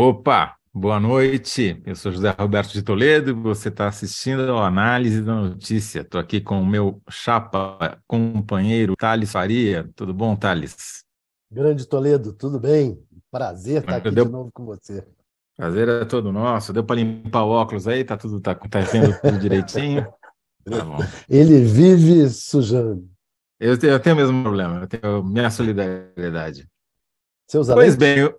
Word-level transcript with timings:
Opa, 0.00 0.54
boa 0.72 1.00
noite. 1.00 1.82
Eu 1.84 1.96
sou 1.96 2.12
José 2.12 2.30
Roberto 2.30 2.72
de 2.72 2.82
Toledo 2.82 3.30
e 3.30 3.32
você 3.32 3.68
está 3.68 3.88
assistindo 3.88 4.48
ao 4.48 4.62
Análise 4.62 5.20
da 5.20 5.34
Notícia. 5.34 6.02
Estou 6.02 6.20
aqui 6.20 6.40
com 6.40 6.62
o 6.62 6.64
meu 6.64 7.02
chapa 7.10 8.00
companheiro 8.06 8.94
Thales 8.96 9.32
Faria. 9.32 9.90
Tudo 9.96 10.14
bom, 10.14 10.36
Thales? 10.36 11.02
Grande 11.50 11.84
Toledo, 11.84 12.32
tudo 12.32 12.60
bem? 12.60 12.96
Prazer 13.28 13.80
estar 13.80 13.96
aqui 13.96 14.12
Deu... 14.12 14.26
de 14.26 14.30
novo 14.30 14.52
com 14.52 14.64
você. 14.64 15.04
Prazer 15.56 15.88
é 15.88 16.04
todo 16.04 16.30
nosso. 16.30 16.72
Deu 16.72 16.84
para 16.84 16.94
limpar 16.94 17.42
o 17.42 17.48
óculos 17.48 17.88
aí? 17.88 18.04
Tá 18.04 18.16
tudo 18.16 18.40
tá, 18.40 18.54
tá 18.54 18.78
vendo 18.78 19.20
tudo 19.20 19.36
direitinho? 19.36 20.06
Tá 20.64 20.84
bom. 20.84 20.98
Ele 21.28 21.64
vive 21.64 22.28
sujando. 22.28 23.04
Eu 23.58 23.76
tenho, 23.76 23.94
eu 23.94 23.98
tenho 23.98 24.14
o 24.14 24.18
mesmo 24.20 24.42
problema. 24.44 24.82
Eu 24.82 24.86
tenho 24.86 25.24
minha 25.24 25.50
solidariedade. 25.50 26.68
Usa 27.52 27.74
pois 27.74 27.96
bem, 27.96 28.18
eu, 28.18 28.38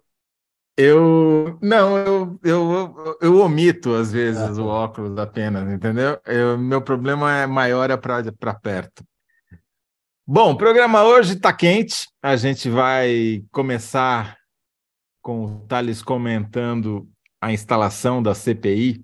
eu 0.82 1.60
não, 1.62 1.98
eu, 1.98 2.40
eu, 2.42 3.18
eu 3.22 3.40
omito 3.40 3.94
às 3.94 4.14
vezes 4.14 4.58
ah, 4.58 4.62
o 4.62 4.66
óculos 4.66 5.18
apenas, 5.18 5.70
entendeu? 5.70 6.18
Eu, 6.26 6.58
meu 6.58 6.82
problema 6.82 7.36
é 7.36 7.46
maior 7.46 7.92
é 7.92 7.98
para 7.98 8.54
perto. 8.54 9.04
Bom, 10.26 10.54
o 10.54 10.58
programa 10.58 11.04
hoje 11.04 11.34
está 11.34 11.52
quente. 11.52 12.08
A 12.23 12.38
gente 12.38 12.70
vai 12.70 13.44
começar 13.52 14.38
com 15.22 15.44
o 15.44 15.60
Thales 15.68 16.02
comentando 16.02 17.09
a 17.42 17.52
instalação 17.52 18.23
da 18.23 18.34
CPI 18.34 19.04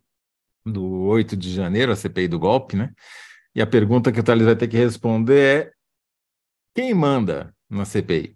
do 0.66 1.02
8 1.08 1.36
de 1.36 1.52
janeiro, 1.52 1.92
a 1.92 1.96
CPI 1.98 2.30
do 2.30 2.40
golpe, 2.40 2.78
né? 2.78 2.94
E 3.54 3.62
a 3.62 3.68
pergunta 3.68 4.14
que 4.14 4.20
o 4.22 4.24
Thales 4.24 4.46
vai 4.46 4.55
ter 4.55 4.70
que 4.70 4.78
responder 4.78 5.68
é: 5.68 5.72
quem 6.74 6.94
manda 6.94 7.54
na 7.70 7.84
CPI? 7.84 8.34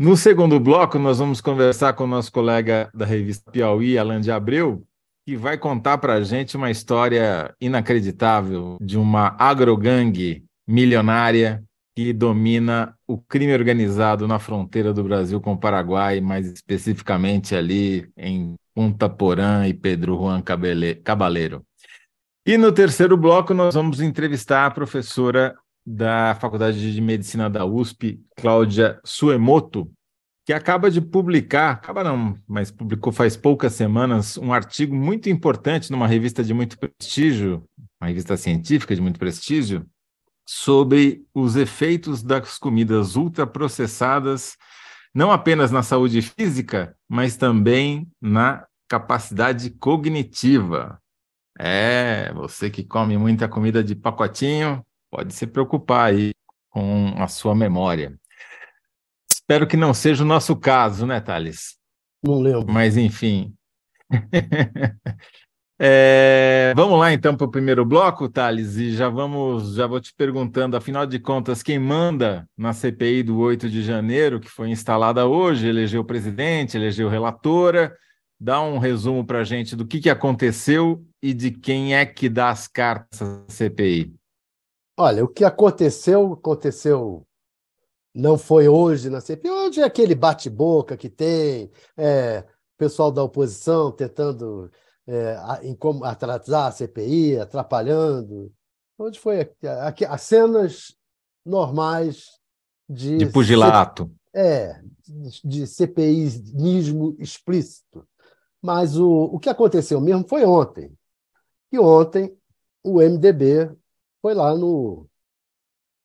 No 0.00 0.16
segundo 0.16 0.58
bloco, 0.58 0.98
nós 0.98 1.18
vamos 1.18 1.42
conversar 1.42 1.92
com 1.92 2.04
o 2.04 2.06
nosso 2.06 2.32
colega 2.32 2.90
da 2.94 3.04
revista 3.04 3.50
Piauí, 3.50 3.98
Alan 3.98 4.18
de 4.18 4.32
Abreu, 4.32 4.82
que 5.26 5.36
vai 5.36 5.58
contar 5.58 5.98
para 5.98 6.14
a 6.14 6.22
gente 6.22 6.56
uma 6.56 6.70
história 6.70 7.54
inacreditável 7.60 8.78
de 8.80 8.96
uma 8.96 9.36
agrogangue 9.38 10.42
milionária 10.66 11.62
que 11.94 12.14
domina 12.14 12.96
o 13.06 13.18
crime 13.18 13.52
organizado 13.52 14.26
na 14.26 14.38
fronteira 14.38 14.94
do 14.94 15.04
Brasil 15.04 15.38
com 15.38 15.52
o 15.52 15.60
Paraguai, 15.60 16.18
mais 16.18 16.46
especificamente 16.46 17.54
ali 17.54 18.10
em 18.16 18.54
Punta 18.74 19.06
Porã 19.06 19.68
e 19.68 19.74
Pedro 19.74 20.16
Juan 20.16 20.42
Cabaleiro. 21.04 21.62
E 22.46 22.56
no 22.56 22.72
terceiro 22.72 23.18
bloco, 23.18 23.52
nós 23.52 23.74
vamos 23.74 24.00
entrevistar 24.00 24.64
a 24.64 24.70
professora 24.70 25.54
da 25.86 26.36
Faculdade 26.40 26.92
de 26.92 27.00
Medicina 27.00 27.48
da 27.48 27.64
USP, 27.64 28.20
Cláudia 28.36 29.00
Suemoto, 29.04 29.90
que 30.44 30.52
acaba 30.52 30.90
de 30.90 31.00
publicar, 31.00 31.70
acaba 31.72 32.02
não, 32.02 32.36
mas 32.46 32.70
publicou 32.70 33.12
faz 33.12 33.36
poucas 33.36 33.72
semanas, 33.74 34.36
um 34.36 34.52
artigo 34.52 34.94
muito 34.94 35.28
importante 35.28 35.90
numa 35.90 36.06
revista 36.06 36.42
de 36.42 36.52
muito 36.52 36.78
prestígio, 36.78 37.64
uma 38.00 38.08
revista 38.08 38.36
científica 38.36 38.94
de 38.94 39.00
muito 39.00 39.18
prestígio, 39.18 39.86
sobre 40.46 41.24
os 41.32 41.54
efeitos 41.54 42.22
das 42.22 42.58
comidas 42.58 43.14
ultraprocessadas, 43.14 44.56
não 45.14 45.30
apenas 45.30 45.70
na 45.70 45.82
saúde 45.82 46.20
física, 46.22 46.96
mas 47.08 47.36
também 47.36 48.08
na 48.20 48.66
capacidade 48.88 49.70
cognitiva. 49.70 51.00
É, 51.56 52.32
você 52.32 52.70
que 52.70 52.82
come 52.82 53.16
muita 53.16 53.48
comida 53.48 53.84
de 53.84 53.94
pacotinho, 53.94 54.84
pode 55.10 55.34
se 55.34 55.46
preocupar 55.46 56.10
aí 56.10 56.32
com 56.70 57.14
a 57.16 57.26
sua 57.26 57.54
memória. 57.54 58.18
Espero 59.30 59.66
que 59.66 59.76
não 59.76 59.92
seja 59.92 60.22
o 60.22 60.26
nosso 60.26 60.54
caso, 60.56 61.04
né, 61.04 61.20
Thales? 61.20 61.76
Não 62.22 62.40
lembro. 62.40 62.72
Mas, 62.72 62.96
enfim. 62.96 63.52
é, 65.80 66.72
vamos 66.76 66.98
lá, 66.98 67.12
então, 67.12 67.36
para 67.36 67.46
o 67.46 67.50
primeiro 67.50 67.84
bloco, 67.84 68.28
Thales, 68.28 68.76
e 68.76 68.92
já 68.92 69.08
vamos, 69.08 69.74
já 69.74 69.86
vou 69.86 70.00
te 70.00 70.14
perguntando, 70.14 70.76
afinal 70.76 71.04
de 71.04 71.18
contas, 71.18 71.62
quem 71.62 71.78
manda 71.78 72.46
na 72.56 72.72
CPI 72.72 73.24
do 73.24 73.38
8 73.38 73.68
de 73.68 73.82
janeiro, 73.82 74.38
que 74.38 74.48
foi 74.48 74.70
instalada 74.70 75.26
hoje, 75.26 75.66
elegeu 75.66 76.02
o 76.02 76.06
presidente, 76.06 76.76
elegeu 76.76 77.08
relatora, 77.08 77.92
dá 78.38 78.60
um 78.60 78.78
resumo 78.78 79.24
para 79.24 79.40
a 79.40 79.44
gente 79.44 79.74
do 79.74 79.86
que, 79.86 80.00
que 80.00 80.10
aconteceu 80.10 81.04
e 81.20 81.34
de 81.34 81.50
quem 81.50 81.94
é 81.94 82.06
que 82.06 82.28
dá 82.28 82.50
as 82.50 82.68
cartas 82.68 83.20
à 83.20 83.44
CPI. 83.48 84.19
Olha, 85.02 85.24
o 85.24 85.28
que 85.28 85.46
aconteceu, 85.46 86.34
aconteceu 86.34 87.26
não 88.14 88.36
foi 88.36 88.68
hoje 88.68 89.08
na 89.08 89.18
CPI, 89.18 89.50
hoje 89.50 89.80
é 89.80 89.84
aquele 89.84 90.14
bate-boca 90.14 90.94
que 90.94 91.08
tem, 91.08 91.70
é, 91.96 92.44
pessoal 92.76 93.10
da 93.10 93.22
oposição 93.22 93.90
tentando 93.90 94.70
é, 95.06 95.38
atrasar 96.04 96.66
a 96.66 96.70
CPI, 96.70 97.38
atrapalhando. 97.38 98.52
Onde 98.98 99.18
foi 99.18 99.40
aqui, 99.86 100.04
as 100.04 100.20
cenas 100.20 100.94
normais 101.46 102.26
de. 102.86 103.16
De 103.16 103.26
pugilato. 103.26 104.12
É, 104.34 104.82
de 105.42 105.66
CPIismo 105.66 107.16
explícito. 107.18 108.06
Mas 108.60 108.98
o, 108.98 109.08
o 109.08 109.38
que 109.38 109.48
aconteceu 109.48 109.98
mesmo 109.98 110.28
foi 110.28 110.44
ontem. 110.44 110.92
E 111.72 111.78
ontem 111.78 112.36
o 112.84 113.00
MDB 113.00 113.79
foi 114.20 114.34
lá 114.34 114.54
no, 114.54 115.06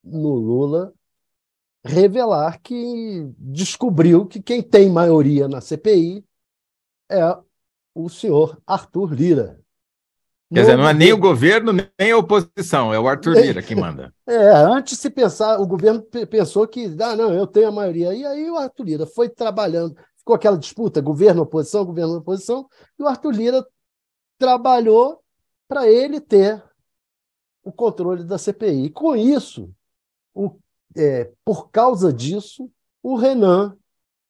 no 0.03 0.33
Lula 0.35 0.93
revelar 1.83 2.59
que 2.61 3.31
descobriu 3.37 4.25
que 4.25 4.41
quem 4.41 4.61
tem 4.61 4.89
maioria 4.89 5.47
na 5.47 5.61
CPI 5.61 6.25
é 7.09 7.37
o 7.93 8.09
senhor 8.09 8.59
Arthur 8.65 9.13
Lira. 9.13 9.59
Quer 10.53 10.61
dizer, 10.61 10.77
não 10.77 10.87
é 10.87 10.93
nem 10.93 11.11
o 11.11 11.17
governo, 11.17 11.71
nem 11.71 12.11
a 12.11 12.17
oposição, 12.17 12.93
é 12.93 12.99
o 12.99 13.07
Arthur 13.07 13.33
Lira 13.33 13.61
que 13.61 13.75
manda. 13.75 14.13
É, 14.27 14.51
antes 14.53 14.97
se 14.97 15.09
pensar, 15.11 15.59
o 15.59 15.67
governo 15.67 16.01
pensou 16.29 16.67
que, 16.67 16.85
ah, 16.99 17.15
não, 17.15 17.31
eu 17.31 17.45
tenho 17.45 17.67
a 17.67 17.71
maioria. 17.71 18.11
E 18.11 18.25
aí 18.25 18.49
o 18.49 18.57
Arthur 18.57 18.83
Lira 18.83 19.05
foi 19.05 19.29
trabalhando, 19.29 19.95
ficou 20.17 20.35
aquela 20.35 20.57
disputa, 20.57 20.99
governo, 20.99 21.43
oposição, 21.43 21.85
governo, 21.85 22.17
oposição, 22.17 22.67
e 22.97 23.03
o 23.03 23.07
Arthur 23.07 23.31
Lira 23.31 23.65
trabalhou 24.39 25.21
para 25.67 25.87
ele 25.87 26.19
ter 26.19 26.63
o 27.65 27.71
controle 27.71 28.23
da 28.23 28.37
CPI. 28.37 28.91
Com 28.91 29.15
isso, 29.15 29.69
o, 30.33 30.51
é, 30.95 31.31
por 31.43 31.69
causa 31.71 32.13
disso, 32.13 32.69
o 33.01 33.15
Renan 33.15 33.75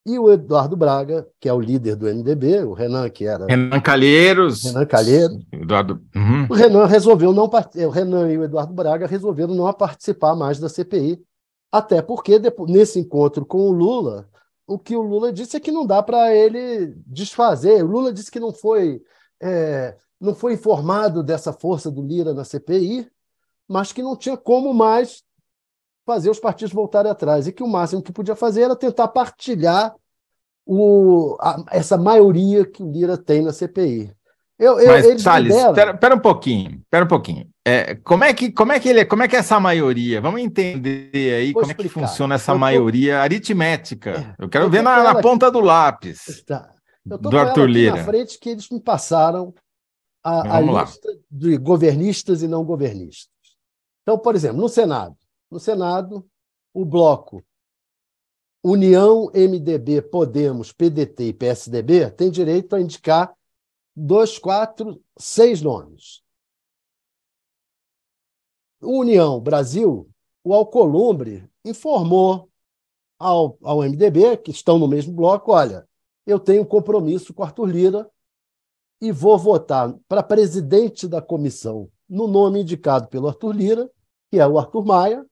e 0.06 0.18
o 0.18 0.32
Eduardo 0.32 0.78
Braga, 0.78 1.28
que 1.40 1.50
é 1.50 1.54
o 1.54 1.60
líder 1.60 1.96
do 1.96 2.06
MDB, 2.06 2.64
o 2.64 2.74
Renan, 2.74 3.10
que 3.10 3.26
era. 3.26 3.46
Renan 3.48 3.82
Calheiros. 3.82 4.64
Renan 4.64 4.86
Calheiros. 4.86 5.44
Eduardo. 5.52 6.02
Uhum. 6.16 6.48
O 6.50 6.54
Renan 6.54 6.86
resolveu 6.86 7.34
não. 7.34 7.50
O 7.50 7.90
Renan 7.90 8.32
e 8.32 8.38
o 8.38 8.44
Eduardo 8.44 8.74
Braga 8.74 9.06
resolveram 9.06 9.54
não 9.54 9.72
participar 9.74 10.36
mais 10.36 10.60
da 10.60 10.70
CPI, 10.70 11.22
até 11.72 12.02
porque 12.02 12.40
depois, 12.40 12.72
nesse 12.72 13.00
encontro 13.00 13.46
com 13.46 13.68
o 13.68 13.72
Lula, 13.72 14.30
o 14.66 14.80
que 14.80 14.96
o 14.96 15.02
Lula 15.02 15.34
disse 15.34 15.58
é 15.58 15.60
que 15.60 15.72
não 15.72 15.86
dá 15.86 16.02
para 16.02 16.34
ele 16.34 16.96
desfazer. 17.06 17.84
O 17.84 17.88
Lula 17.88 18.14
disse 18.14 18.32
que 18.32 18.40
não 18.40 18.54
foi. 18.54 19.02
É, 19.42 19.98
não 20.22 20.34
foi 20.34 20.54
informado 20.54 21.22
dessa 21.22 21.52
força 21.52 21.92
do 21.92 22.02
Lira 22.02 22.34
na 22.34 22.46
CPI, 22.46 23.08
mas 23.68 23.92
que 23.92 24.04
não 24.04 24.16
tinha 24.16 24.38
como 24.38 24.74
mais 24.74 25.24
fazer 26.06 26.30
os 26.30 26.40
partidos 26.40 26.74
voltarem 26.74 27.12
atrás 27.12 27.48
e 27.48 27.52
que 27.52 27.64
o 27.64 27.68
máximo 27.68 28.02
que 28.02 28.12
podia 28.12 28.36
fazer 28.36 28.64
era 28.64 28.76
tentar 28.76 29.08
partilhar 29.08 29.94
o, 30.66 31.38
a, 31.40 31.64
essa 31.72 31.98
maioria 31.98 32.66
que 32.66 32.84
o 32.84 32.92
Lira 32.92 33.18
tem 33.18 33.42
na 33.42 33.52
CPI. 33.52 34.12
Eu, 34.58 34.80
eu, 34.80 34.88
Mas, 34.88 35.22
Salles, 35.22 35.54
espera 35.54 36.16
um 36.16 36.20
pouquinho, 36.20 36.80
espera 36.82 37.04
um 37.04 37.08
pouquinho. 37.08 37.50
É, 37.66 37.96
como, 37.96 38.24
é 38.24 38.34
que, 38.34 38.52
como, 38.52 38.72
é 38.72 38.80
que 38.80 38.88
ele, 38.88 39.04
como 39.04 39.22
é 39.22 39.28
que 39.28 39.36
é 39.36 39.40
essa 39.40 39.60
maioria? 39.60 40.22
Vamos 40.22 40.40
entender 40.40 41.10
aí 41.14 41.52
Vou 41.52 41.62
como 41.62 41.72
explicar. 41.72 41.82
é 41.82 41.84
que 41.84 42.08
funciona 42.08 42.36
essa 42.36 42.54
eu 42.54 42.58
maioria 42.60 43.16
tô... 43.16 43.22
aritmética. 43.22 44.36
É, 44.40 44.44
eu 44.44 44.48
quero 44.48 44.70
ver 44.70 44.82
na, 44.82 45.04
na 45.04 45.22
ponta 45.22 45.52
do 45.52 45.60
lápis 45.60 46.42
tá. 46.46 46.70
eu 47.10 47.18
do 47.18 47.38
Arthur 47.38 47.68
Lira. 47.68 47.98
na 47.98 48.04
frente 48.06 48.40
que 48.40 48.50
eles 48.50 48.70
me 48.70 48.80
passaram 48.80 49.54
a, 50.24 50.58
a 50.58 50.62
lista 50.62 51.10
de 51.30 51.58
governistas 51.58 52.42
e 52.42 52.48
não 52.48 52.64
governistas. 52.64 53.35
Então, 54.06 54.20
por 54.20 54.36
exemplo, 54.36 54.62
no 54.62 54.70
Senado, 54.70 55.18
no 55.50 55.60
Senado, 55.60 56.30
o 56.72 56.86
bloco 56.86 57.44
União, 58.64 59.32
MDB, 59.34 60.04
Podemos, 60.04 60.72
PDT 60.72 61.30
e 61.30 61.34
PSDB 61.34 62.12
tem 62.12 62.30
direito 62.30 62.76
a 62.76 62.82
indicar 62.82 63.36
dois, 63.96 64.38
quatro, 64.38 65.04
seis 65.18 65.60
nomes. 65.60 66.22
União 68.80 69.40
Brasil, 69.40 70.08
o 70.44 70.54
Alcolumbre 70.54 71.50
informou 71.64 72.48
ao, 73.18 73.58
ao 73.64 73.80
MDB, 73.80 74.38
que 74.38 74.52
estão 74.52 74.78
no 74.78 74.88
mesmo 74.88 75.14
bloco, 75.14 75.52
olha, 75.52 75.88
eu 76.28 76.40
tenho 76.40 76.62
um 76.62 76.66
compromisso 76.66 77.34
com 77.34 77.42
Arthur 77.42 77.66
Lira 77.66 78.12
e 79.02 79.12
vou 79.12 79.38
votar 79.40 79.96
para 80.08 80.22
presidente 80.22 81.08
da 81.08 81.24
comissão 81.24 81.90
no 82.08 82.28
nome 82.28 82.62
indicado 82.62 83.08
pelo 83.08 83.28
Arthur 83.28 83.56
Lira, 83.56 83.92
que 84.30 84.40
é 84.40 84.48
o 84.48 84.58
Arthur 84.58 84.86
Maia, 84.86 85.26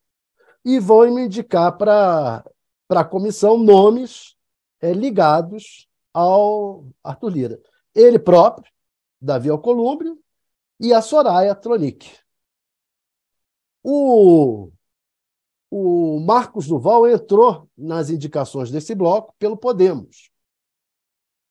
e 0.63 0.79
vão 0.79 1.09
me 1.13 1.25
indicar 1.25 1.77
para 1.77 2.43
a 2.89 3.03
comissão 3.03 3.57
nomes 3.57 4.35
é, 4.79 4.93
ligados 4.93 5.87
ao 6.13 6.85
Arthur 7.03 7.29
Lira. 7.29 7.61
Ele 7.93 8.19
próprio, 8.19 8.71
Davi 9.19 9.49
Alcolumbre 9.49 10.13
e 10.79 10.93
a 10.93 11.01
Soraya 11.01 11.55
Tronic. 11.55 12.17
O, 13.81 14.71
o 15.69 16.19
Marcos 16.19 16.67
Duval 16.67 17.07
entrou 17.07 17.69
nas 17.77 18.09
indicações 18.09 18.71
desse 18.71 18.93
bloco 18.95 19.33
pelo 19.37 19.57
Podemos. 19.57 20.31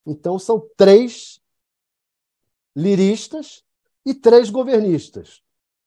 Então, 0.06 0.38
são 0.38 0.68
três 0.76 1.40
liristas 2.74 3.64
e 4.04 4.14
três 4.14 4.50
governistas. 4.50 5.42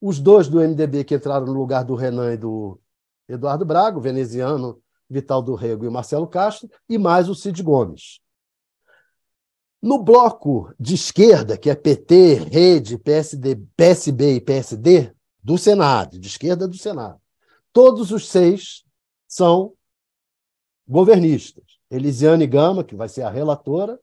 Os 0.08 0.20
dois 0.20 0.48
do 0.48 0.60
MDB 0.60 1.04
que 1.04 1.16
entraram 1.16 1.48
no 1.48 1.54
lugar 1.54 1.84
do 1.84 1.96
Renan 1.96 2.32
e 2.32 2.38
do 2.38 2.80
Eduardo 3.28 3.66
Braga, 3.66 3.98
o 3.98 4.02
veneziano 4.02 4.80
Vital 5.10 5.42
do 5.42 5.56
Rego 5.56 5.84
e 5.84 5.90
Marcelo 5.90 6.28
Castro, 6.28 6.70
e 6.88 6.96
mais 6.96 7.28
o 7.28 7.34
Cid 7.34 7.64
Gomes. 7.64 8.20
No 9.82 9.98
bloco 9.98 10.72
de 10.80 10.94
esquerda, 10.94 11.58
que 11.58 11.72
é 11.72 11.76
PT, 11.76 12.36
Rede, 12.52 13.00
PSD, 13.00 13.56
PSB 13.76 14.36
e 14.36 14.42
PSD, 14.42 15.12
do 15.44 15.58
Senado, 15.58 16.20
de 16.20 16.28
esquerda 16.28 16.68
do 16.68 16.78
Senado, 16.78 17.20
todos 17.74 18.12
os 18.12 18.30
seis 18.30 18.84
são 19.28 19.74
governistas. 20.88 21.80
Elisiane 21.90 22.46
Gama, 22.46 22.84
que 22.84 22.96
vai 22.96 23.10
ser 23.10 23.24
a 23.24 23.32
relatora, 23.32 24.00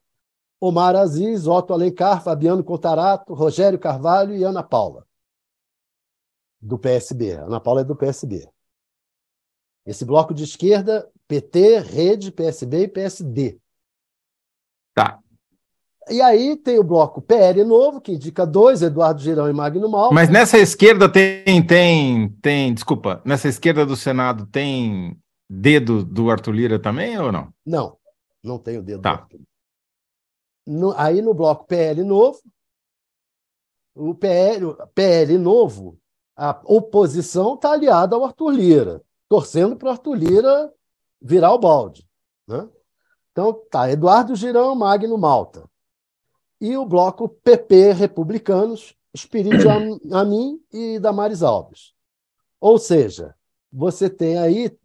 Omar 0.61 0.97
Aziz, 0.97 1.47
Otto 1.47 1.73
Alencar, 1.73 2.25
Fabiano 2.25 2.65
Contarato, 2.65 3.35
Rogério 3.35 3.79
Carvalho 3.79 4.35
e 4.35 4.43
Ana 4.43 4.65
Paula, 4.65 5.07
do 6.63 6.79
PSB. 6.79 7.33
Ana 7.33 7.61
Paula 7.61 7.81
é 7.81 7.85
do 7.85 7.97
PSB. 7.97 8.49
Esse 9.85 10.05
bloco 10.05 10.33
de 10.33 10.45
esquerda, 10.45 11.11
PT, 11.27 11.81
Rede, 11.81 12.31
PSB 12.31 12.85
e 12.85 12.89
PSD. 12.89 13.59
Tá. 14.95 15.19
E 16.09 16.21
aí 16.21 16.57
tem 16.57 16.79
o 16.79 16.85
bloco 16.85 17.21
PL 17.21 17.65
Novo, 17.65 18.01
que 18.01 18.13
indica 18.13 18.47
dois, 18.47 18.83
Eduardo 18.83 19.21
Girão 19.21 19.49
e 19.49 19.53
Magno 19.53 19.89
Mal. 19.89 20.13
Mas 20.13 20.29
nessa 20.29 20.59
esquerda 20.59 21.09
tem, 21.09 21.65
tem, 21.65 22.29
tem, 22.41 22.75
desculpa, 22.75 23.21
nessa 23.25 23.49
esquerda 23.49 23.87
do 23.87 23.97
Senado 23.97 24.47
tem 24.47 25.17
dedo 25.49 26.05
do 26.05 26.31
Arthur 26.31 26.53
Lira 26.53 26.79
também 26.79 27.19
ou 27.19 27.31
não? 27.31 27.53
Não, 27.65 27.97
não 28.43 28.59
tem 28.59 28.79
o 28.79 28.83
dedo 28.83 29.03
tá. 29.03 29.15
do 29.15 29.21
Arthur. 29.21 29.41
No, 30.67 30.93
aí 30.97 31.23
no 31.23 31.35
bloco 31.35 31.67
PL 31.67 32.03
Novo, 32.05 32.41
o 33.95 34.15
PL, 34.15 34.77
PL 34.95 35.39
Novo, 35.39 35.99
a 36.37 36.61
oposição 36.65 37.55
está 37.55 37.73
aliada 37.73 38.17
ao 38.17 38.25
Arthur 38.25 38.51
Lira 38.51 39.03
torcendo 39.33 39.75
para 39.77 39.89
o 39.89 39.91
Arthur 39.93 40.15
Lira 40.15 40.75
virar 41.19 41.55
o 41.55 41.59
balde. 41.59 42.07
Né? 42.47 42.69
Então, 43.31 43.55
tá, 43.71 43.91
Eduardo 43.91 44.37
Girão, 44.37 44.75
Magno 44.75 45.17
Malta. 45.17 45.67
E 46.61 46.77
o 46.77 46.85
bloco 46.85 47.31
PP 47.31 47.93
Republicanos, 47.93 48.95
Espírito 49.15 49.71
Amin 50.13 50.63
e 50.71 50.99
Damares 50.99 51.43
Alves. 51.43 51.95
Ou 52.61 52.79
seja, 52.79 53.35
você 53.73 54.11
tem 54.11 54.37
aí 54.37 54.79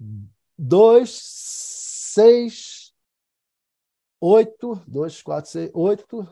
dois, 0.58 1.20
seis, 1.22 2.94
oito, 4.22 4.82
dois, 4.88 5.22
quatro, 5.22 5.52
seis, 5.52 5.70
oito, 5.74 6.26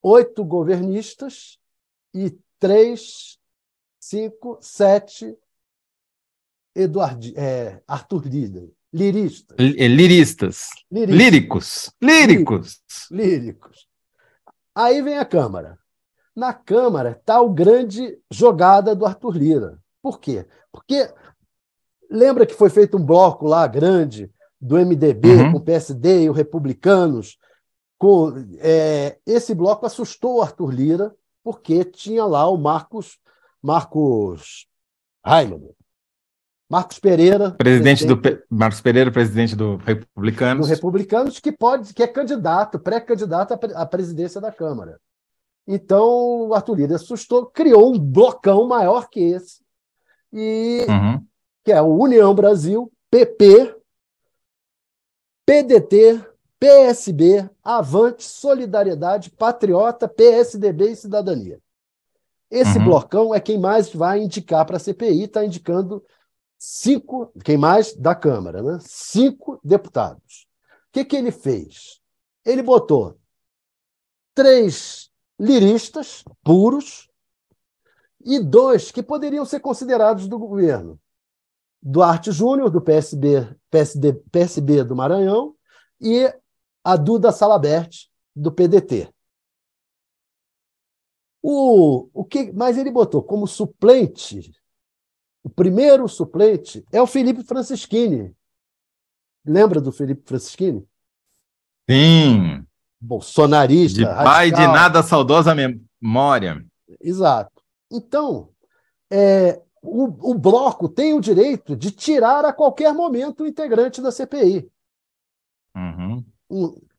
oito 0.00 0.42
governistas 0.42 1.58
e 2.14 2.30
três, 2.58 3.37
cinco, 3.98 4.58
sete 4.60 5.36
Eduard, 6.74 7.34
é, 7.36 7.82
Arthur 7.86 8.26
Lira. 8.26 8.68
Liristas. 8.92 9.56
É, 9.58 9.88
liristas. 9.88 10.68
Liristas. 10.90 11.10
Líricos. 11.18 11.92
Líricos. 12.00 12.82
Líricos. 13.10 13.88
Aí 14.74 15.02
vem 15.02 15.18
a 15.18 15.24
Câmara. 15.24 15.78
Na 16.34 16.54
Câmara 16.54 17.10
está 17.10 17.40
o 17.40 17.50
grande 17.50 18.16
jogada 18.30 18.94
do 18.94 19.04
Arthur 19.04 19.36
Lira. 19.36 19.78
Por 20.00 20.20
quê? 20.20 20.46
Porque 20.70 21.12
lembra 22.08 22.46
que 22.46 22.54
foi 22.54 22.70
feito 22.70 22.96
um 22.96 23.04
bloco 23.04 23.46
lá 23.46 23.66
grande 23.66 24.30
do 24.60 24.76
MDB 24.76 25.28
uhum. 25.28 25.52
com 25.52 25.58
o 25.58 25.64
PSD 25.64 26.22
e 26.22 26.30
os 26.30 26.36
republicanos. 26.36 27.36
Com, 27.98 28.32
é, 28.58 29.18
esse 29.26 29.52
bloco 29.52 29.84
assustou 29.84 30.36
o 30.36 30.42
Arthur 30.42 30.70
Lira 30.70 31.14
porque 31.42 31.84
tinha 31.84 32.24
lá 32.24 32.48
o 32.48 32.56
Marcos 32.56 33.18
Marcos 33.68 34.66
Raimundo, 35.22 35.76
Marcos 36.70 36.98
Pereira. 36.98 37.50
Presidente, 37.50 38.06
presidente, 38.06 38.38
do 38.38 38.44
Marcos 38.48 38.80
Pereira, 38.80 39.12
presidente 39.12 39.54
do 39.54 39.76
Republicanos. 39.76 40.66
Do 40.66 40.74
Republicanos, 40.74 41.38
que 41.38 41.52
pode, 41.52 41.92
que 41.92 42.02
é 42.02 42.06
candidato, 42.06 42.78
pré-candidato 42.78 43.52
à 43.74 43.84
presidência 43.84 44.40
da 44.40 44.50
Câmara. 44.50 44.98
Então, 45.66 46.48
o 46.48 46.54
Arthur 46.54 46.76
Lira 46.76 46.96
assustou, 46.96 47.44
criou 47.44 47.94
um 47.94 47.98
blocão 47.98 48.66
maior 48.66 49.10
que 49.10 49.20
esse, 49.20 49.60
e 50.32 50.86
uhum. 50.88 51.22
que 51.62 51.70
é 51.70 51.82
o 51.82 51.94
União 51.94 52.34
Brasil, 52.34 52.90
PP, 53.10 53.76
PDT, 55.44 56.24
PSB, 56.58 57.50
Avante, 57.62 58.24
Solidariedade, 58.24 59.30
Patriota, 59.30 60.08
PSDB 60.08 60.92
e 60.92 60.96
Cidadania. 60.96 61.60
Esse 62.50 62.78
uhum. 62.78 62.84
blocão 62.84 63.34
é 63.34 63.40
quem 63.40 63.58
mais 63.58 63.92
vai 63.92 64.20
indicar 64.20 64.64
para 64.64 64.76
a 64.76 64.80
CPI, 64.80 65.24
está 65.24 65.44
indicando 65.44 66.02
cinco, 66.58 67.30
quem 67.44 67.56
mais? 67.56 67.94
Da 67.94 68.14
Câmara, 68.14 68.62
né? 68.62 68.78
Cinco 68.80 69.60
deputados. 69.62 70.46
O 70.88 70.92
que, 70.92 71.04
que 71.04 71.16
ele 71.16 71.30
fez? 71.30 72.00
Ele 72.44 72.62
botou 72.62 73.18
três 74.34 75.10
liristas 75.38 76.24
puros 76.42 77.08
e 78.24 78.40
dois 78.40 78.90
que 78.90 79.02
poderiam 79.02 79.44
ser 79.44 79.60
considerados 79.60 80.26
do 80.26 80.38
governo. 80.38 80.98
Duarte 81.80 82.32
Júnior, 82.32 82.70
do 82.70 82.80
PSB, 82.80 83.54
PSD, 83.70 84.14
PSB 84.32 84.82
do 84.82 84.96
Maranhão, 84.96 85.54
e 86.00 86.32
a 86.82 86.96
Duda 86.96 87.30
Salabert, 87.30 88.08
do 88.34 88.50
PDT. 88.50 89.12
O, 91.42 92.08
o 92.12 92.24
que, 92.24 92.52
mas 92.52 92.76
ele 92.76 92.90
botou 92.90 93.22
como 93.22 93.46
suplente 93.46 94.52
o 95.48 95.50
primeiro 95.50 96.06
suplente 96.08 96.84
é 96.92 97.00
o 97.00 97.06
Felipe 97.06 97.42
Francischini. 97.42 98.36
Lembra 99.42 99.80
do 99.80 99.90
Felipe 99.90 100.22
Francischini? 100.26 100.86
Sim. 101.88 102.66
Bolsonarista. 103.00 103.98
De 103.98 104.04
pai 104.04 104.50
radical. 104.50 104.60
de 104.60 104.72
nada 104.72 105.02
saudosa 105.02 105.54
memória. 105.54 106.62
Exato. 107.00 107.62
Então, 107.90 108.50
é, 109.10 109.62
o, 109.80 110.32
o 110.32 110.34
bloco 110.34 110.86
tem 110.86 111.14
o 111.14 111.20
direito 111.20 111.74
de 111.74 111.90
tirar 111.90 112.44
a 112.44 112.52
qualquer 112.52 112.92
momento 112.92 113.44
o 113.44 113.46
integrante 113.46 114.02
da 114.02 114.12
CPI. 114.12 114.70
Uhum. 115.74 116.24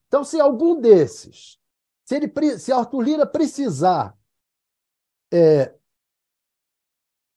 Então, 0.07 0.23
se 0.23 0.39
algum 0.39 0.81
desses, 0.81 1.59
se, 2.03 2.15
ele, 2.15 2.57
se 2.57 2.71
Arthur 2.71 3.01
Lira 3.01 3.25
precisar 3.27 4.17
é, 5.31 5.73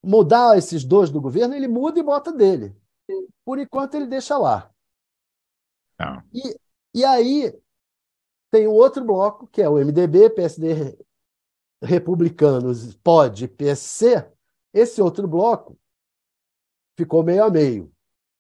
mudar 0.02 0.58
esses 0.58 0.84
dois 0.84 1.10
do 1.10 1.20
governo, 1.20 1.54
ele 1.54 1.68
muda 1.68 1.98
e 2.00 2.02
bota 2.02 2.32
dele. 2.32 2.74
Por 3.44 3.58
enquanto, 3.58 3.94
ele 3.94 4.06
deixa 4.06 4.36
lá. 4.36 4.70
Ah. 5.98 6.22
E, 6.32 6.56
e 6.94 7.04
aí 7.04 7.52
tem 8.50 8.66
o 8.66 8.72
outro 8.72 9.04
bloco, 9.04 9.46
que 9.46 9.62
é 9.62 9.68
o 9.68 9.78
MDB, 9.78 10.30
PSD 10.30 10.98
Republicanos, 11.82 12.94
POD, 12.96 13.48
PSC. 13.48 14.30
Esse 14.72 15.00
outro 15.02 15.26
bloco 15.28 15.78
ficou 16.96 17.22
meio 17.22 17.44
a 17.44 17.50
meio. 17.50 17.92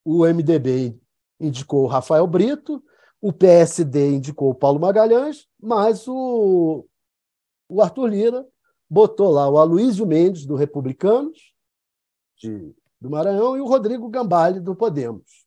O 0.04 0.26
MDB 0.26 0.98
indicou 1.40 1.84
o 1.84 1.88
Rafael 1.88 2.26
Brito, 2.26 2.82
o 3.20 3.32
PSD 3.32 4.14
indicou 4.14 4.50
o 4.50 4.54
Paulo 4.54 4.80
Magalhães, 4.80 5.48
mas 5.60 6.06
o, 6.08 6.86
o 7.68 7.82
Arthur 7.82 8.06
Lira 8.08 8.51
botou 8.92 9.30
lá 9.30 9.48
o 9.48 9.56
Aloysio 9.56 10.06
Mendes, 10.06 10.44
do 10.44 10.54
Republicanos, 10.54 11.54
de, 12.36 12.74
do 13.00 13.08
Maranhão, 13.08 13.56
e 13.56 13.60
o 13.60 13.66
Rodrigo 13.66 14.06
Gambale, 14.10 14.60
do 14.60 14.76
Podemos. 14.76 15.46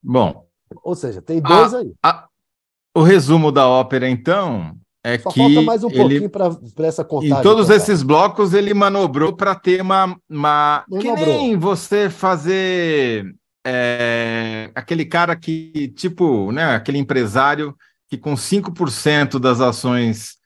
Bom. 0.00 0.46
Ou 0.84 0.94
seja, 0.94 1.20
tem 1.20 1.40
dois 1.40 1.74
a, 1.74 1.78
aí. 1.78 1.92
A, 2.00 2.28
o 2.94 3.02
resumo 3.02 3.50
da 3.50 3.66
ópera, 3.66 4.08
então, 4.08 4.76
é 5.02 5.18
Só 5.18 5.28
que. 5.28 5.40
falta 5.40 5.62
mais 5.62 5.82
um 5.82 5.88
ele, 5.90 5.98
pouquinho 5.98 6.30
para 6.30 6.86
essa 6.86 7.04
contagem. 7.04 7.36
Em 7.36 7.42
todos 7.42 7.68
esses 7.68 8.00
blocos, 8.04 8.54
ele 8.54 8.72
manobrou 8.72 9.34
para 9.34 9.56
ter 9.56 9.82
uma. 9.82 10.16
uma 10.30 10.84
que 11.00 11.10
nem 11.10 11.58
você 11.58 12.08
fazer. 12.08 13.34
É, 13.66 14.70
aquele 14.74 15.06
cara 15.06 15.34
que, 15.34 15.88
tipo, 15.96 16.52
né, 16.52 16.74
aquele 16.74 16.98
empresário 16.98 17.74
que 18.08 18.18
com 18.18 18.34
5% 18.34 19.38
das 19.38 19.58
ações 19.58 20.36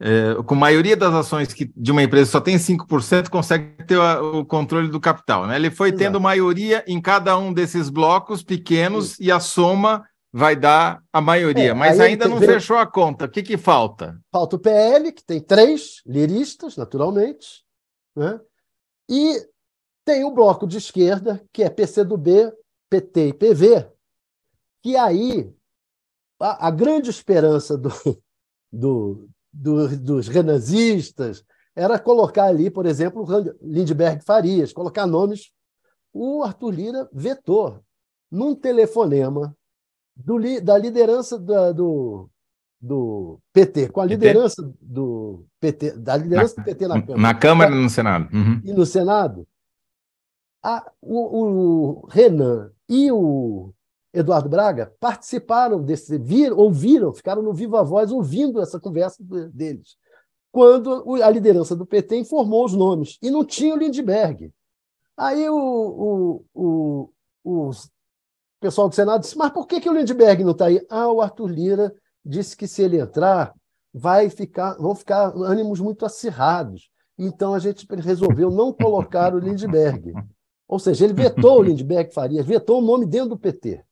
é, 0.00 0.34
com 0.44 0.54
a 0.54 0.58
maioria 0.58 0.96
das 0.96 1.14
ações 1.14 1.52
que, 1.52 1.70
de 1.74 1.90
uma 1.90 2.02
empresa 2.02 2.30
só 2.30 2.40
tem 2.40 2.56
5%, 2.56 3.30
consegue 3.30 3.84
ter 3.84 3.96
o, 3.96 4.40
o 4.40 4.44
controle 4.44 4.88
do 4.88 5.00
capital. 5.00 5.46
Né? 5.46 5.56
Ele 5.56 5.70
foi 5.70 5.88
Exato. 5.88 6.02
tendo 6.02 6.20
maioria 6.20 6.84
em 6.86 7.00
cada 7.00 7.36
um 7.38 7.52
desses 7.52 7.88
blocos 7.88 8.42
pequenos 8.42 9.12
Sim. 9.12 9.24
e 9.24 9.32
a 9.32 9.40
soma 9.40 10.04
vai 10.32 10.54
dar 10.54 11.02
a 11.10 11.20
maioria, 11.20 11.70
é, 11.70 11.74
mas 11.74 11.98
ainda 11.98 12.28
não 12.28 12.38
fechou 12.38 12.76
a 12.76 12.86
conta. 12.86 13.24
O 13.24 13.28
que, 13.28 13.42
que 13.42 13.56
falta? 13.56 14.20
Falta 14.30 14.56
o 14.56 14.58
PL, 14.58 15.10
que 15.10 15.24
tem 15.24 15.40
três 15.40 16.02
liristas, 16.04 16.76
naturalmente, 16.76 17.64
né? 18.14 18.38
e 19.08 19.40
tem 20.04 20.24
o 20.24 20.30
bloco 20.30 20.66
de 20.66 20.76
esquerda, 20.76 21.42
que 21.52 21.62
é 21.62 21.70
PCdoB, 21.70 22.52
PT 22.90 23.28
e 23.28 23.32
PV, 23.32 23.88
que 24.82 24.96
aí 24.96 25.52
a, 26.38 26.68
a 26.68 26.70
grande 26.70 27.08
esperança 27.08 27.78
do, 27.78 27.88
do, 28.70 29.28
do, 29.56 29.96
dos 29.96 30.28
renazistas 30.28 31.44
era 31.74 31.98
colocar 31.98 32.44
ali, 32.44 32.70
por 32.70 32.86
exemplo, 32.86 33.26
Lindbergh 33.60 34.22
Farias, 34.24 34.72
colocar 34.72 35.06
nomes. 35.06 35.50
O 36.12 36.42
Arthur 36.42 36.70
Lira 36.70 37.08
vetou 37.12 37.82
num 38.30 38.54
telefonema 38.54 39.54
do, 40.16 40.38
da 40.62 40.78
liderança 40.78 41.38
da, 41.38 41.72
do, 41.72 42.30
do 42.80 43.38
PT, 43.52 43.90
com 43.90 44.00
a 44.00 44.06
liderança 44.06 44.62
PT? 44.62 44.78
do 44.80 45.46
PT, 45.60 45.98
da 45.98 46.16
liderança 46.16 46.54
na, 46.56 46.62
do 46.62 46.64
PT 46.64 46.88
na 46.88 47.02
Câmara. 47.02 47.20
Na 47.20 47.34
Câmara 47.34 47.74
e 47.74 47.82
no 47.82 47.90
Senado. 47.90 48.34
Uhum. 48.34 48.60
E 48.64 48.72
no 48.72 48.86
Senado, 48.86 49.46
a, 50.62 50.90
o, 51.02 51.42
o, 51.42 52.06
Renan 52.06 52.70
e 52.88 53.12
o 53.12 53.74
Eduardo 54.16 54.48
Braga 54.48 54.92
participaram 54.98 55.82
desse, 55.82 56.18
viram, 56.18 56.56
ouviram, 56.56 57.12
ficaram 57.12 57.42
no 57.42 57.52
Viva 57.52 57.82
Voz 57.84 58.10
ouvindo 58.10 58.60
essa 58.60 58.80
conversa 58.80 59.22
deles, 59.52 59.96
quando 60.50 61.22
a 61.22 61.30
liderança 61.30 61.76
do 61.76 61.86
PT 61.86 62.16
informou 62.16 62.64
os 62.64 62.72
nomes, 62.72 63.18
e 63.22 63.30
não 63.30 63.44
tinha 63.44 63.74
o 63.74 63.78
Lindbergh. 63.78 64.50
Aí 65.16 65.48
o, 65.48 65.54
o, 65.54 66.44
o, 66.54 67.10
o 67.44 67.70
pessoal 68.60 68.88
do 68.88 68.94
Senado 68.94 69.20
disse: 69.20 69.36
Mas 69.36 69.52
por 69.52 69.66
que, 69.66 69.80
que 69.80 69.88
o 69.88 69.92
Lindbergh 69.92 70.44
não 70.44 70.52
está 70.52 70.66
aí? 70.66 70.84
Ah, 70.90 71.10
o 71.10 71.20
Arthur 71.20 71.48
Lira 71.48 71.94
disse 72.24 72.56
que 72.56 72.66
se 72.66 72.82
ele 72.82 72.98
entrar, 72.98 73.54
vai 73.92 74.28
ficar, 74.28 74.74
vão 74.74 74.94
ficar 74.94 75.34
ânimos 75.36 75.80
muito 75.80 76.04
acirrados. 76.04 76.90
Então 77.18 77.54
a 77.54 77.58
gente 77.58 77.86
resolveu 77.94 78.50
não 78.50 78.72
colocar 78.72 79.34
o 79.34 79.38
Lindbergh. 79.38 80.12
Ou 80.68 80.78
seja, 80.78 81.04
ele 81.04 81.14
vetou 81.14 81.60
o 81.60 81.62
Lindbergh 81.62 82.12
Farias, 82.12 82.44
vetou 82.44 82.80
o 82.80 82.84
nome 82.84 83.06
dentro 83.06 83.30
do 83.30 83.38
PT. 83.38 83.85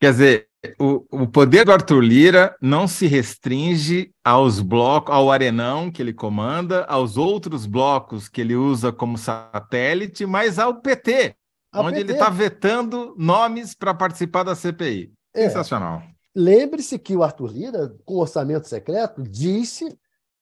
Quer 0.00 0.10
dizer, 0.12 0.48
o, 0.78 1.04
o 1.10 1.26
poder 1.26 1.64
do 1.64 1.72
Arthur 1.72 2.00
Lira 2.00 2.56
não 2.60 2.88
se 2.88 3.06
restringe 3.06 4.12
aos 4.24 4.60
blocos, 4.60 5.14
ao 5.14 5.30
Arenão 5.30 5.90
que 5.90 6.00
ele 6.00 6.12
comanda, 6.12 6.84
aos 6.84 7.16
outros 7.16 7.66
blocos 7.66 8.28
que 8.28 8.40
ele 8.40 8.56
usa 8.56 8.92
como 8.92 9.18
satélite, 9.18 10.24
mas 10.24 10.58
ao 10.58 10.80
PT, 10.80 11.36
onde 11.74 11.96
PT. 11.96 12.00
ele 12.00 12.12
está 12.12 12.30
vetando 12.30 13.14
nomes 13.18 13.74
para 13.74 13.92
participar 13.94 14.42
da 14.42 14.54
CPI. 14.54 15.12
É. 15.34 15.48
Sensacional. 15.48 16.02
Lembre-se 16.34 16.98
que 16.98 17.14
o 17.14 17.22
Arthur 17.22 17.52
Lira, 17.52 17.94
com 18.04 18.16
orçamento 18.16 18.68
secreto, 18.68 19.22
disse 19.22 19.96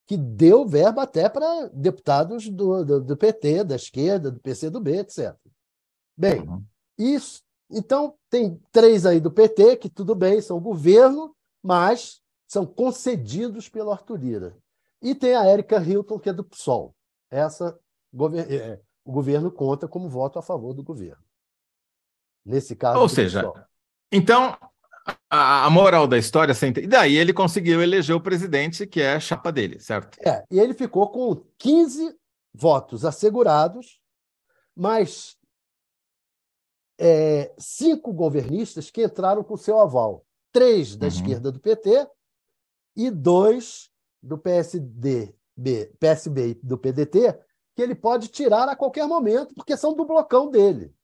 que 0.07 0.17
deu 0.17 0.65
verba 0.65 1.03
até 1.03 1.29
para 1.29 1.69
deputados 1.73 2.49
do, 2.49 2.83
do, 2.83 3.01
do, 3.01 3.17
PT, 3.17 3.63
da 3.63 3.75
esquerda, 3.75 4.31
do 4.31 4.39
PCdoB, 4.39 4.99
etc. 4.99 5.35
Bem, 6.17 6.41
uhum. 6.41 6.63
isso. 6.97 7.42
Então, 7.69 8.15
tem 8.29 8.61
três 8.71 9.05
aí 9.05 9.19
do 9.19 9.31
PT, 9.31 9.77
que 9.77 9.89
tudo 9.89 10.13
bem, 10.13 10.41
são 10.41 10.59
governo, 10.59 11.35
mas 11.61 12.21
são 12.47 12.65
concedidos 12.65 13.67
pelo 13.69 13.91
Arthur 13.91 14.17
Lira. 14.19 14.57
E 15.01 15.15
tem 15.15 15.35
a 15.35 15.45
Érica 15.45 15.81
Hilton, 15.81 16.19
que 16.19 16.29
é 16.29 16.33
do 16.33 16.43
PSOL. 16.43 16.95
Essa, 17.29 17.77
é, 18.49 18.79
o 19.03 19.11
governo 19.11 19.51
conta 19.51 19.87
como 19.87 20.07
voto 20.07 20.39
a 20.39 20.41
favor 20.41 20.73
do 20.73 20.83
governo. 20.83 21.23
Nesse 22.45 22.75
caso. 22.75 22.99
Ou 22.99 23.09
seja, 23.09 23.41
PSOL. 23.41 23.65
então, 24.11 24.57
a, 25.29 25.65
a, 25.65 25.69
moral 25.69 26.07
da 26.07 26.17
história. 26.17 26.53
E 26.77 26.87
daí 26.87 27.15
ele 27.15 27.33
conseguiu 27.33 27.81
eleger 27.81 28.15
o 28.15 28.21
presidente, 28.21 28.85
que 28.85 29.01
é 29.01 29.13
a 29.13 29.19
chapa 29.19 29.51
dele, 29.51 29.79
certo? 29.79 30.17
É, 30.25 30.43
e 30.49 30.59
ele 30.59 30.73
ficou 30.73 31.09
com 31.09 31.43
15 31.57 32.15
votos 32.53 33.03
assegurados, 33.03 33.99
mas 34.75 35.37
é, 37.05 37.53
cinco 37.57 38.13
governistas 38.13 38.89
que 38.89 39.03
entraram 39.03 39.43
com 39.43 39.57
seu 39.57 39.77
aval. 39.77 40.25
Três 40.53 40.95
da 40.95 41.07
uhum. 41.07 41.11
esquerda 41.11 41.51
do 41.51 41.59
PT 41.59 42.07
e 42.95 43.11
dois 43.11 43.91
do 44.21 44.37
PSD, 44.37 45.35
B, 45.57 45.93
PSB 45.99 46.51
e 46.51 46.53
do 46.53 46.77
PDT, 46.77 47.37
que 47.75 47.81
ele 47.81 47.93
pode 47.93 48.29
tirar 48.29 48.69
a 48.69 48.75
qualquer 48.75 49.05
momento, 49.05 49.53
porque 49.53 49.75
são 49.75 49.93
do 49.93 50.05
blocão 50.05 50.49
dele. 50.49 50.95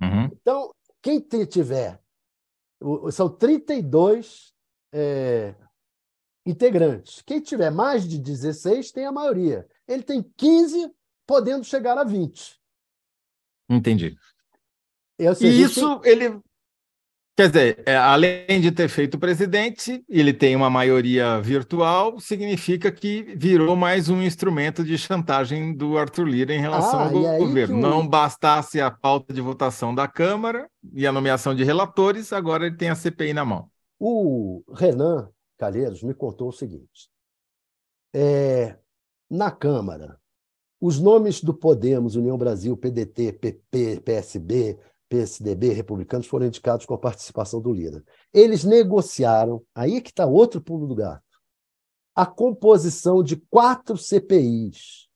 Uhum. 0.00 0.24
Então, 0.32 0.74
quem 1.02 1.20
tiver 1.20 2.00
são 3.12 3.28
32 3.28 4.54
é, 4.94 5.54
integrantes. 6.46 7.20
Quem 7.20 7.38
tiver 7.38 7.70
mais 7.70 8.08
de 8.08 8.18
16 8.18 8.90
tem 8.90 9.04
a 9.04 9.12
maioria. 9.12 9.68
Ele 9.86 10.02
tem 10.02 10.22
15, 10.22 10.90
podendo 11.26 11.64
chegar 11.64 11.98
a 11.98 12.04
20. 12.04 12.58
Entendi. 13.68 14.16
Seja, 15.34 15.46
e 15.46 15.62
isso 15.62 15.98
tem... 16.00 16.12
ele. 16.12 16.40
Quer 17.34 17.48
dizer, 17.48 17.82
é, 17.86 17.96
além 17.96 18.60
de 18.60 18.70
ter 18.70 18.88
feito 18.88 19.18
presidente, 19.18 20.04
ele 20.06 20.34
tem 20.34 20.54
uma 20.54 20.68
maioria 20.68 21.40
virtual, 21.40 22.20
significa 22.20 22.92
que 22.92 23.22
virou 23.36 23.74
mais 23.74 24.10
um 24.10 24.20
instrumento 24.20 24.84
de 24.84 24.98
chantagem 24.98 25.74
do 25.74 25.96
Arthur 25.96 26.24
Lira 26.24 26.54
em 26.54 26.60
relação 26.60 27.00
ah, 27.00 27.04
ao 27.04 27.38
governo. 27.38 27.78
Não 27.78 28.06
bastasse 28.06 28.82
a 28.82 28.90
falta 28.90 29.32
de 29.32 29.40
votação 29.40 29.94
da 29.94 30.06
Câmara 30.06 30.68
e 30.92 31.06
a 31.06 31.12
nomeação 31.12 31.54
de 31.54 31.64
relatores, 31.64 32.34
agora 32.34 32.66
ele 32.66 32.76
tem 32.76 32.90
a 32.90 32.94
CPI 32.94 33.32
na 33.32 33.46
mão. 33.46 33.66
O 33.98 34.62
Renan 34.74 35.30
Calheiros 35.56 36.02
me 36.02 36.12
contou 36.12 36.48
o 36.48 36.52
seguinte: 36.52 37.08
é, 38.14 38.76
na 39.30 39.50
Câmara, 39.50 40.18
os 40.78 40.98
nomes 40.98 41.40
do 41.40 41.54
Podemos, 41.54 42.16
União 42.16 42.36
Brasil, 42.36 42.76
PDT, 42.76 43.32
PP, 43.32 44.00
PSB, 44.04 44.78
PSDB, 45.12 45.74
republicanos, 45.74 46.26
foram 46.26 46.46
indicados 46.46 46.86
com 46.86 46.94
a 46.94 46.98
participação 46.98 47.60
do 47.60 47.70
Lira. 47.70 48.02
Eles 48.32 48.64
negociaram, 48.64 49.62
aí 49.74 49.96
é 49.96 50.00
que 50.00 50.08
está 50.08 50.24
outro 50.24 50.62
pulo 50.62 50.86
do 50.86 50.94
gato, 50.94 51.22
a 52.14 52.24
composição 52.24 53.22
de 53.22 53.36
quatro 53.36 53.98
CPIs 53.98 55.10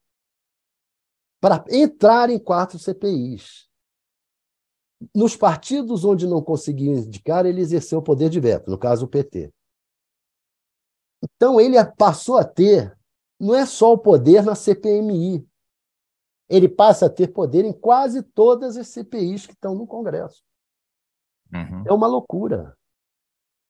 para 1.40 1.64
entrar 1.70 2.28
em 2.28 2.38
quatro 2.38 2.78
CPIs. 2.78 3.66
Nos 5.14 5.34
partidos 5.34 6.04
onde 6.04 6.26
não 6.26 6.42
conseguiam 6.42 6.94
indicar, 6.94 7.46
ele 7.46 7.62
exerceu 7.62 7.98
o 7.98 8.02
poder 8.02 8.28
de 8.28 8.38
veto, 8.38 8.70
no 8.70 8.78
caso 8.78 9.06
o 9.06 9.08
PT. 9.08 9.50
Então 11.22 11.58
ele 11.58 11.82
passou 11.96 12.36
a 12.36 12.44
ter, 12.44 12.94
não 13.40 13.54
é 13.54 13.64
só 13.64 13.94
o 13.94 13.98
poder 13.98 14.44
na 14.44 14.54
CPMI, 14.54 15.46
ele 16.48 16.68
passa 16.68 17.06
a 17.06 17.10
ter 17.10 17.28
poder 17.28 17.64
em 17.64 17.72
quase 17.72 18.22
todas 18.22 18.76
as 18.76 18.88
CPIs 18.88 19.46
que 19.46 19.52
estão 19.52 19.74
no 19.74 19.86
Congresso. 19.86 20.42
Uhum. 21.52 21.82
É 21.86 21.92
uma 21.92 22.06
loucura. 22.06 22.74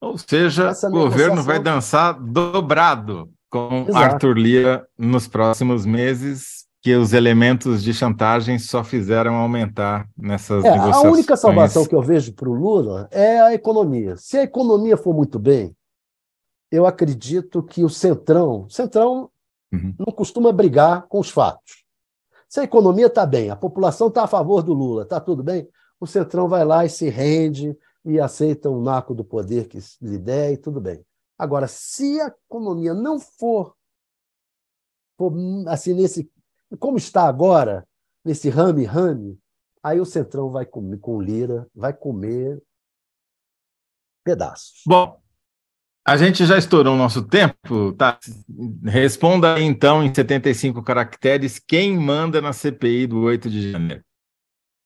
Ou 0.00 0.18
seja, 0.18 0.73
o 0.85 0.90
governo 0.90 1.42
vai 1.42 1.59
dançar 1.59 2.14
dobrado 2.21 3.30
com 3.50 3.87
Exato. 3.88 3.97
Arthur 3.97 4.37
Lira 4.37 4.88
nos 4.99 5.26
próximos 5.26 5.87
meses, 5.87 6.66
que 6.83 6.95
os 6.95 7.12
elementos 7.12 7.83
de 7.83 7.95
chantagem 7.95 8.59
só 8.59 8.85
fizeram 8.85 9.35
aumentar 9.35 10.06
nessas 10.16 10.64
é, 10.64 10.71
negociações. 10.71 11.04
A 11.04 11.11
única 11.11 11.37
salvação 11.37 11.87
que 11.87 11.95
eu 11.95 12.02
vejo 12.02 12.33
para 12.35 12.49
o 12.49 12.54
Lula 12.54 13.09
é 13.11 13.40
a 13.40 13.54
economia. 13.54 14.16
Se 14.16 14.37
a 14.37 14.42
economia 14.42 14.97
for 14.97 15.14
muito 15.14 15.38
bem, 15.38 15.75
eu 16.71 16.87
acredito 16.87 17.62
que 17.62 17.83
o 17.83 17.88
Centrão, 17.88 18.68
Centrão 18.68 19.30
uhum. 19.73 19.95
não 19.99 20.12
costuma 20.12 20.52
brigar 20.52 21.06
com 21.09 21.18
os 21.18 21.30
fatos. 21.30 21.85
Se 22.48 22.60
a 22.60 22.64
economia 22.64 23.06
está 23.06 23.26
bem, 23.26 23.50
a 23.50 23.56
população 23.56 24.08
está 24.08 24.24
a 24.24 24.28
favor 24.28 24.62
do 24.62 24.72
Lula, 24.72 25.02
está 25.02 25.20
tudo 25.20 25.42
bem, 25.42 25.68
o 25.98 26.06
Centrão 26.06 26.48
vai 26.48 26.64
lá 26.64 26.84
e 26.84 26.88
se 26.88 27.08
rende 27.08 27.76
e 28.04 28.20
aceita 28.20 28.70
o 28.70 28.80
naco 28.80 29.14
do 29.14 29.24
poder 29.24 29.68
que 29.68 29.78
lhe 30.00 30.18
der 30.18 30.52
e 30.52 30.56
tudo 30.56 30.80
bem. 30.80 31.04
Agora, 31.36 31.66
se 31.66 32.20
a 32.20 32.28
economia 32.28 32.94
não 32.94 33.18
for, 33.18 33.74
for 35.18 35.32
assim, 35.68 35.92
nesse. 35.92 36.30
Como 36.78 36.96
está 36.96 37.28
agora, 37.28 37.86
nesse 38.24 38.48
rame-rame, 38.48 39.38
aí 39.82 40.00
o 40.00 40.06
Centrão 40.06 40.50
vai 40.50 40.64
comer 40.64 40.98
com 40.98 41.20
Lira, 41.20 41.68
vai 41.74 41.92
comer 41.92 42.62
pedaços. 44.24 44.82
Bom, 44.86 45.20
a 46.06 46.16
gente 46.16 46.46
já 46.46 46.56
estourou 46.56 46.94
o 46.94 46.96
nosso 46.98 47.20
tempo, 47.20 47.92
tá? 47.94 48.16
Responda 48.84 49.54
aí, 49.54 49.64
então 49.64 50.04
em 50.04 50.14
75 50.14 50.80
caracteres 50.80 51.58
quem 51.58 51.98
manda 51.98 52.40
na 52.40 52.52
CPI 52.52 53.08
do 53.08 53.22
8 53.22 53.50
de 53.50 53.72
janeiro. 53.72 54.04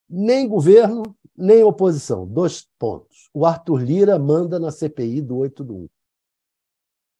Nem 0.09 0.49
governo, 0.49 1.03
nem 1.37 1.62
oposição. 1.62 2.27
Dois 2.27 2.67
pontos. 2.79 3.29
O 3.35 3.45
Arthur 3.45 3.83
Lira 3.83 4.19
manda 4.19 4.59
na 4.59 4.71
CPI 4.71 5.21
do 5.21 5.37
8 5.37 5.62
do 5.62 5.77
1. 5.77 5.89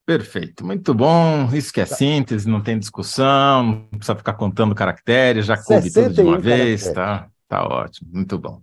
Perfeito, 0.07 0.65
muito 0.65 0.95
bom. 0.95 1.47
Isso 1.53 1.71
que 1.71 1.83
é 1.83 1.85
tá. 1.85 1.95
síntese, 1.95 2.49
não 2.49 2.63
tem 2.63 2.79
discussão, 2.79 3.63
não 3.63 3.99
precisa 3.99 4.17
ficar 4.17 4.33
contando 4.33 4.75
caracteres, 4.75 5.45
já 5.45 5.63
coube 5.63 5.93
tudo 5.93 6.15
de 6.15 6.23
uma 6.23 6.39
vez, 6.39 6.91
tá? 6.91 7.31
Tá 7.47 7.67
ótimo, 7.67 8.11
muito 8.13 8.39
bom. 8.39 8.63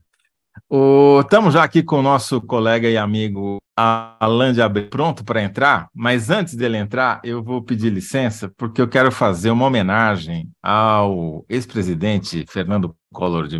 Estamos 1.21 1.53
já 1.53 1.63
aqui 1.63 1.83
com 1.83 1.99
o 1.99 2.03
nosso 2.03 2.41
colega 2.41 2.89
e 2.89 2.97
amigo 2.97 3.57
Alain 3.75 4.53
de 4.53 4.61
Abreu 4.61 4.89
pronto 4.89 5.23
para 5.23 5.43
entrar, 5.43 5.87
mas 5.93 6.29
antes 6.29 6.55
dele 6.55 6.77
entrar, 6.77 7.21
eu 7.23 7.43
vou 7.43 7.61
pedir 7.61 7.91
licença, 7.91 8.51
porque 8.57 8.81
eu 8.81 8.87
quero 8.87 9.11
fazer 9.11 9.51
uma 9.51 9.65
homenagem 9.65 10.49
ao 10.63 11.45
ex-presidente 11.47 12.43
Fernando 12.49 12.95
Collor 13.13 13.47
de 13.47 13.59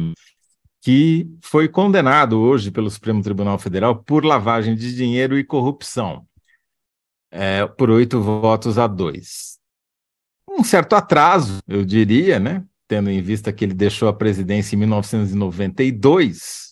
que 0.82 1.28
foi 1.42 1.68
condenado 1.68 2.40
hoje 2.40 2.72
pelo 2.72 2.90
Supremo 2.90 3.22
Tribunal 3.22 3.60
Federal 3.60 4.02
por 4.04 4.24
lavagem 4.24 4.74
de 4.74 4.96
dinheiro 4.96 5.38
e 5.38 5.44
corrupção, 5.44 6.26
é, 7.30 7.68
por 7.68 7.90
oito 7.90 8.22
votos 8.22 8.78
a 8.78 8.88
dois. 8.88 9.58
Um 10.50 10.64
certo 10.64 10.96
atraso, 10.96 11.60
eu 11.68 11.84
diria, 11.84 12.40
né? 12.40 12.64
Tendo 12.88 13.12
em 13.12 13.22
vista 13.22 13.52
que 13.52 13.66
ele 13.66 13.74
deixou 13.74 14.08
a 14.08 14.14
presidência 14.14 14.76
em 14.76 14.80
1992, 14.80 16.67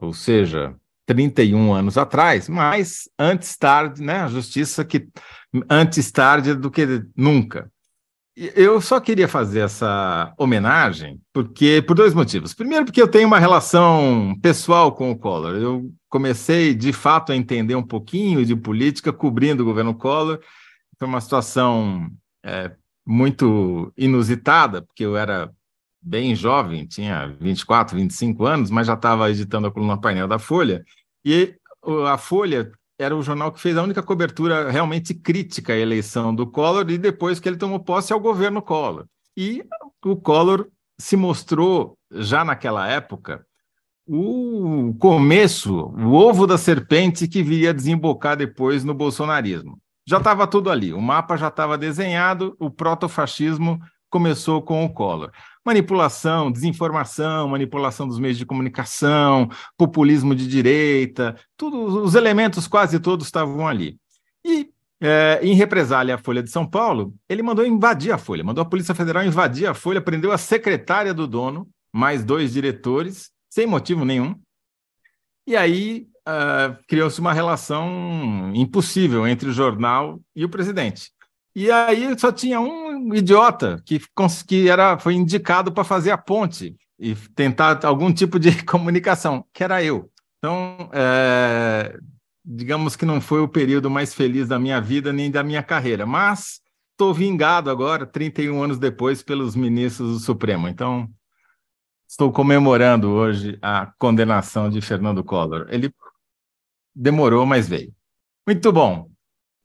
ou 0.00 0.12
seja, 0.12 0.74
31 1.06 1.72
anos 1.72 1.98
atrás, 1.98 2.48
mas 2.48 3.08
antes 3.18 3.56
tarde, 3.56 4.02
né? 4.02 4.20
A 4.20 4.28
justiça 4.28 4.84
que 4.84 5.08
antes 5.68 6.10
tarde 6.12 6.54
do 6.54 6.70
que 6.70 7.02
nunca. 7.16 7.70
Eu 8.36 8.80
só 8.80 9.00
queria 9.00 9.26
fazer 9.26 9.60
essa 9.60 10.32
homenagem 10.38 11.20
porque 11.32 11.82
por 11.82 11.94
dois 11.94 12.14
motivos. 12.14 12.54
Primeiro, 12.54 12.84
porque 12.84 13.02
eu 13.02 13.08
tenho 13.08 13.26
uma 13.26 13.40
relação 13.40 14.34
pessoal 14.40 14.92
com 14.92 15.10
o 15.10 15.18
Collor. 15.18 15.56
Eu 15.56 15.92
comecei, 16.08 16.72
de 16.74 16.92
fato, 16.92 17.32
a 17.32 17.36
entender 17.36 17.74
um 17.74 17.82
pouquinho 17.82 18.44
de 18.46 18.54
política 18.54 19.12
cobrindo 19.12 19.62
o 19.62 19.66
governo 19.66 19.94
Collor. 19.94 20.40
Foi 20.98 21.08
uma 21.08 21.20
situação 21.20 22.08
é, 22.44 22.70
muito 23.04 23.92
inusitada, 23.96 24.80
porque 24.82 25.04
eu 25.04 25.16
era 25.16 25.50
bem 26.02 26.34
jovem, 26.34 26.86
tinha 26.86 27.36
24, 27.40 27.96
25 27.96 28.46
anos, 28.46 28.70
mas 28.70 28.86
já 28.86 28.94
estava 28.94 29.30
editando 29.30 29.66
a 29.66 29.70
coluna 29.70 30.00
painel 30.00 30.26
da 30.26 30.38
Folha. 30.38 30.82
E 31.24 31.54
a 32.08 32.16
Folha 32.16 32.70
era 32.98 33.16
o 33.16 33.22
jornal 33.22 33.52
que 33.52 33.60
fez 33.60 33.76
a 33.76 33.82
única 33.82 34.02
cobertura 34.02 34.70
realmente 34.70 35.14
crítica 35.14 35.72
à 35.72 35.76
eleição 35.76 36.34
do 36.34 36.46
Collor 36.46 36.88
e 36.90 36.98
depois 36.98 37.40
que 37.40 37.48
ele 37.48 37.56
tomou 37.56 37.80
posse 37.80 38.12
ao 38.12 38.20
governo 38.20 38.62
Collor. 38.62 39.06
E 39.36 39.64
o 40.04 40.16
Collor 40.16 40.68
se 40.98 41.16
mostrou, 41.16 41.96
já 42.10 42.44
naquela 42.44 42.86
época, 42.88 43.44
o 44.06 44.94
começo, 44.98 45.94
o 45.96 46.12
ovo 46.12 46.46
da 46.46 46.58
serpente 46.58 47.28
que 47.28 47.42
viria 47.42 47.72
desembocar 47.72 48.36
depois 48.36 48.84
no 48.84 48.92
bolsonarismo. 48.92 49.78
Já 50.06 50.18
estava 50.18 50.46
tudo 50.46 50.70
ali, 50.70 50.92
o 50.92 51.00
mapa 51.00 51.36
já 51.36 51.48
estava 51.48 51.78
desenhado, 51.78 52.56
o 52.58 52.70
protofascismo 52.70 53.78
começou 54.10 54.60
com 54.60 54.84
o 54.84 54.92
Collor 54.92 55.30
manipulação, 55.64 56.50
desinformação, 56.50 57.48
manipulação 57.48 58.08
dos 58.08 58.18
meios 58.18 58.38
de 58.38 58.46
comunicação, 58.46 59.48
populismo 59.76 60.34
de 60.34 60.46
direita, 60.46 61.36
todos 61.56 61.94
os 61.94 62.14
elementos 62.14 62.66
quase 62.66 62.98
todos 62.98 63.26
estavam 63.26 63.66
ali. 63.66 63.98
E 64.44 64.70
é, 65.00 65.40
em 65.42 65.54
represália 65.54 66.14
à 66.14 66.18
Folha 66.18 66.42
de 66.42 66.50
São 66.50 66.66
Paulo, 66.66 67.14
ele 67.28 67.42
mandou 67.42 67.66
invadir 67.66 68.12
a 68.12 68.18
Folha, 68.18 68.44
mandou 68.44 68.62
a 68.62 68.68
Polícia 68.68 68.94
Federal 68.94 69.24
invadir 69.24 69.66
a 69.66 69.74
Folha, 69.74 70.00
prendeu 70.00 70.32
a 70.32 70.38
secretária 70.38 71.14
do 71.14 71.26
dono, 71.26 71.68
mais 71.92 72.24
dois 72.24 72.52
diretores, 72.52 73.30
sem 73.48 73.66
motivo 73.66 74.04
nenhum. 74.04 74.34
E 75.46 75.56
aí 75.56 76.06
uh, 76.28 76.76
criou-se 76.86 77.20
uma 77.20 77.32
relação 77.32 78.52
impossível 78.54 79.26
entre 79.26 79.48
o 79.48 79.52
jornal 79.52 80.20
e 80.36 80.44
o 80.44 80.48
presidente. 80.48 81.10
E 81.60 81.70
aí 81.70 82.18
só 82.18 82.32
tinha 82.32 82.58
um 82.58 83.14
idiota 83.14 83.82
que, 83.84 84.00
que 84.48 84.66
era, 84.66 84.98
foi 84.98 85.12
indicado 85.12 85.70
para 85.70 85.84
fazer 85.84 86.10
a 86.10 86.16
ponte 86.16 86.74
e 86.98 87.14
tentar 87.34 87.84
algum 87.84 88.10
tipo 88.10 88.38
de 88.38 88.50
comunicação, 88.64 89.44
que 89.52 89.62
era 89.62 89.84
eu. 89.84 90.10
Então, 90.38 90.88
é, 90.90 91.98
digamos 92.42 92.96
que 92.96 93.04
não 93.04 93.20
foi 93.20 93.42
o 93.42 93.48
período 93.48 93.90
mais 93.90 94.14
feliz 94.14 94.48
da 94.48 94.58
minha 94.58 94.80
vida 94.80 95.12
nem 95.12 95.30
da 95.30 95.42
minha 95.42 95.62
carreira, 95.62 96.06
mas 96.06 96.62
estou 96.92 97.12
vingado 97.12 97.68
agora, 97.68 98.06
31 98.06 98.62
anos 98.62 98.78
depois, 98.78 99.22
pelos 99.22 99.54
ministros 99.54 100.12
do 100.14 100.18
Supremo. 100.18 100.66
Então, 100.66 101.10
estou 102.08 102.32
comemorando 102.32 103.10
hoje 103.10 103.58
a 103.60 103.92
condenação 103.98 104.70
de 104.70 104.80
Fernando 104.80 105.22
Collor. 105.22 105.66
Ele 105.68 105.92
demorou, 106.94 107.44
mas 107.44 107.68
veio. 107.68 107.92
Muito 108.46 108.72
bom. 108.72 109.09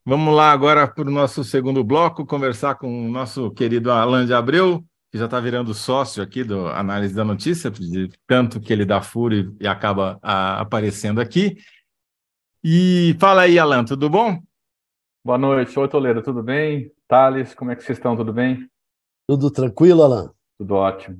Vamos 0.08 0.36
lá 0.36 0.52
agora 0.52 0.88
para 0.88 1.08
o 1.08 1.12
nosso 1.12 1.44
segundo 1.44 1.84
bloco, 1.84 2.28
conversar 2.28 2.76
com 2.76 3.08
o 3.08 3.10
nosso 3.10 3.50
querido 3.50 3.92
Alan 3.92 4.24
de 4.24 4.36
Abreu, 4.36 4.86
que 5.12 5.18
já 5.18 5.26
está 5.26 5.40
virando 5.40 5.74
sócio 5.74 6.22
aqui 6.22 6.44
do 6.44 6.68
Análise 6.68 7.16
da 7.16 7.26
Notícia, 7.26 7.72
de 7.72 8.12
tanto 8.28 8.60
que 8.60 8.72
ele 8.72 8.86
dá 8.86 9.02
furo 9.02 9.58
e 9.60 9.68
acaba 9.68 10.20
a, 10.22 10.62
aparecendo 10.62 11.20
aqui. 11.20 11.58
E 12.64 13.16
fala 13.20 13.42
aí, 13.42 13.58
Alan, 13.58 13.84
tudo 13.84 14.08
bom? 14.08 14.40
Boa 15.26 15.40
noite. 15.40 15.78
Oi, 15.80 15.88
Toledo, 15.88 16.22
tudo 16.22 16.44
bem? 16.44 16.92
Thales, 17.08 17.56
como 17.56 17.72
é 17.72 17.76
que 17.76 17.82
vocês 17.84 17.98
estão? 17.98 18.16
Tudo 18.16 18.32
bem? 18.32 18.70
Tudo 19.28 19.50
tranquilo, 19.50 20.04
Alan? 20.04 20.32
Tudo 20.60 20.76
ótimo. 20.76 21.20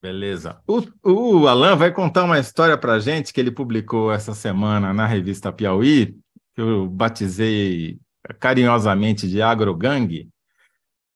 Beleza. 0.00 0.62
O, 0.68 0.82
o 1.02 1.48
Alan 1.48 1.74
vai 1.74 1.92
contar 1.92 2.22
uma 2.22 2.38
história 2.38 2.78
para 2.78 2.92
a 2.92 3.00
gente 3.00 3.32
que 3.32 3.40
ele 3.40 3.50
publicou 3.50 4.12
essa 4.12 4.34
semana 4.34 4.94
na 4.94 5.04
revista 5.04 5.52
Piauí, 5.52 6.16
que 6.54 6.60
eu 6.60 6.88
batizei 6.88 7.98
carinhosamente 8.38 9.28
de 9.28 9.40
agrogangue, 9.42 10.28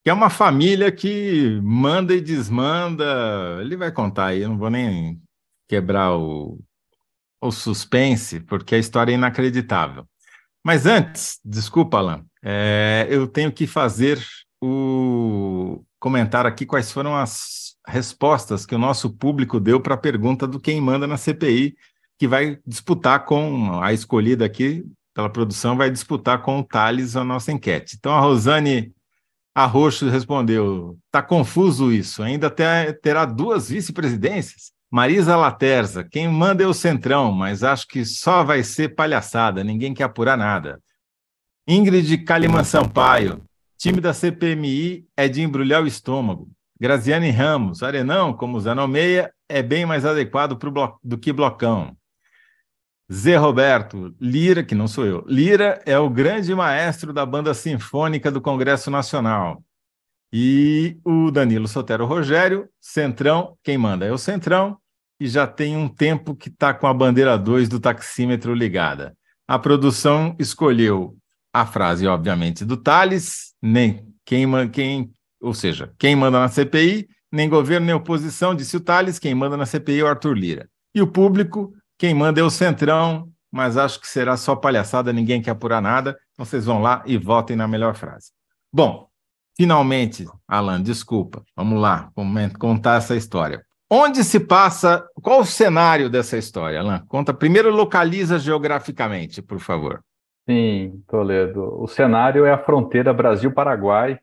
que 0.03 0.09
é 0.09 0.13
uma 0.13 0.29
família 0.29 0.91
que 0.91 1.59
manda 1.63 2.13
e 2.13 2.21
desmanda. 2.21 3.59
Ele 3.61 3.75
vai 3.75 3.91
contar 3.91 4.27
aí, 4.27 4.41
eu 4.41 4.49
não 4.49 4.57
vou 4.57 4.69
nem 4.69 5.21
quebrar 5.67 6.15
o, 6.15 6.59
o 7.41 7.51
suspense, 7.51 8.39
porque 8.39 8.75
a 8.75 8.79
história 8.79 9.11
é 9.11 9.15
inacreditável. 9.15 10.07
Mas 10.63 10.85
antes, 10.85 11.39
desculpa, 11.43 11.97
Alan, 11.97 12.25
é, 12.43 13.07
eu 13.09 13.27
tenho 13.27 13.51
que 13.51 13.67
fazer 13.67 14.23
o 14.61 15.83
comentar 15.99 16.45
aqui 16.45 16.65
quais 16.65 16.91
foram 16.91 17.15
as 17.15 17.75
respostas 17.87 18.65
que 18.65 18.75
o 18.75 18.79
nosso 18.79 19.11
público 19.11 19.59
deu 19.59 19.79
para 19.79 19.95
a 19.95 19.97
pergunta 19.97 20.47
do 20.47 20.59
quem 20.59 20.81
manda 20.81 21.05
na 21.07 21.17
CPI, 21.17 21.75
que 22.17 22.27
vai 22.27 22.59
disputar 22.65 23.25
com 23.25 23.79
a 23.81 23.93
escolhida 23.93 24.45
aqui 24.45 24.83
pela 25.15 25.29
produção, 25.29 25.77
vai 25.77 25.89
disputar 25.89 26.41
com 26.41 26.59
o 26.59 26.63
Thales 26.63 27.15
a 27.15 27.23
nossa 27.23 27.51
enquete. 27.51 27.95
Então, 27.97 28.13
a 28.13 28.19
Rosane 28.19 28.93
Arroxo 29.55 30.09
respondeu: 30.09 30.99
está 31.05 31.23
confuso 31.23 31.91
isso, 31.91 32.21
ainda 32.21 32.51
terá 32.51 33.23
duas 33.25 33.69
vice-presidências? 33.69 34.73
Marisa 34.91 35.35
Laterza, 35.35 36.03
quem 36.03 36.27
manda 36.27 36.63
é 36.63 36.67
o 36.67 36.73
Centrão, 36.73 37.31
mas 37.31 37.63
acho 37.63 37.87
que 37.87 38.05
só 38.05 38.43
vai 38.43 38.61
ser 38.61 38.93
palhaçada, 38.93 39.63
ninguém 39.63 39.93
quer 39.93 40.03
apurar 40.03 40.37
nada. 40.37 40.79
Ingrid 41.67 42.17
Kaliman 42.19 42.63
Sampaio, 42.63 43.41
time 43.77 43.99
da 43.99 44.13
CPMI 44.13 45.05
é 45.17 45.27
de 45.27 45.41
embrulhar 45.41 45.81
o 45.81 45.87
estômago. 45.87 46.49
Graziane 46.79 47.31
Ramos, 47.31 47.81
Arenão, 47.81 48.33
como 48.33 48.59
Zé 48.59 48.73
Nomeia, 48.73 49.31
é 49.49 49.63
bem 49.63 49.85
mais 49.85 50.05
adequado 50.05 50.57
pro 50.57 50.99
do 51.03 51.17
que 51.17 51.33
Blocão. 51.33 51.95
Zé 53.11 53.35
Roberto, 53.35 54.15
Lira, 54.19 54.63
que 54.63 54.73
não 54.73 54.87
sou 54.87 55.05
eu, 55.05 55.23
Lira 55.27 55.79
é 55.85 55.97
o 55.97 56.09
grande 56.09 56.53
maestro 56.55 57.13
da 57.13 57.25
banda 57.25 57.53
sinfônica 57.53 58.31
do 58.31 58.41
Congresso 58.41 58.89
Nacional. 58.89 59.63
E 60.33 60.97
o 61.05 61.29
Danilo 61.29 61.67
Sotero 61.67 62.05
Rogério, 62.05 62.67
Centrão, 62.81 63.55
quem 63.63 63.77
manda 63.77 64.05
é 64.05 64.11
o 64.11 64.17
Centrão, 64.17 64.77
e 65.19 65.27
já 65.27 65.45
tem 65.45 65.77
um 65.77 65.87
tempo 65.87 66.35
que 66.35 66.49
está 66.49 66.73
com 66.73 66.87
a 66.87 66.93
bandeira 66.93 67.37
2 67.37 67.69
do 67.69 67.79
taxímetro 67.79 68.53
ligada. 68.53 69.15
A 69.47 69.59
produção 69.59 70.35
escolheu 70.39 71.15
a 71.53 71.65
frase, 71.65 72.07
obviamente, 72.07 72.65
do 72.65 72.75
Thales, 72.75 73.53
nem 73.61 74.13
quem, 74.25 74.47
quem, 74.69 75.11
ou 75.39 75.53
seja, 75.53 75.93
quem 75.97 76.15
manda 76.15 76.39
na 76.39 76.49
CPI, 76.49 77.07
nem 77.31 77.47
governo 77.47 77.85
nem 77.85 77.95
oposição, 77.95 78.55
disse 78.55 78.75
o 78.75 78.81
Thales, 78.81 79.19
quem 79.19 79.35
manda 79.35 79.55
na 79.55 79.65
CPI 79.65 79.99
é 79.99 80.03
o 80.03 80.07
Arthur 80.07 80.33
Lira. 80.33 80.69
E 80.93 81.01
o 81.01 81.07
público 81.07 81.73
quem 81.97 82.13
manda 82.13 82.39
é 82.39 82.43
o 82.43 82.49
Centrão, 82.49 83.29
mas 83.51 83.77
acho 83.77 83.99
que 84.01 84.07
será 84.07 84.35
só 84.35 84.55
palhaçada, 84.55 85.13
ninguém 85.13 85.41
quer 85.41 85.51
apurar 85.51 85.81
nada. 85.81 86.17
Então 86.33 86.45
vocês 86.45 86.65
vão 86.65 86.81
lá 86.81 87.03
e 87.05 87.17
votem 87.17 87.55
na 87.55 87.67
melhor 87.67 87.95
frase. 87.95 88.31
Bom, 88.71 89.07
finalmente, 89.55 90.25
Alan, 90.47 90.81
desculpa, 90.81 91.43
vamos 91.55 91.79
lá 91.79 92.11
contar 92.59 92.97
essa 92.97 93.15
história. 93.15 93.63
Onde 93.89 94.23
se 94.23 94.39
passa, 94.39 95.07
qual 95.21 95.41
o 95.41 95.45
cenário 95.45 96.09
dessa 96.09 96.37
história, 96.37 96.79
Alan? 96.79 97.05
Conta, 97.07 97.33
primeiro 97.33 97.69
localiza 97.69 98.37
geograficamente, 98.39 99.41
por 99.41 99.59
favor. 99.59 100.03
Sim, 100.49 101.03
Toledo. 101.07 101.81
O 101.81 101.87
cenário 101.87 102.45
é 102.45 102.51
a 102.51 102.57
fronteira 102.57 103.13
Brasil-Paraguai, 103.13 104.19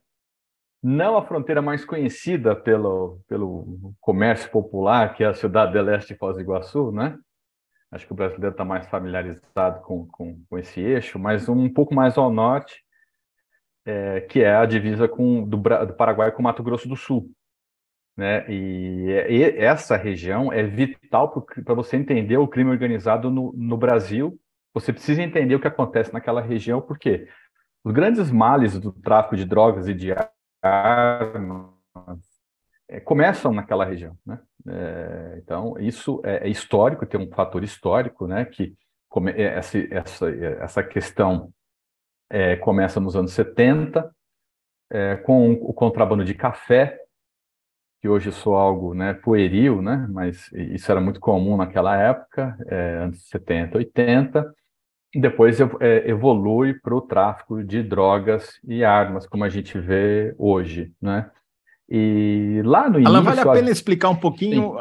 não 0.82 1.16
a 1.16 1.24
fronteira 1.24 1.62
mais 1.62 1.84
conhecida 1.84 2.56
pelo, 2.56 3.20
pelo 3.28 3.94
comércio 4.00 4.50
popular, 4.50 5.14
que 5.14 5.22
é 5.22 5.28
a 5.28 5.34
cidade 5.34 5.72
de 5.72 5.80
Leste 5.80 6.16
Foz 6.16 6.36
do 6.36 6.42
Iguaçu, 6.42 6.90
né? 6.90 7.16
Acho 7.92 8.06
que 8.06 8.12
o 8.12 8.16
brasileiro 8.16 8.54
está 8.54 8.64
mais 8.64 8.86
familiarizado 8.86 9.82
com, 9.82 10.06
com, 10.06 10.42
com, 10.48 10.58
esse 10.58 10.80
eixo, 10.80 11.18
mas 11.18 11.46
um 11.46 11.68
pouco 11.68 11.94
mais 11.94 12.16
ao 12.16 12.32
norte, 12.32 12.82
é, 13.84 14.22
que 14.22 14.40
é 14.40 14.56
a 14.56 14.64
divisa 14.64 15.06
com, 15.06 15.46
do, 15.46 15.58
do 15.58 15.94
Paraguai 15.94 16.32
com 16.32 16.42
Mato 16.42 16.62
Grosso 16.62 16.88
do 16.88 16.96
Sul. 16.96 17.30
Né? 18.16 18.50
E, 18.50 19.08
e 19.28 19.42
essa 19.58 19.94
região 19.94 20.50
é 20.50 20.62
vital 20.62 21.44
para 21.64 21.74
você 21.74 21.98
entender 21.98 22.38
o 22.38 22.48
crime 22.48 22.70
organizado 22.70 23.30
no, 23.30 23.52
no 23.52 23.76
Brasil. 23.76 24.40
Você 24.72 24.90
precisa 24.90 25.22
entender 25.22 25.54
o 25.54 25.60
que 25.60 25.68
acontece 25.68 26.14
naquela 26.14 26.40
região, 26.40 26.80
porque 26.80 27.28
os 27.84 27.92
grandes 27.92 28.30
males 28.30 28.78
do 28.80 28.90
tráfico 28.90 29.36
de 29.36 29.44
drogas 29.44 29.86
e 29.86 29.92
de 29.92 30.14
armas 30.62 32.31
é, 32.92 33.00
começam 33.00 33.54
naquela 33.54 33.86
região. 33.86 34.16
Né? 34.24 34.38
É, 34.68 35.38
então, 35.38 35.74
isso 35.78 36.20
é, 36.24 36.46
é, 36.46 36.50
histórico, 36.50 37.06
tem 37.06 37.18
um 37.18 37.30
fator 37.30 37.64
histórico, 37.64 38.26
né? 38.26 38.44
que 38.44 38.74
come, 39.08 39.32
é, 39.32 39.54
essa, 39.56 39.78
essa, 39.90 40.30
essa 40.30 40.82
questão 40.82 41.50
é, 42.30 42.56
começa 42.56 43.00
nos 43.00 43.16
anos 43.16 43.32
70, 43.32 44.14
com 45.24 45.52
o 45.52 45.72
contrabando 45.72 46.22
de 46.22 46.34
café, 46.34 46.98
que 47.98 48.06
hoje 48.06 48.30
sou 48.30 48.54
algo 48.54 48.92
né, 48.92 49.14
pueril, 49.14 49.80
né? 49.80 50.06
mas 50.10 50.52
isso 50.52 50.92
era 50.92 51.00
muito 51.00 51.18
comum 51.18 51.56
naquela 51.56 51.96
época, 51.96 52.54
anos 53.00 53.26
70, 53.28 53.78
80, 53.78 54.54
e 55.14 55.18
depois 55.18 55.58
evolui 56.04 56.74
para 56.74 56.94
o 56.94 57.00
tráfico 57.00 57.64
de 57.64 57.82
drogas 57.82 58.60
e 58.62 58.84
armas, 58.84 59.26
como 59.26 59.44
a 59.44 59.48
gente 59.48 59.78
vê 59.78 60.34
hoje. 60.36 60.92
Né? 61.00 61.30
E 61.94 62.62
lá 62.64 62.88
no 62.88 62.98
início. 62.98 63.14
Alan, 63.14 63.22
vale 63.22 63.40
a 63.42 63.52
pena 63.52 63.70
explicar 63.70 64.08
um 64.08 64.16
pouquinho. 64.16 64.78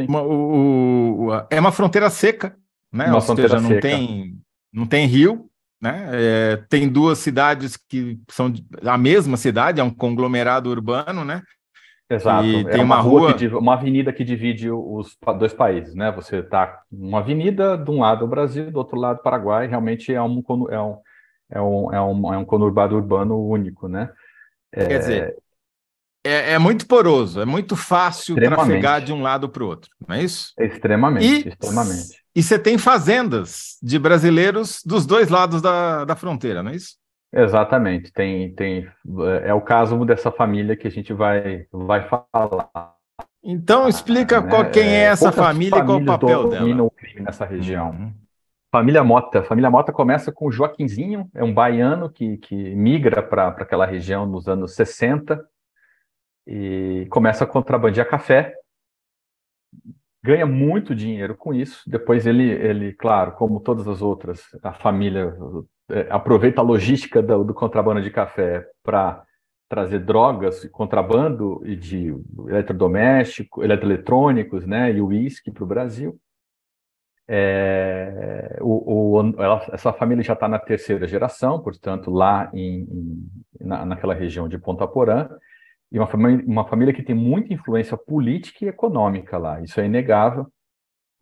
Sim. 0.00 0.06
Uma, 0.06 0.22
o, 0.22 1.26
o, 1.26 1.46
é 1.50 1.58
uma 1.58 1.72
fronteira 1.72 2.08
seca, 2.08 2.56
né? 2.92 3.06
Uma 3.06 3.16
Ou 3.16 3.20
seja, 3.20 3.60
não 3.60 3.70
seca. 3.70 3.80
tem, 3.80 4.38
não 4.72 4.86
tem 4.86 5.06
rio, 5.06 5.50
né? 5.80 6.08
É, 6.12 6.56
tem 6.68 6.88
duas 6.88 7.18
cidades 7.18 7.76
que 7.76 8.16
são 8.30 8.52
a 8.84 8.96
mesma 8.96 9.36
cidade, 9.36 9.80
é 9.80 9.84
um 9.84 9.92
conglomerado 9.92 10.70
urbano, 10.70 11.24
né? 11.24 11.42
Exato. 12.08 12.46
E 12.46 12.60
é 12.60 12.64
tem 12.64 12.84
uma, 12.84 13.00
uma 13.00 13.02
rua, 13.02 13.32
rua 13.32 13.58
uma 13.58 13.74
avenida 13.74 14.12
que 14.12 14.22
divide 14.22 14.70
os 14.70 15.18
dois 15.36 15.52
países, 15.52 15.96
né? 15.96 16.12
Você 16.12 16.44
tá 16.44 16.80
uma 16.92 17.18
avenida 17.18 17.76
de 17.76 17.90
um 17.90 17.98
lado 17.98 18.24
o 18.24 18.28
Brasil, 18.28 18.70
do 18.70 18.76
outro 18.76 18.96
lado 18.96 19.18
o 19.18 19.22
Paraguai. 19.22 19.66
Realmente 19.66 20.14
é 20.14 20.22
um 20.22 20.44
é 20.70 20.80
um 20.80 21.00
é 21.50 21.60
um, 21.60 21.92
é 21.92 22.00
um, 22.00 22.34
é 22.34 22.38
um 22.38 22.44
conurbado 22.44 22.94
urbano 22.94 23.36
único, 23.36 23.88
né? 23.88 24.10
É, 24.72 24.86
Quer 24.86 24.98
dizer, 25.00 25.41
é, 26.24 26.52
é, 26.52 26.58
muito 26.58 26.86
poroso, 26.86 27.40
é 27.40 27.44
muito 27.44 27.74
fácil 27.74 28.36
trafegar 28.36 29.02
de 29.02 29.12
um 29.12 29.22
lado 29.22 29.48
para 29.48 29.62
o 29.62 29.66
outro, 29.66 29.90
não 30.06 30.16
é 30.16 30.22
isso? 30.22 30.52
Extremamente, 30.58 31.26
e, 31.26 31.48
extremamente. 31.48 32.22
E 32.34 32.42
você 32.42 32.58
tem 32.58 32.78
fazendas 32.78 33.76
de 33.82 33.98
brasileiros 33.98 34.80
dos 34.84 35.04
dois 35.04 35.28
lados 35.28 35.60
da, 35.60 36.04
da 36.04 36.16
fronteira, 36.16 36.62
não 36.62 36.70
é 36.70 36.76
isso? 36.76 36.96
Exatamente, 37.34 38.12
tem, 38.12 38.54
tem, 38.54 38.86
é 39.42 39.52
o 39.52 39.60
caso 39.60 40.04
dessa 40.04 40.30
família 40.30 40.76
que 40.76 40.86
a 40.86 40.90
gente 40.90 41.12
vai, 41.12 41.66
vai 41.72 42.06
falar. 42.06 42.92
Então 43.42 43.88
explica 43.88 44.38
ah, 44.38 44.42
qual, 44.42 44.70
quem 44.70 44.86
é, 44.86 45.00
é 45.00 45.04
essa 45.04 45.32
família 45.32 45.78
e 45.78 45.84
qual 45.84 45.98
o 45.98 46.04
papel 46.04 46.48
dela. 46.50 46.82
o 46.84 46.90
crime 46.90 47.20
nessa 47.22 47.44
região. 47.44 47.90
Uhum. 47.90 48.12
Família 48.70 49.04
Mota. 49.04 49.42
Família 49.42 49.70
Mota 49.70 49.92
começa 49.92 50.32
com 50.32 50.46
o 50.46 50.52
Joaquinzinho, 50.52 51.28
é 51.34 51.44
um 51.44 51.52
baiano 51.52 52.08
que, 52.08 52.38
que 52.38 52.74
migra 52.74 53.22
para 53.22 53.48
aquela 53.48 53.84
região 53.84 54.24
nos 54.24 54.48
anos 54.48 54.74
60, 54.74 55.44
e 56.46 57.06
começa 57.10 57.44
a 57.44 57.46
contrabandear 57.46 58.08
café, 58.08 58.54
ganha 60.22 60.46
muito 60.46 60.94
dinheiro 60.94 61.36
com 61.36 61.52
isso. 61.52 61.82
Depois 61.86 62.26
ele, 62.26 62.48
ele 62.50 62.92
claro, 62.92 63.32
como 63.32 63.60
todas 63.60 63.88
as 63.88 64.02
outras, 64.02 64.42
a 64.62 64.72
família 64.72 65.34
é, 65.90 66.06
aproveita 66.10 66.60
a 66.60 66.64
logística 66.64 67.20
do, 67.22 67.44
do 67.44 67.54
contrabando 67.54 68.00
de 68.00 68.10
café 68.10 68.66
para 68.82 69.24
trazer 69.68 70.00
drogas, 70.00 70.64
contrabando 70.66 71.62
e 71.64 71.74
de 71.74 72.14
eletrodoméstico, 72.46 73.64
eletroeletrônicos, 73.64 74.66
né, 74.66 74.92
e 74.92 75.00
uísque 75.00 75.50
para 75.50 75.64
o 75.64 75.66
Brasil. 75.66 76.18
É, 77.26 78.58
o, 78.60 79.22
essa 79.72 79.92
família 79.92 80.22
já 80.22 80.34
está 80.34 80.46
na 80.46 80.58
terceira 80.58 81.06
geração, 81.06 81.58
portanto, 81.62 82.10
lá 82.10 82.50
em, 82.52 82.82
em, 82.82 83.30
na, 83.60 83.86
naquela 83.86 84.12
região 84.12 84.46
de 84.46 84.58
Ponta 84.58 84.86
Porã, 84.86 85.28
e 85.92 85.98
uma 85.98 86.06
família, 86.06 86.44
uma 86.46 86.64
família 86.66 86.94
que 86.94 87.02
tem 87.02 87.14
muita 87.14 87.52
influência 87.52 87.96
política 87.96 88.64
e 88.64 88.68
econômica 88.68 89.36
lá, 89.36 89.60
isso 89.60 89.78
é 89.78 89.84
inegável, 89.84 90.46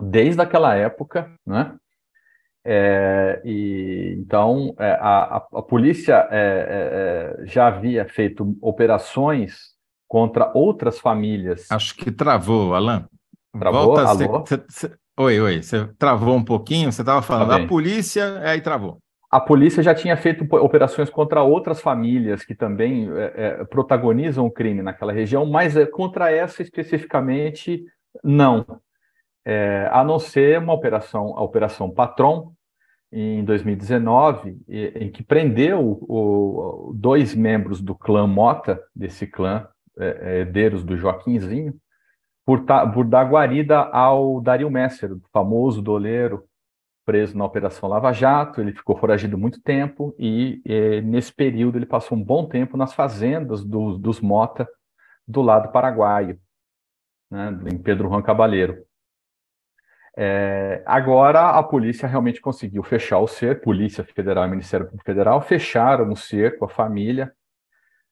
desde 0.01 0.41
aquela 0.41 0.77
época, 0.77 1.35
né? 1.45 1.75
É, 2.65 3.41
e 3.43 4.17
então 4.19 4.75
é, 4.79 4.93
a, 4.93 5.37
a, 5.55 5.63
polícia 5.63 6.29
é, 6.31 6.39
é, 6.39 7.43
é, 7.43 7.47
já 7.47 7.67
havia 7.67 8.07
feito 8.07 8.57
operações 8.61 9.71
contra 10.07 10.53
outras 10.55 11.01
famílias. 11.01 11.71
Acho 11.71 11.97
que 11.97 12.13
travou, 12.13 12.75
Alan. 12.75 13.09
Travou? 13.59 13.87
Volta, 13.87 14.07
Alô? 14.07 14.47
Cê, 14.47 14.63
cê, 14.69 14.93
oi, 15.19 15.41
oi. 15.41 15.63
Você 15.63 15.89
travou 15.99 16.37
um 16.37 16.45
pouquinho. 16.45 16.93
Você 16.93 17.01
estava 17.01 17.23
falando 17.23 17.49
tá 17.49 17.57
a 17.57 17.67
polícia, 17.67 18.39
aí 18.41 18.61
travou 18.61 19.01
a 19.31 19.39
polícia 19.39 19.83
já 19.83 19.95
tinha 19.95 20.17
feito 20.17 20.45
operações 20.57 21.09
contra 21.09 21.43
outras 21.43 21.81
famílias 21.81 22.45
que 22.45 22.55
também 22.55 23.09
é, 23.17 23.33
é, 23.37 23.65
protagonizam 23.65 24.45
o 24.45 24.51
crime 24.51 24.83
naquela 24.83 25.13
região, 25.13 25.47
mas 25.47 25.77
é, 25.77 25.87
contra 25.87 26.33
essa 26.33 26.63
especificamente, 26.63 27.85
não. 28.25 28.67
É, 29.45 29.89
a 29.93 30.03
não 30.03 30.19
ser 30.19 30.59
uma 30.59 30.73
operação, 30.73 31.39
a 31.39 31.43
Operação 31.43 31.91
Patron, 31.91 32.53
em 33.13 33.45
2019, 33.45 34.59
em 34.69 35.11
que 35.11 35.23
prendeu 35.23 35.99
o, 36.03 36.93
dois 36.95 37.35
membros 37.35 37.81
do 37.81 37.95
clã 37.95 38.27
Mota, 38.27 38.81
desse 38.95 39.27
clã, 39.27 39.67
é, 39.99 40.19
é, 40.21 40.39
herdeiros 40.41 40.85
do 40.85 40.97
Joaquinzinho, 40.97 41.75
por, 42.45 42.65
por 42.93 43.05
dar 43.05 43.25
guarida 43.25 43.79
ao 43.79 44.41
Dario 44.41 44.71
Messer, 44.71 45.11
famoso 45.33 45.81
doleiro 45.81 46.45
preso 47.11 47.37
na 47.37 47.45
Operação 47.45 47.89
Lava 47.89 48.13
Jato, 48.13 48.61
ele 48.61 48.73
ficou 48.73 48.97
foragido 48.97 49.37
muito 49.37 49.61
tempo 49.61 50.15
e, 50.17 50.63
e 50.65 51.01
nesse 51.01 51.33
período 51.33 51.77
ele 51.77 51.85
passou 51.85 52.17
um 52.17 52.23
bom 52.23 52.47
tempo 52.47 52.77
nas 52.77 52.95
fazendas 52.95 53.65
do, 53.65 53.99
dos 53.99 54.21
Mota 54.21 54.65
do 55.27 55.43
lado 55.43 55.73
paraguaio, 55.73 56.39
né, 57.29 57.51
em 57.73 57.77
Pedro 57.77 58.09
Juan 58.09 58.23
Cabaleiro. 58.23 58.85
É, 60.17 60.85
agora 60.87 61.51
a 61.51 61.63
polícia 61.65 62.07
realmente 62.07 62.41
conseguiu 62.41 62.85
fechar 62.85 63.19
o 63.19 63.27
cerco, 63.27 63.65
Polícia 63.65 64.05
Federal 64.05 64.47
e 64.47 64.51
Ministério 64.51 64.87
Público 64.87 65.05
Federal 65.05 65.41
fecharam 65.41 66.13
o 66.13 66.17
cerco, 66.17 66.65
a 66.65 66.69
família, 66.69 67.33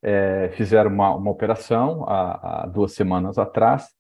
é, 0.03 0.51
fizeram 0.55 0.91
uma, 0.91 1.15
uma 1.15 1.31
operação 1.31 2.05
há, 2.09 2.65
há 2.65 2.67
duas 2.67 2.95
semanas 2.95 3.39
atrás, 3.39 3.91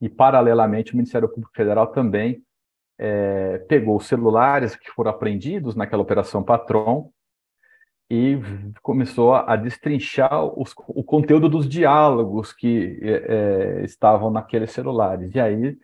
e 0.00 0.08
paralelamente 0.08 0.92
o 0.92 0.96
Ministério 0.96 1.28
Público 1.28 1.50
Federal 1.52 1.88
também 1.88 2.40
é, 2.98 3.58
pegou 3.68 3.96
os 3.96 4.06
celulares 4.06 4.76
que 4.76 4.90
foram 4.90 5.10
apreendidos 5.10 5.74
naquela 5.74 6.02
operação 6.02 6.42
Patron 6.42 7.10
e 8.10 8.38
começou 8.82 9.34
a, 9.34 9.56
destrinchar 9.56 10.44
os, 10.44 10.74
o 10.88 11.02
conteúdo 11.02 11.48
dos 11.48 11.68
diálogos 11.68 12.52
que 12.52 13.00
é, 13.02 13.80
é 13.80 13.84
estavam 13.84 14.30
naqueles 14.30 14.70
celulares. 14.70 15.34
E 15.34 15.40
aí 15.40 15.76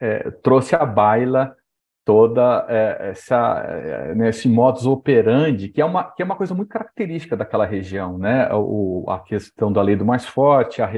é, 0.00 0.30
trouxe 0.42 0.74
à 0.74 0.84
baila 0.84 1.56
toda 2.04 2.66
é, 2.68 3.10
essa 3.10 3.64
é, 3.64 4.14
né, 4.14 4.30
esse 4.30 4.48
modus 4.48 4.86
operandi 4.86 5.68
que 5.68 5.80
é 5.80 5.84
uma 5.84 6.02
que 6.02 6.20
é 6.20 6.24
uma 6.24 6.34
coisa 6.34 6.52
muito 6.52 6.68
característica 6.68 7.36
daquela 7.36 7.64
região, 7.64 8.18
né? 8.18 8.48
O, 8.52 9.06
a 9.08 9.20
questão 9.20 9.72
da 9.72 9.80
lei 9.80 9.94
do 9.94 10.04
mais 10.04 10.26
forte, 10.26 10.82
a, 10.82 10.90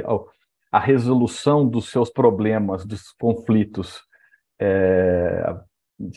a 0.73 0.79
resolução 0.79 1.69
dos 1.69 1.91
seus 1.91 2.11
problemas, 2.11 2.85
dos 2.87 3.13
conflitos 3.13 4.03
é, 4.61 5.57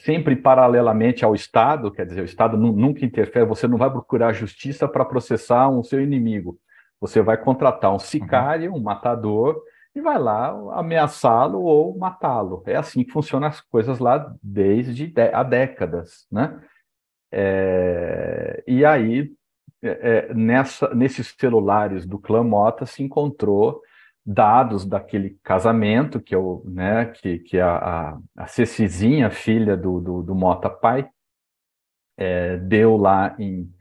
sempre 0.04 0.36
paralelamente 0.36 1.24
ao 1.24 1.36
Estado, 1.36 1.92
quer 1.92 2.06
dizer, 2.06 2.22
o 2.22 2.26
Estado 2.26 2.58
nunca 2.58 3.06
interfere, 3.06 3.46
você 3.46 3.68
não 3.68 3.78
vai 3.78 3.90
procurar 3.90 4.34
justiça 4.34 4.88
para 4.88 5.06
processar 5.06 5.70
um 5.70 5.84
seu 5.84 6.02
inimigo. 6.02 6.60
Você 7.00 7.22
vai 7.22 7.38
contratar 7.38 7.94
um 7.94 8.00
sicário, 8.00 8.74
um 8.74 8.82
matador, 8.82 9.62
e 9.96 10.02
vai 10.02 10.18
lá 10.18 10.50
ameaçá-lo 10.74 11.62
ou 11.62 11.98
matá-lo. 11.98 12.64
É 12.66 12.76
assim 12.76 13.04
que 13.04 13.12
funcionam 13.12 13.48
as 13.48 13.62
coisas 13.62 14.00
lá 14.00 14.34
desde 14.42 15.14
há 15.34 15.44
décadas, 15.44 16.28
né? 16.32 16.60
É, 17.32 18.64
e 18.68 18.86
aí, 18.86 19.32
é, 19.84 20.28
é 20.30 20.34
nessa, 20.34 20.94
nesses 20.94 21.36
celulares 21.38 22.06
do 22.06 22.18
clã 22.18 22.44
Mota 22.44 22.86
se 22.86 23.04
encontrou 23.04 23.82
dados 24.28 24.86
daquele 24.86 25.40
casamento 25.42 26.20
que 26.20 26.36
eu, 26.36 26.62
né, 26.66 27.06
que, 27.06 27.40
que 27.40 27.58
a, 27.62 28.18
a, 28.36 28.46
Cecizinha, 28.46 29.30
filha 29.30 29.78
do, 29.78 30.02
do, 30.02 30.22
do 30.22 30.36
Mota 30.36 30.70
pai, 30.70 31.08
é, 32.18 32.58
deu 32.58 32.98
lá 32.98 33.34
em, 33.40 33.72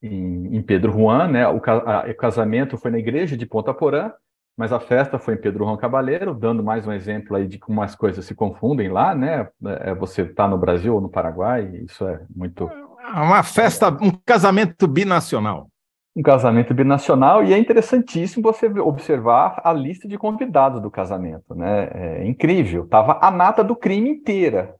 em, 0.00 0.56
em, 0.56 0.62
Pedro 0.62 0.92
Juan, 0.92 1.28
né, 1.28 1.46
o, 1.46 1.60
a, 1.66 2.06
o 2.10 2.14
casamento 2.14 2.78
foi 2.78 2.90
na 2.90 2.98
igreja 2.98 3.36
de 3.36 3.44
Ponta 3.44 3.74
Porã, 3.74 4.10
mas 4.56 4.72
a 4.72 4.80
festa 4.80 5.18
foi 5.18 5.34
em 5.34 5.40
Pedro 5.40 5.64
Juan 5.64 5.76
Cabaleiro, 5.76 6.34
dando 6.34 6.62
mais 6.62 6.86
um 6.86 6.92
exemplo 6.92 7.36
aí 7.36 7.46
de 7.46 7.58
como 7.58 7.82
as 7.82 7.94
coisas 7.94 8.24
se 8.24 8.34
confundem 8.34 8.88
lá, 8.88 9.14
né, 9.14 9.46
é, 9.80 9.94
você 9.94 10.22
está 10.22 10.48
no 10.48 10.56
Brasil 10.56 10.94
ou 10.94 11.02
no 11.02 11.10
Paraguai, 11.10 11.70
isso 11.84 12.08
é 12.08 12.24
muito... 12.34 12.70
É 13.14 13.20
uma 13.20 13.42
festa, 13.42 13.90
um 13.90 14.10
casamento 14.24 14.86
binacional. 14.86 15.68
Um 16.14 16.22
casamento 16.22 16.74
binacional 16.74 17.42
e 17.42 17.54
é 17.54 17.58
interessantíssimo 17.58 18.42
você 18.42 18.66
observar 18.80 19.60
a 19.64 19.72
lista 19.72 20.06
de 20.06 20.18
convidados 20.18 20.80
do 20.80 20.90
casamento, 20.90 21.54
né? 21.54 21.90
É 21.92 22.26
incrível, 22.26 22.86
tava 22.86 23.18
a 23.22 23.30
nata 23.30 23.64
do 23.64 23.74
crime 23.74 24.10
inteira 24.10 24.74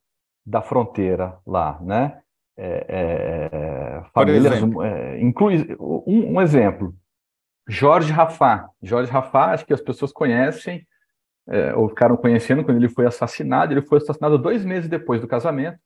da 0.45 0.61
fronteira 0.61 1.39
lá, 1.47 1.79
né? 1.81 2.19
É, 2.55 2.87
é, 2.89 3.49
é 3.53 4.03
famílias, 4.13 4.63
é, 4.85 5.21
inclui 5.21 5.75
um, 5.81 6.35
um, 6.35 6.41
exemplo, 6.41 6.95
Jorge 7.67 8.13
Rafá. 8.13 8.69
Jorge 8.83 9.11
Rafá, 9.11 9.53
acho 9.53 9.65
que 9.65 9.73
as 9.73 9.81
pessoas 9.81 10.13
conhecem 10.13 10.87
é, 11.49 11.75
ou 11.75 11.89
ficaram 11.89 12.17
conhecendo 12.17 12.63
quando 12.63 12.77
ele 12.77 12.91
foi 12.91 13.07
assassinado. 13.07 13.73
Ele 13.73 13.81
foi 13.81 13.99
assassinado 13.99 14.37
dois 14.37 14.67
meses 14.67 14.89
depois 14.89 15.21
do 15.21 15.27
casamento 15.27 15.79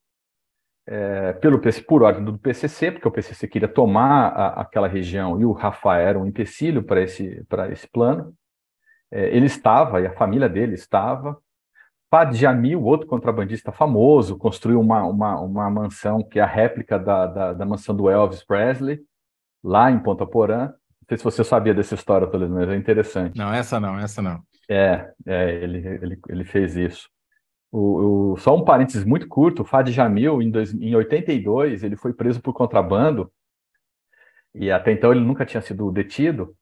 é, 0.87 1.33
pelo 1.35 1.61
por 1.87 2.03
ordem 2.03 2.25
do 2.25 2.38
PCC, 2.38 2.92
porque 2.92 3.09
o 3.09 3.11
PCC 3.11 3.49
queria 3.49 3.68
tomar 3.68 4.29
a, 4.29 4.61
aquela 4.61 4.87
região 4.87 5.40
e 5.40 5.44
o 5.44 5.53
Rafael 5.53 6.07
era 6.07 6.18
um 6.18 6.27
empecilho 6.27 6.83
para 6.83 7.03
esse, 7.03 7.44
esse 7.70 7.88
plano. 7.88 8.33
É, 9.11 9.35
ele 9.37 9.46
estava, 9.46 10.01
e 10.01 10.07
a 10.07 10.12
família 10.12 10.49
dele 10.49 10.75
estava. 10.75 11.37
Fad 12.09 12.35
Jamil, 12.35 12.83
outro 12.83 13.07
contrabandista 13.07 13.72
famoso, 13.72 14.38
construiu 14.38 14.81
uma, 14.81 15.05
uma, 15.05 15.40
uma 15.40 15.70
mansão 15.70 16.22
que 16.22 16.38
é 16.38 16.42
a 16.42 16.46
réplica 16.46 16.99
da, 16.99 17.27
da, 17.27 17.53
da, 17.53 17.66
mansão 17.66 17.94
do 17.94 18.09
Elvis 18.09 18.44
Presley, 18.44 19.01
lá 19.62 19.90
em 19.90 19.99
Ponta 19.99 20.25
Porã. 20.25 20.66
Não 20.66 21.09
sei 21.09 21.18
se 21.18 21.25
você 21.25 21.42
sabia 21.42 21.75
dessa 21.75 21.94
história, 21.94 22.27
Toledo, 22.29 22.55
mas 22.55 22.68
é 22.68 22.77
interessante. 22.77 23.37
Não, 23.37 23.53
essa 23.53 23.81
não, 23.81 23.99
essa 23.99 24.22
não. 24.22 24.40
É, 24.68 25.12
é 25.27 25.55
ele, 25.55 25.79
ele, 25.79 26.20
ele 26.29 26.44
fez 26.44 26.77
isso. 26.77 27.09
O, 27.71 28.33
o, 28.33 28.37
só 28.37 28.57
um 28.57 28.65
parênteses 28.65 29.05
muito 29.05 29.29
curto, 29.29 29.63
o 29.63 29.65
Fad 29.65 29.89
Jamil, 29.89 30.41
em, 30.41 30.51
dois, 30.51 30.73
em 30.73 30.95
82, 30.95 31.83
ele 31.83 31.97
foi 31.97 32.13
preso 32.13 32.41
por 32.41 32.53
contrabando, 32.53 33.31
e 34.55 34.71
até 34.71 34.93
então 34.93 35.13
ele 35.13 35.21
nunca 35.21 35.45
tinha 35.45 35.61
sido 35.61 35.91
detido, 35.91 36.55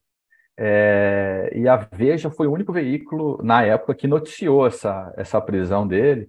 é, 0.57 1.53
e 1.55 1.69
a 1.69 1.77
Veja 1.77 2.31
foi 2.31 2.47
o 2.47 2.53
único 2.53 2.73
veículo, 2.73 3.41
na 3.43 3.63
época, 3.63 3.95
que 3.95 4.09
noticiou 4.09 4.67
essa, 4.67 5.13
essa 5.17 5.41
prisão 5.41 5.87
dele, 5.87 6.29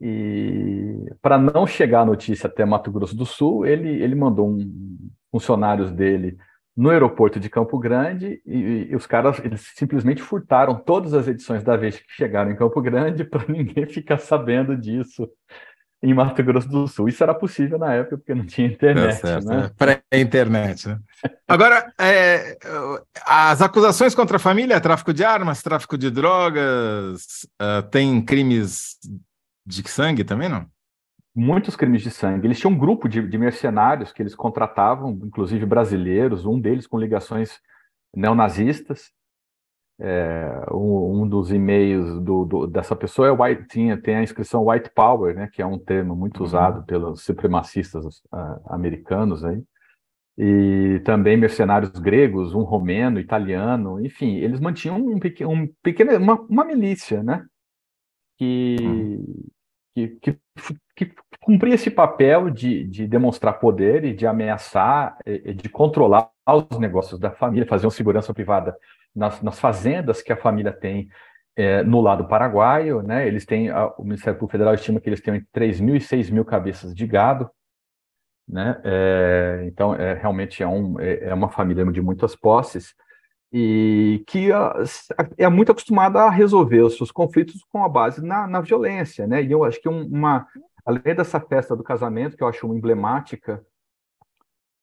e 0.00 1.10
para 1.20 1.36
não 1.38 1.66
chegar 1.66 2.02
a 2.02 2.06
notícia 2.06 2.46
até 2.46 2.64
Mato 2.64 2.90
Grosso 2.90 3.16
do 3.16 3.26
Sul, 3.26 3.66
ele, 3.66 4.02
ele 4.02 4.14
mandou 4.14 4.48
um, 4.48 5.10
funcionários 5.30 5.90
dele 5.90 6.38
no 6.78 6.90
aeroporto 6.90 7.40
de 7.40 7.50
Campo 7.50 7.76
Grande 7.76 8.40
e, 8.46 8.86
e, 8.88 8.94
os 8.94 9.04
caras 9.04 9.40
eles 9.40 9.72
simplesmente 9.74 10.22
furtaram 10.22 10.76
todas 10.76 11.12
as 11.12 11.26
edições 11.26 11.64
da 11.64 11.76
Veja 11.76 11.98
que 11.98 12.12
chegaram 12.12 12.52
em 12.52 12.56
Campo 12.56 12.80
Grande 12.80 13.24
para 13.26 13.44
ninguém 13.48 13.84
ficar 13.84 14.18
sabendo 14.18 14.76
disso 14.76 15.28
em 16.00 16.14
Mato 16.14 16.40
Grosso 16.40 16.68
do 16.68 16.86
Sul. 16.86 17.08
Isso 17.08 17.20
era 17.20 17.34
possível 17.34 17.80
na 17.80 17.94
época 17.94 18.18
porque 18.18 18.32
não 18.32 18.46
tinha 18.46 18.68
internet, 18.68 19.14
certo, 19.14 19.48
né? 19.48 19.64
É. 19.64 19.96
Pré-internet, 20.10 20.86
né? 20.86 21.00
Agora, 21.48 21.92
é, 21.98 22.56
as 23.26 23.60
acusações 23.60 24.14
contra 24.14 24.36
a 24.36 24.40
família, 24.40 24.74
é 24.74 24.80
tráfico 24.80 25.12
de 25.12 25.24
armas, 25.24 25.60
tráfico 25.60 25.98
de 25.98 26.12
drogas, 26.12 27.44
uh, 27.60 27.82
tem 27.90 28.24
crimes 28.24 28.98
de 29.66 29.88
sangue 29.90 30.22
também, 30.22 30.48
não? 30.48 30.64
Muitos 31.38 31.76
crimes 31.76 32.02
de 32.02 32.10
sangue. 32.10 32.46
Eles 32.46 32.58
tinham 32.58 32.72
um 32.72 32.78
grupo 32.78 33.08
de, 33.08 33.26
de, 33.26 33.38
mercenários 33.38 34.12
que 34.12 34.20
eles 34.20 34.34
contratavam, 34.34 35.12
inclusive 35.22 35.64
brasileiros, 35.64 36.44
um 36.44 36.60
deles 36.60 36.86
com 36.86 36.98
ligações 36.98 37.60
neonazistas. 38.14 39.12
É, 40.00 40.66
um, 40.72 41.22
um, 41.22 41.28
dos 41.28 41.52
e-mails 41.52 42.20
do, 42.22 42.44
do, 42.44 42.66
dessa 42.66 42.94
pessoa 42.94 43.28
é 43.28 43.32
white, 43.32 43.66
tinha, 43.66 44.00
tem 44.00 44.14
a 44.14 44.22
inscrição 44.22 44.68
White 44.68 44.90
Power, 44.94 45.34
né, 45.34 45.48
que 45.52 45.60
é 45.60 45.66
um 45.66 45.76
termo 45.76 46.14
muito 46.14 46.38
uhum. 46.38 46.46
usado 46.46 46.84
pelos 46.84 47.24
supremacistas 47.24 48.04
uh, 48.04 48.60
americanos 48.66 49.44
aí. 49.44 49.62
E 50.36 51.00
também 51.04 51.36
mercenários 51.36 51.90
gregos, 51.90 52.54
um 52.54 52.62
romeno, 52.62 53.18
italiano, 53.18 54.04
enfim, 54.04 54.36
eles 54.36 54.60
mantinham 54.60 54.96
um, 54.96 55.18
pequeno, 55.18 55.50
um 55.50 55.68
pequeno, 55.82 56.16
uma, 56.16 56.40
uma 56.42 56.64
milícia, 56.64 57.22
né? 57.24 57.44
Que, 58.38 58.76
uhum 58.80 59.48
que, 59.94 60.08
que, 60.20 60.38
que 60.96 61.12
cumpria 61.40 61.74
esse 61.74 61.90
papel 61.90 62.50
de, 62.50 62.84
de 62.84 63.06
demonstrar 63.06 63.58
poder 63.58 64.04
e 64.04 64.14
de 64.14 64.26
ameaçar, 64.26 65.16
e, 65.26 65.54
de 65.54 65.68
controlar 65.68 66.30
os 66.46 66.78
negócios 66.78 67.18
da 67.18 67.30
família, 67.30 67.66
fazer 67.66 67.86
uma 67.86 67.92
segurança 67.92 68.32
privada 68.32 68.76
nas, 69.14 69.42
nas 69.42 69.58
fazendas 69.58 70.22
que 70.22 70.32
a 70.32 70.36
família 70.36 70.72
tem 70.72 71.08
é, 71.56 71.82
no 71.82 72.00
lado 72.00 72.28
paraguaio, 72.28 73.02
né? 73.02 73.26
Eles 73.26 73.44
têm, 73.44 73.68
a, 73.68 73.88
o 73.98 74.04
Ministério 74.04 74.38
Público 74.38 74.52
Federal 74.52 74.74
estima 74.74 75.00
que 75.00 75.08
eles 75.08 75.20
têm 75.20 75.34
entre 75.34 75.48
3 75.52 75.80
mil 75.80 75.96
e 75.96 76.00
6 76.00 76.30
mil 76.30 76.44
cabeças 76.44 76.94
de 76.94 77.06
gado, 77.06 77.50
né? 78.48 78.80
É, 78.84 79.64
então, 79.66 79.94
é, 79.94 80.14
realmente 80.14 80.62
é, 80.62 80.66
um, 80.66 80.98
é, 81.00 81.30
é 81.30 81.34
uma 81.34 81.50
família 81.50 81.84
de 81.86 82.00
muitas 82.00 82.36
posses 82.36 82.94
e 83.52 84.22
que 84.26 84.50
é 85.38 85.48
muito 85.48 85.72
acostumada 85.72 86.22
a 86.22 86.30
resolver 86.30 86.82
os 86.82 86.96
seus 86.96 87.10
conflitos 87.10 87.64
com 87.70 87.82
a 87.82 87.88
base 87.88 88.24
na, 88.24 88.46
na 88.46 88.60
violência, 88.60 89.26
né? 89.26 89.42
E 89.42 89.50
eu 89.50 89.64
acho 89.64 89.80
que 89.80 89.88
uma, 89.88 90.46
além 90.84 91.14
dessa 91.14 91.40
festa 91.40 91.74
do 91.74 91.82
casamento 91.82 92.36
que 92.36 92.42
eu 92.42 92.48
acho 92.48 92.66
emblemática, 92.74 93.64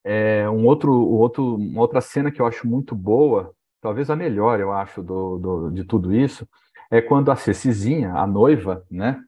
é 0.03 0.49
um 0.49 0.65
outro, 0.65 0.93
outro, 0.93 1.55
uma 1.55 1.81
outra 1.81 2.01
cena 2.01 2.31
que 2.31 2.41
eu 2.41 2.45
acho 2.45 2.67
muito 2.67 2.95
boa, 2.95 3.53
talvez 3.81 4.09
a 4.09 4.15
melhor, 4.15 4.59
eu 4.59 4.71
acho, 4.71 5.01
do, 5.01 5.37
do 5.37 5.71
de 5.71 5.83
tudo 5.83 6.13
isso, 6.13 6.47
é 6.91 7.01
quando 7.01 7.31
a 7.31 7.35
Cecizinha, 7.35 8.13
a 8.13 8.25
noiva, 8.25 8.83
né? 8.89 9.19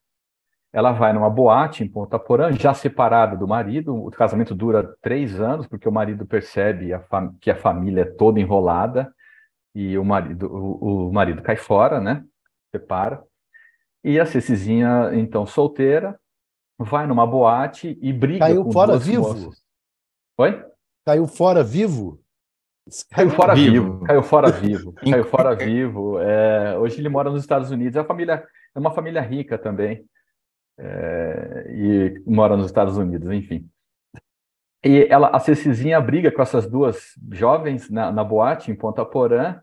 Ela 0.74 0.92
vai 0.92 1.14
numa 1.14 1.30
boate 1.30 1.84
em 1.84 1.88
Ponta 1.88 2.20
Porã, 2.20 2.52
já 2.52 2.74
separada 2.74 3.36
do 3.36 3.48
marido. 3.48 3.96
O 3.96 4.12
casamento 4.12 4.54
dura 4.54 4.96
três 5.02 5.40
anos, 5.40 5.66
porque 5.66 5.88
o 5.90 5.92
marido 5.92 6.26
percebe 6.26 6.94
a 6.94 7.02
que 7.40 7.50
a 7.50 7.56
família 7.56 8.02
é 8.02 8.06
toda 8.06 8.40
enrolada 8.40 9.12
e 9.78 9.96
o 9.96 10.04
marido, 10.04 10.48
o, 10.52 11.08
o 11.08 11.14
marido 11.14 11.44
cai 11.44 11.56
fora, 11.56 12.02
né? 12.02 12.26
Separa. 12.72 13.24
E 14.04 14.20
a 14.20 14.26
Cecizinha, 14.26 15.12
então 15.14 15.46
solteira, 15.46 16.20
vai 16.80 17.06
numa 17.06 17.28
boate 17.28 17.96
e 18.02 18.12
briga 18.12 18.40
Caiu 18.40 18.64
com 18.64 18.72
fora 18.72 18.98
vivo? 18.98 19.22
Moças. 19.22 19.64
Oi? 20.40 20.66
Caiu 21.06 21.28
fora 21.28 21.64
vivo? 21.64 22.20
Caiu 23.12 23.30
fora 23.30 23.54
vivo. 23.54 23.72
vivo. 23.72 24.06
Caiu 24.06 24.24
fora 24.24 24.52
vivo. 24.52 24.94
Caiu 25.12 25.26
fora 25.26 25.56
vivo. 25.56 26.20
É, 26.22 26.76
hoje 26.80 27.00
ele 27.00 27.10
mora 27.10 27.30
nos 27.30 27.42
Estados 27.42 27.70
Unidos. 27.70 27.96
É, 27.96 28.04
família, 28.04 28.48
é 28.74 28.80
uma 28.80 28.92
família 28.92 29.22
rica 29.22 29.60
também. 29.60 30.04
É, 30.80 31.66
e 31.70 32.24
mora 32.26 32.58
nos 32.58 32.66
Estados 32.66 32.98
Unidos, 32.98 33.32
enfim. 33.32 33.70
E 34.84 35.06
ela, 35.08 35.30
a 35.30 35.40
Cecizinha 35.40 36.02
briga 36.02 36.32
com 36.32 36.42
essas 36.42 36.68
duas 36.68 37.12
jovens 37.32 37.92
na, 37.92 38.12
na 38.12 38.24
boate 38.24 38.72
em 38.72 38.76
Ponta 38.76 39.06
Porã 39.06 39.62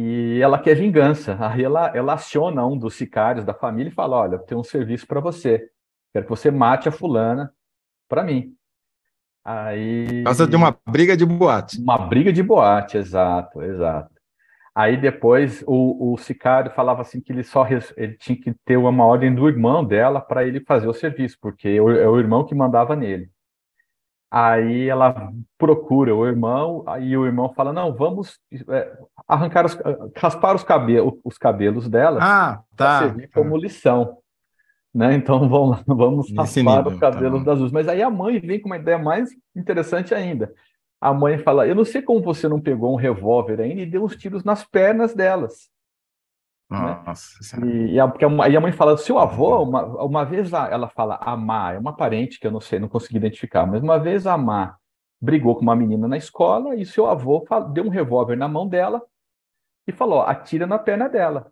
e 0.00 0.40
ela 0.40 0.60
quer 0.60 0.76
vingança. 0.76 1.36
Aí 1.40 1.64
ela, 1.64 1.88
ela 1.92 2.14
aciona 2.14 2.64
um 2.64 2.78
dos 2.78 2.94
sicários 2.94 3.44
da 3.44 3.52
família 3.52 3.90
e 3.90 3.94
fala: 3.94 4.16
Olha, 4.16 4.36
eu 4.36 4.38
tenho 4.38 4.60
um 4.60 4.64
serviço 4.64 5.04
para 5.08 5.18
você. 5.18 5.68
Quero 6.12 6.24
que 6.24 6.30
você 6.30 6.52
mate 6.52 6.88
a 6.88 6.92
fulana 6.92 7.52
para 8.08 8.22
mim. 8.22 8.54
Aí. 9.44 10.06
Por 10.18 10.24
causa 10.26 10.46
de 10.46 10.54
uma 10.54 10.78
briga 10.88 11.16
de 11.16 11.26
boate. 11.26 11.80
Uma 11.80 11.98
briga 11.98 12.32
de 12.32 12.44
boate, 12.44 12.96
exato, 12.96 13.60
exato. 13.60 14.14
Aí 14.72 14.96
depois 14.96 15.64
o, 15.66 16.12
o 16.12 16.16
sicário 16.16 16.70
falava 16.70 17.02
assim 17.02 17.20
que 17.20 17.32
ele 17.32 17.42
só 17.42 17.66
ele 17.96 18.16
tinha 18.18 18.40
que 18.40 18.54
ter 18.64 18.76
uma 18.76 19.04
ordem 19.04 19.34
do 19.34 19.48
irmão 19.48 19.84
dela 19.84 20.20
para 20.20 20.46
ele 20.46 20.60
fazer 20.60 20.86
o 20.86 20.94
serviço, 20.94 21.36
porque 21.40 21.70
é 21.70 21.82
o 21.82 22.20
irmão 22.20 22.46
que 22.46 22.54
mandava 22.54 22.94
nele. 22.94 23.32
Aí 24.30 24.88
ela 24.88 25.32
procura 25.56 26.14
o 26.14 26.26
irmão, 26.26 26.84
aí 26.86 27.16
o 27.16 27.24
irmão 27.24 27.52
fala: 27.54 27.72
Não, 27.72 27.94
vamos 27.94 28.38
é, 28.68 28.98
arrancar 29.26 29.64
os, 29.64 29.78
raspar 30.14 30.54
os, 30.54 30.62
cabelos, 30.62 31.14
os 31.24 31.38
cabelos 31.38 31.88
dela 31.88 32.18
ah, 32.20 32.62
tá. 32.76 32.98
servir 33.00 33.30
como 33.30 33.56
lição. 33.56 34.18
Né? 34.94 35.14
Então 35.14 35.38
vamos, 35.48 35.82
vamos 35.86 36.30
raspar 36.36 36.76
nível, 36.76 36.92
os 36.92 36.98
cabelos 36.98 37.38
tá 37.40 37.44
das 37.46 37.58
duas. 37.58 37.72
Mas 37.72 37.88
aí 37.88 38.02
a 38.02 38.10
mãe 38.10 38.38
vem 38.38 38.60
com 38.60 38.68
uma 38.68 38.76
ideia 38.76 38.98
mais 38.98 39.30
interessante 39.56 40.14
ainda. 40.14 40.52
A 41.00 41.14
mãe 41.14 41.38
fala: 41.38 41.66
Eu 41.66 41.74
não 41.74 41.84
sei 41.84 42.02
como 42.02 42.20
você 42.20 42.46
não 42.48 42.60
pegou 42.60 42.92
um 42.92 42.96
revólver 42.96 43.62
ainda 43.62 43.80
e 43.80 43.86
deu 43.86 44.04
uns 44.04 44.14
tiros 44.14 44.44
nas 44.44 44.62
pernas 44.62 45.14
delas. 45.14 45.70
Né? 46.70 47.02
Nossa, 47.06 47.60
né? 47.60 47.66
e, 47.66 47.92
e, 47.94 48.00
a, 48.00 48.06
porque 48.06 48.24
a, 48.24 48.48
e 48.48 48.56
a 48.56 48.60
mãe 48.60 48.72
fala, 48.72 48.96
seu 48.96 49.18
avô, 49.18 49.62
uma, 49.62 49.84
uma 50.04 50.24
vez 50.24 50.52
a, 50.52 50.68
ela 50.68 50.88
fala, 50.88 51.18
a 51.20 51.36
Má, 51.36 51.72
é 51.72 51.78
uma 51.78 51.96
parente 51.96 52.38
que 52.38 52.46
eu 52.46 52.50
não 52.50 52.60
sei, 52.60 52.78
não 52.78 52.88
consegui 52.88 53.16
identificar, 53.16 53.66
mas 53.66 53.82
uma 53.82 53.98
vez 53.98 54.26
a 54.26 54.36
Má 54.36 54.76
brigou 55.20 55.56
com 55.56 55.62
uma 55.62 55.74
menina 55.74 56.06
na 56.06 56.16
escola 56.16 56.76
e 56.76 56.84
seu 56.84 57.06
avô 57.06 57.44
deu 57.72 57.84
um 57.84 57.88
revólver 57.88 58.36
na 58.36 58.46
mão 58.46 58.68
dela 58.68 59.02
e 59.86 59.92
falou, 59.92 60.20
atira 60.20 60.66
na 60.66 60.78
perna 60.78 61.08
dela. 61.08 61.50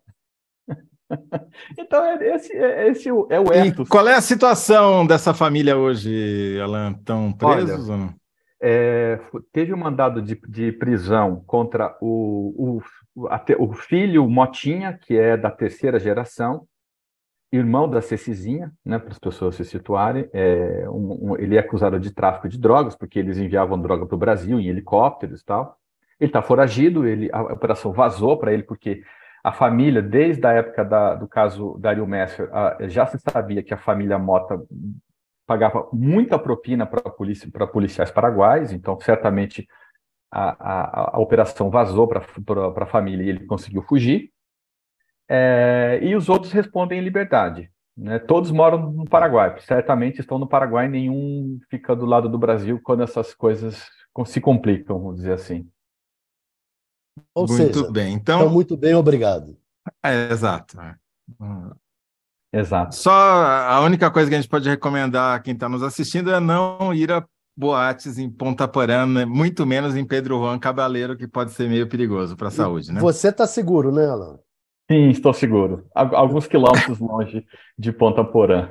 então, 1.78 2.04
é, 2.04 2.34
esse, 2.34 2.52
é, 2.52 2.88
esse 2.88 3.08
é 3.08 3.12
o 3.12 3.52
ethos. 3.52 3.86
E 3.86 3.90
qual 3.90 4.06
é 4.06 4.14
a 4.14 4.20
situação 4.20 5.06
dessa 5.06 5.32
família 5.32 5.76
hoje, 5.76 6.60
Alan? 6.62 6.92
Estão 6.92 7.32
presos 7.32 7.88
Olha, 7.88 7.92
ou 7.92 8.06
não? 8.06 8.14
É, 8.60 9.20
teve 9.52 9.74
um 9.74 9.76
mandado 9.76 10.22
de, 10.22 10.40
de 10.48 10.72
prisão 10.72 11.42
contra 11.46 11.96
o, 12.00 12.78
o 12.78 12.82
o 13.58 13.72
filho 13.72 14.28
Motinha, 14.28 14.92
que 14.92 15.16
é 15.16 15.36
da 15.36 15.50
terceira 15.50 15.98
geração, 15.98 16.66
irmão 17.50 17.88
da 17.88 18.02
Cecizinha, 18.02 18.70
né, 18.84 18.98
para 18.98 19.10
as 19.10 19.18
pessoas 19.18 19.54
se 19.54 19.64
situarem. 19.64 20.28
É, 20.32 20.84
um, 20.88 21.30
um, 21.30 21.36
ele 21.36 21.56
é 21.56 21.60
acusado 21.60 21.98
de 21.98 22.12
tráfico 22.12 22.48
de 22.48 22.58
drogas, 22.58 22.94
porque 22.94 23.18
eles 23.18 23.38
enviavam 23.38 23.80
droga 23.80 24.04
para 24.04 24.14
o 24.14 24.18
Brasil 24.18 24.60
em 24.60 24.68
helicópteros 24.68 25.40
e 25.40 25.44
tal. 25.44 25.78
Ele 26.20 26.28
está 26.28 26.42
foragido, 26.42 27.06
ele, 27.06 27.30
a 27.32 27.42
operação 27.42 27.92
vazou 27.92 28.36
para 28.38 28.52
ele, 28.52 28.62
porque 28.62 29.02
a 29.42 29.52
família, 29.52 30.02
desde 30.02 30.44
a 30.46 30.52
época 30.52 30.84
da, 30.84 31.14
do 31.14 31.28
caso 31.28 31.78
Dario 31.78 32.06
Messer, 32.06 32.50
a, 32.52 32.76
já 32.88 33.06
se 33.06 33.18
sabia 33.18 33.62
que 33.62 33.72
a 33.72 33.78
família 33.78 34.18
Mota 34.18 34.60
pagava 35.46 35.88
muita 35.92 36.38
propina 36.38 36.84
para 36.84 37.00
polícia, 37.10 37.48
para 37.50 37.66
policiais 37.66 38.10
paraguaios, 38.10 38.72
então 38.72 38.98
certamente 39.00 39.66
a, 40.30 40.50
a, 40.50 41.16
a 41.16 41.20
operação 41.20 41.70
vazou 41.70 42.08
para 42.08 42.24
a 42.84 42.86
família 42.86 43.24
e 43.24 43.28
ele 43.28 43.46
conseguiu 43.46 43.82
fugir. 43.82 44.32
É, 45.28 45.98
e 46.02 46.14
os 46.14 46.28
outros 46.28 46.52
respondem 46.52 46.98
em 46.98 47.02
liberdade. 47.02 47.70
Né? 47.96 48.18
Todos 48.18 48.50
moram 48.50 48.92
no 48.92 49.04
Paraguai, 49.04 49.58
certamente 49.60 50.20
estão 50.20 50.38
no 50.38 50.46
Paraguai, 50.46 50.88
nenhum 50.88 51.58
fica 51.70 51.96
do 51.96 52.04
lado 52.04 52.28
do 52.28 52.38
Brasil 52.38 52.80
quando 52.82 53.02
essas 53.02 53.34
coisas 53.34 53.88
se 54.26 54.40
complicam, 54.40 54.98
vamos 54.98 55.16
dizer 55.16 55.32
assim. 55.32 55.68
Ou 57.34 57.46
muito 57.46 57.78
seja, 57.78 57.90
bem. 57.90 58.14
Então, 58.14 58.40
então, 58.40 58.52
muito 58.52 58.76
bem, 58.76 58.94
obrigado. 58.94 59.56
É, 60.02 60.30
exato. 60.30 60.78
É. 60.80 60.96
Exato. 62.56 62.94
Só 62.94 63.10
a 63.12 63.80
única 63.80 64.10
coisa 64.10 64.28
que 64.30 64.34
a 64.34 64.40
gente 64.40 64.50
pode 64.50 64.68
recomendar 64.68 65.36
a 65.36 65.40
quem 65.40 65.52
está 65.52 65.68
nos 65.68 65.82
assistindo 65.82 66.32
é 66.32 66.40
não 66.40 66.94
ir 66.94 67.12
a 67.12 67.24
boates 67.56 68.18
em 68.18 68.30
Ponta 68.30 68.66
Porã, 68.66 69.06
né? 69.06 69.24
muito 69.24 69.66
menos 69.66 69.94
em 69.94 70.04
Pedro 70.04 70.38
Juan 70.38 70.58
Cabaleiro, 70.58 71.16
que 71.16 71.26
pode 71.26 71.52
ser 71.52 71.68
meio 71.68 71.88
perigoso 71.88 72.36
para 72.36 72.48
a 72.48 72.50
saúde, 72.50 72.92
né? 72.92 73.00
Você 73.00 73.28
está 73.28 73.46
seguro, 73.46 73.92
né, 73.92 74.06
Alan? 74.06 74.38
Sim, 74.90 75.08
estou 75.08 75.32
seguro. 75.32 75.86
Alguns 75.94 76.46
quilômetros 76.46 76.98
longe 76.98 77.44
de 77.78 77.92
Ponta 77.92 78.24
Porã. 78.24 78.70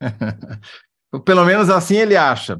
Pelo 1.20 1.44
menos 1.44 1.68
assim 1.68 1.96
ele 1.96 2.16
acha. 2.16 2.58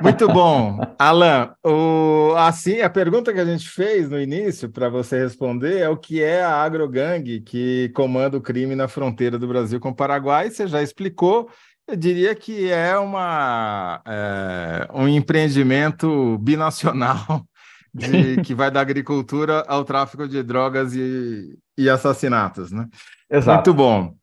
Muito 0.00 0.26
bom. 0.26 0.80
Alan, 0.98 1.54
o, 1.62 2.34
assim, 2.38 2.80
a 2.80 2.88
pergunta 2.88 3.34
que 3.34 3.40
a 3.40 3.44
gente 3.44 3.68
fez 3.68 4.08
no 4.08 4.18
início 4.18 4.70
para 4.70 4.88
você 4.88 5.18
responder 5.18 5.78
é 5.78 5.88
o 5.90 5.96
que 5.96 6.22
é 6.22 6.42
a 6.42 6.54
agrogangue 6.54 7.42
que 7.42 7.90
comanda 7.94 8.38
o 8.38 8.40
crime 8.40 8.74
na 8.74 8.88
fronteira 8.88 9.38
do 9.38 9.46
Brasil 9.46 9.78
com 9.78 9.90
o 9.90 9.94
Paraguai. 9.94 10.50
Você 10.50 10.66
já 10.66 10.82
explicou. 10.82 11.50
Eu 11.86 11.94
diria 11.96 12.34
que 12.34 12.70
é, 12.70 12.96
uma, 12.96 14.00
é, 14.06 14.88
um 14.94 15.06
empreendimento 15.06 16.38
binacional 16.38 17.44
de, 17.92 18.40
que 18.40 18.54
vai 18.54 18.70
da 18.70 18.80
agricultura 18.80 19.64
ao 19.68 19.84
tráfico 19.84 20.26
de 20.26 20.42
drogas 20.42 20.94
e, 20.94 21.58
e 21.76 21.90
assassinatos, 21.90 22.72
né? 22.72 22.86
Exato. 23.30 23.70
Muito 23.70 23.74
bom. 23.74 24.21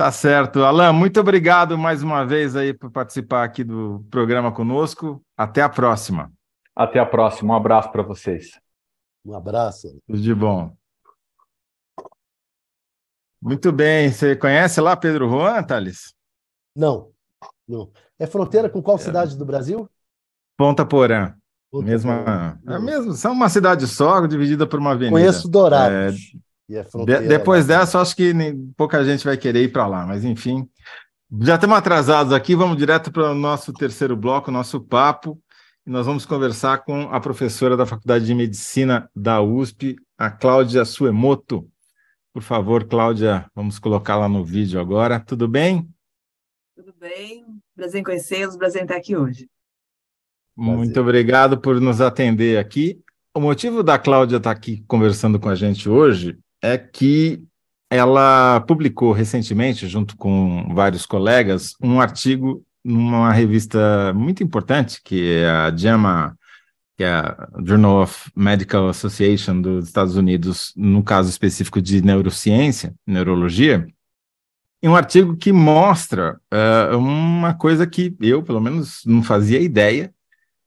Tá 0.00 0.10
certo. 0.10 0.64
Alan, 0.64 0.94
muito 0.94 1.20
obrigado 1.20 1.76
mais 1.76 2.02
uma 2.02 2.24
vez 2.24 2.56
aí 2.56 2.72
por 2.72 2.90
participar 2.90 3.44
aqui 3.44 3.62
do 3.62 4.02
programa 4.10 4.50
conosco. 4.50 5.22
Até 5.36 5.60
a 5.60 5.68
próxima. 5.68 6.32
Até 6.74 6.98
a 6.98 7.04
próxima. 7.04 7.52
Um 7.52 7.56
abraço 7.58 7.92
para 7.92 8.02
vocês. 8.02 8.58
Um 9.22 9.34
abraço. 9.34 10.00
Tudo 10.06 10.18
de 10.18 10.34
bom. 10.34 10.74
Muito 13.42 13.70
bem. 13.70 14.10
Você 14.10 14.34
conhece 14.34 14.80
lá 14.80 14.96
Pedro 14.96 15.28
Juan, 15.28 15.62
Thales? 15.64 16.14
Não, 16.74 17.10
não. 17.68 17.92
É 18.18 18.26
fronteira 18.26 18.70
com 18.70 18.82
qual 18.82 18.96
é. 18.96 19.00
cidade 19.00 19.36
do 19.36 19.44
Brasil? 19.44 19.86
Ponta 20.56 20.86
Porã. 20.86 21.34
Ponta 21.70 21.84
mesma, 21.84 22.58
Porã. 22.64 22.74
É 22.74 22.78
mesmo, 22.78 23.12
são 23.12 23.32
uma 23.32 23.50
cidade 23.50 23.86
só, 23.86 24.26
dividida 24.26 24.66
por 24.66 24.80
uma 24.80 24.92
avenida. 24.92 25.12
Conheço 25.12 25.46
Dourados. 25.46 26.32
É... 26.34 26.49
De, 27.04 27.20
depois 27.26 27.66
lá. 27.66 27.78
dessa, 27.78 28.00
acho 28.00 28.14
que 28.14 28.32
nem, 28.32 28.72
pouca 28.76 29.04
gente 29.04 29.24
vai 29.24 29.36
querer 29.36 29.64
ir 29.64 29.72
para 29.72 29.86
lá, 29.86 30.06
mas 30.06 30.24
enfim. 30.24 30.68
Já 31.40 31.56
estamos 31.56 31.76
atrasados 31.76 32.32
aqui, 32.32 32.54
vamos 32.54 32.76
direto 32.76 33.12
para 33.12 33.32
o 33.32 33.34
nosso 33.34 33.72
terceiro 33.72 34.16
bloco, 34.16 34.50
nosso 34.50 34.80
papo. 34.80 35.40
E 35.86 35.90
nós 35.90 36.06
vamos 36.06 36.24
conversar 36.26 36.78
com 36.84 37.02
a 37.10 37.20
professora 37.20 37.76
da 37.76 37.86
Faculdade 37.86 38.26
de 38.26 38.34
Medicina 38.34 39.10
da 39.14 39.40
USP, 39.40 39.96
a 40.16 40.30
Cláudia 40.30 40.84
Suemoto. 40.84 41.68
Por 42.32 42.42
favor, 42.42 42.84
Cláudia, 42.84 43.46
vamos 43.54 43.78
colocá-la 43.78 44.28
no 44.28 44.44
vídeo 44.44 44.80
agora. 44.80 45.18
Tudo 45.18 45.48
bem? 45.48 45.88
Tudo 46.76 46.94
bem. 46.98 47.44
Prazer 47.74 48.00
em 48.00 48.04
conhecê-los, 48.04 48.56
prazer 48.56 48.82
em 48.82 48.84
estar 48.84 48.96
aqui 48.96 49.16
hoje. 49.16 49.48
Muito 50.56 51.00
obrigado 51.00 51.60
por 51.60 51.80
nos 51.80 52.00
atender 52.00 52.58
aqui. 52.58 53.00
O 53.34 53.40
motivo 53.40 53.82
da 53.82 53.98
Cláudia 53.98 54.36
estar 54.36 54.50
aqui 54.50 54.84
conversando 54.86 55.40
com 55.40 55.48
a 55.48 55.54
gente 55.54 55.88
hoje 55.88 56.38
é 56.62 56.78
que 56.78 57.42
ela 57.90 58.60
publicou 58.60 59.12
recentemente, 59.12 59.88
junto 59.88 60.16
com 60.16 60.72
vários 60.74 61.04
colegas, 61.04 61.74
um 61.82 62.00
artigo 62.00 62.64
numa 62.84 63.32
revista 63.32 64.12
muito 64.14 64.42
importante, 64.42 65.00
que 65.02 65.32
é 65.32 65.48
a 65.48 65.76
JAMA, 65.76 66.38
que 66.96 67.04
é 67.04 67.08
a 67.08 67.48
Journal 67.64 68.02
of 68.02 68.30
Medical 68.36 68.88
Association 68.88 69.60
dos 69.60 69.86
Estados 69.86 70.16
Unidos, 70.16 70.72
no 70.76 71.02
caso 71.02 71.28
específico 71.28 71.82
de 71.82 72.00
neurociência, 72.00 72.94
neurologia, 73.06 73.86
e 74.82 74.88
um 74.88 74.96
artigo 74.96 75.36
que 75.36 75.52
mostra 75.52 76.40
uh, 76.52 76.96
uma 76.96 77.52
coisa 77.52 77.86
que 77.86 78.16
eu, 78.20 78.42
pelo 78.42 78.60
menos, 78.60 79.02
não 79.04 79.22
fazia 79.22 79.60
ideia, 79.60 80.12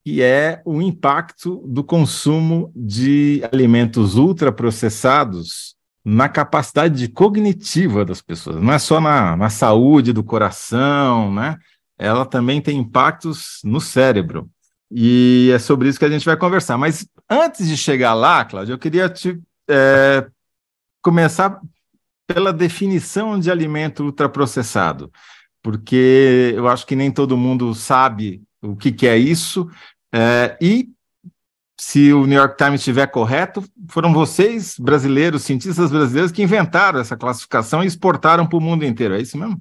que 0.03 0.21
é 0.21 0.61
o 0.65 0.81
impacto 0.81 1.63
do 1.65 1.83
consumo 1.83 2.71
de 2.75 3.41
alimentos 3.51 4.15
ultraprocessados 4.15 5.75
na 6.03 6.27
capacidade 6.27 6.95
de 6.95 7.07
cognitiva 7.07 8.03
das 8.03 8.21
pessoas, 8.21 8.61
não 8.61 8.73
é 8.73 8.79
só 8.79 8.99
na, 8.99 9.37
na 9.37 9.49
saúde 9.49 10.11
do 10.11 10.23
coração, 10.23 11.33
né? 11.33 11.57
Ela 11.97 12.25
também 12.25 12.59
tem 12.61 12.77
impactos 12.77 13.59
no 13.63 13.79
cérebro. 13.79 14.49
E 14.91 15.49
é 15.53 15.59
sobre 15.59 15.87
isso 15.87 15.97
que 15.97 16.05
a 16.05 16.09
gente 16.09 16.25
vai 16.25 16.35
conversar. 16.35 16.77
Mas 16.77 17.07
antes 17.29 17.67
de 17.67 17.77
chegar 17.77 18.13
lá, 18.13 18.43
Cláudia, 18.43 18.73
eu 18.73 18.77
queria 18.77 19.07
te 19.09 19.39
é, 19.69 20.27
começar 21.01 21.59
pela 22.27 22.51
definição 22.51 23.39
de 23.39 23.49
alimento 23.49 24.03
ultraprocessado, 24.03 25.11
porque 25.61 26.53
eu 26.55 26.67
acho 26.67 26.85
que 26.85 26.95
nem 26.95 27.11
todo 27.11 27.37
mundo 27.37 27.73
sabe 27.73 28.41
o 28.61 28.75
que, 28.75 28.91
que 28.91 29.07
é 29.07 29.17
isso, 29.17 29.69
é, 30.13 30.57
e 30.61 30.89
se 31.79 32.13
o 32.13 32.25
New 32.25 32.37
York 32.37 32.55
Times 32.57 32.81
estiver 32.81 33.07
correto, 33.07 33.63
foram 33.89 34.13
vocês, 34.13 34.77
brasileiros, 34.77 35.43
cientistas 35.43 35.91
brasileiros, 35.91 36.31
que 36.31 36.43
inventaram 36.43 36.99
essa 36.99 37.17
classificação 37.17 37.83
e 37.83 37.87
exportaram 37.87 38.47
para 38.47 38.57
o 38.57 38.61
mundo 38.61 38.85
inteiro. 38.85 39.15
É 39.15 39.21
isso 39.21 39.37
mesmo? 39.37 39.59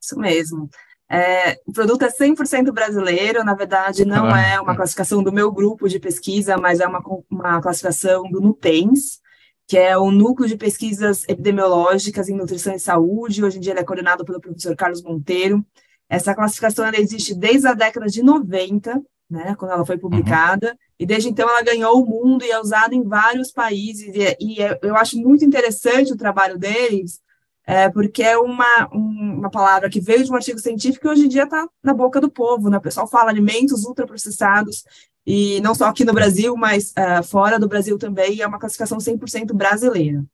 Isso 0.00 0.18
mesmo. 0.18 0.70
É, 1.10 1.58
o 1.66 1.72
produto 1.72 2.02
é 2.02 2.08
100% 2.08 2.70
brasileiro, 2.72 3.42
na 3.42 3.54
verdade, 3.54 4.04
não 4.04 4.26
ah, 4.26 4.40
é 4.40 4.60
uma 4.60 4.76
classificação 4.76 5.22
do 5.22 5.32
meu 5.32 5.50
grupo 5.50 5.88
de 5.88 5.98
pesquisa, 5.98 6.58
mas 6.58 6.80
é 6.80 6.86
uma, 6.86 7.02
uma 7.30 7.62
classificação 7.62 8.24
do 8.30 8.40
NUPENS, 8.40 9.20
que 9.66 9.78
é 9.78 9.96
o 9.96 10.10
Núcleo 10.10 10.48
de 10.48 10.56
Pesquisas 10.56 11.24
Epidemiológicas 11.28 12.28
em 12.28 12.36
Nutrição 12.36 12.74
e 12.74 12.78
Saúde. 12.78 13.42
Hoje 13.42 13.56
em 13.56 13.60
dia 13.60 13.72
ele 13.72 13.80
é 13.80 13.84
coordenado 13.84 14.24
pelo 14.24 14.40
professor 14.40 14.76
Carlos 14.76 15.02
Monteiro. 15.02 15.64
Essa 16.10 16.34
classificação 16.34 16.90
existe 16.94 17.34
desde 17.34 17.66
a 17.68 17.74
década 17.74 18.06
de 18.06 18.22
90, 18.22 19.02
né, 19.30 19.54
quando 19.58 19.72
ela 19.72 19.84
foi 19.84 19.96
uhum. 19.96 20.02
publicada, 20.02 20.68
uhum. 20.68 20.76
e 20.98 21.06
desde 21.06 21.28
então 21.28 21.48
ela 21.48 21.62
ganhou 21.62 22.02
o 22.02 22.06
mundo 22.06 22.44
e 22.44 22.50
é 22.50 22.60
usada 22.60 22.94
em 22.94 23.02
vários 23.02 23.52
países, 23.52 24.14
e, 24.14 24.36
e 24.40 24.62
é, 24.62 24.78
eu 24.82 24.96
acho 24.96 25.18
muito 25.18 25.44
interessante 25.44 26.12
o 26.12 26.16
trabalho 26.16 26.58
deles, 26.58 27.20
é, 27.66 27.90
porque 27.90 28.22
é 28.22 28.38
uma, 28.38 28.88
uma 28.90 29.50
palavra 29.50 29.90
que 29.90 30.00
veio 30.00 30.24
de 30.24 30.32
um 30.32 30.36
artigo 30.36 30.58
científico 30.58 31.06
e 31.06 31.10
hoje 31.10 31.26
em 31.26 31.28
dia 31.28 31.44
está 31.44 31.68
na 31.82 31.92
boca 31.92 32.18
do 32.20 32.30
povo, 32.30 32.70
né? 32.70 32.78
o 32.78 32.82
pessoal 32.82 33.06
fala 33.06 33.30
alimentos 33.30 33.84
ultraprocessados, 33.84 34.84
e 35.26 35.60
não 35.60 35.74
só 35.74 35.84
aqui 35.84 36.06
no 36.06 36.14
Brasil, 36.14 36.56
mas 36.56 36.92
uh, 36.92 37.22
fora 37.22 37.58
do 37.58 37.68
Brasil 37.68 37.98
também, 37.98 38.40
é 38.40 38.46
uma 38.46 38.58
classificação 38.58 38.96
100% 38.96 39.52
brasileira. 39.52 40.24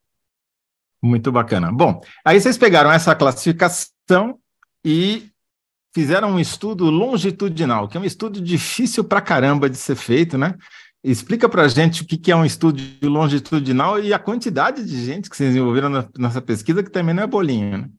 Muito 1.03 1.33
bacana. 1.33 1.73
Bom, 1.73 2.01
aí 2.25 2.41
vocês 2.41 2.57
pegaram 2.57 2.93
essa 2.93 3.13
classificação 3.15 4.39
e 4.85 5.29
fizeram 5.95 6.33
um 6.33 6.41
estudo 6.41 6.91
longitudinal, 6.91 7.89
que 7.89 7.97
é 7.97 8.01
um 8.01 8.05
estudo 8.05 8.41
difícil 8.41 9.05
para 9.05 9.21
caramba 9.21 9.71
de 9.71 9.77
ser 9.77 9.95
feito, 9.95 10.37
né? 10.37 10.57
Explica 11.03 11.49
para 11.49 11.63
a 11.63 11.69
gente 11.69 12.03
o 12.03 12.07
que 12.07 12.33
é 12.33 12.37
um 12.37 12.45
estudo 12.45 12.83
longitudinal 13.03 14.01
e 14.01 14.13
a 14.13 14.19
quantidade 14.19 14.85
de 14.85 15.05
gente 15.05 15.31
que 15.31 15.37
vocês 15.37 15.55
envolveram 15.55 16.09
nessa 16.19 16.41
pesquisa, 16.43 16.83
que 16.83 16.91
também 16.91 17.15
não 17.15 17.23
é 17.23 17.27
bolinha, 17.27 17.79
né? 17.79 17.91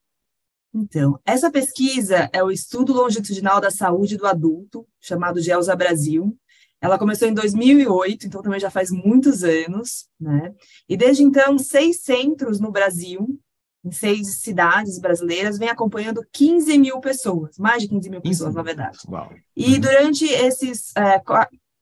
Então, 0.74 1.18
essa 1.24 1.50
pesquisa 1.50 2.30
é 2.34 2.44
o 2.44 2.52
Estudo 2.52 2.92
Longitudinal 2.92 3.62
da 3.62 3.72
Saúde 3.72 4.18
do 4.18 4.28
Adulto, 4.28 4.86
chamado 5.00 5.40
GELSA 5.40 5.74
Brasil. 5.74 6.38
Ela 6.82 7.00
começou 7.00 7.30
em 7.30 7.34
2008, 7.34 8.28
então 8.28 8.42
também 8.42 8.60
já 8.60 8.70
faz 8.70 8.92
muitos 8.92 9.42
anos, 9.46 10.08
né? 10.20 10.54
E 10.90 10.98
desde 10.98 11.24
então, 11.24 11.58
seis 11.58 12.02
centros 12.02 12.60
no 12.60 12.72
Brasil 12.72 13.40
em 13.86 13.92
seis 13.92 14.40
cidades 14.40 14.98
brasileiras, 14.98 15.60
vem 15.60 15.70
acompanhando 15.70 16.26
15 16.32 16.78
mil 16.80 17.00
pessoas, 17.00 17.58
mais 17.60 17.84
de 17.84 17.88
15 17.88 18.10
mil 18.10 18.22
pessoas, 18.22 18.56
na 18.56 18.64
verdade. 18.64 18.98
Uau. 19.08 19.32
E 19.56 19.76
uhum. 19.76 19.80
durante 19.80 20.26
esses 20.26 20.92
é, 20.98 21.22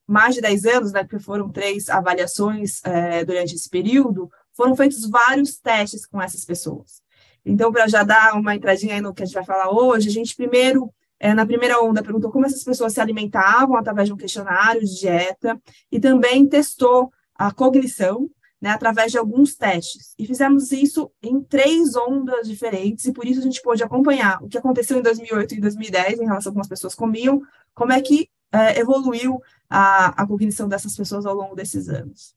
mais 0.06 0.34
de 0.34 0.42
10 0.42 0.66
anos, 0.66 0.92
né, 0.92 1.02
porque 1.02 1.18
foram 1.18 1.48
três 1.48 1.88
avaliações 1.88 2.84
é, 2.84 3.24
durante 3.24 3.54
esse 3.54 3.70
período, 3.70 4.30
foram 4.52 4.76
feitos 4.76 5.08
vários 5.08 5.56
testes 5.56 6.06
com 6.06 6.20
essas 6.20 6.44
pessoas. 6.44 7.02
Então, 7.44 7.72
para 7.72 7.88
já 7.88 8.02
dar 8.02 8.34
uma 8.34 8.54
entradinha 8.54 8.94
aí 8.94 9.00
no 9.00 9.14
que 9.14 9.22
a 9.22 9.26
gente 9.26 9.34
vai 9.34 9.44
falar 9.44 9.70
hoje, 9.70 10.08
a 10.08 10.12
gente 10.12 10.36
primeiro, 10.36 10.92
é, 11.18 11.32
na 11.32 11.46
primeira 11.46 11.82
onda, 11.82 12.02
perguntou 12.02 12.30
como 12.30 12.46
essas 12.46 12.62
pessoas 12.62 12.92
se 12.92 13.00
alimentavam 13.00 13.76
através 13.76 14.08
de 14.08 14.14
um 14.14 14.16
questionário 14.16 14.80
de 14.82 15.00
dieta 15.00 15.60
e 15.90 15.98
também 15.98 16.46
testou 16.46 17.10
a 17.34 17.50
cognição, 17.50 18.28
né, 18.64 18.70
através 18.70 19.12
de 19.12 19.18
alguns 19.18 19.54
testes. 19.54 20.14
E 20.18 20.26
fizemos 20.26 20.72
isso 20.72 21.12
em 21.22 21.38
três 21.42 21.94
ondas 21.94 22.48
diferentes, 22.48 23.04
e 23.04 23.12
por 23.12 23.26
isso 23.26 23.40
a 23.40 23.42
gente 23.42 23.60
pôde 23.60 23.84
acompanhar 23.84 24.42
o 24.42 24.48
que 24.48 24.56
aconteceu 24.56 24.98
em 24.98 25.02
2008 25.02 25.56
e 25.56 25.60
2010 25.60 26.20
em 26.20 26.24
relação 26.24 26.48
a 26.48 26.52
como 26.54 26.62
as 26.62 26.68
pessoas 26.68 26.94
comiam, 26.94 27.42
como 27.74 27.92
é 27.92 28.00
que 28.00 28.30
é, 28.50 28.80
evoluiu 28.80 29.38
a, 29.68 30.22
a 30.22 30.26
cognição 30.26 30.66
dessas 30.66 30.96
pessoas 30.96 31.26
ao 31.26 31.34
longo 31.34 31.54
desses 31.54 31.90
anos. 31.90 32.34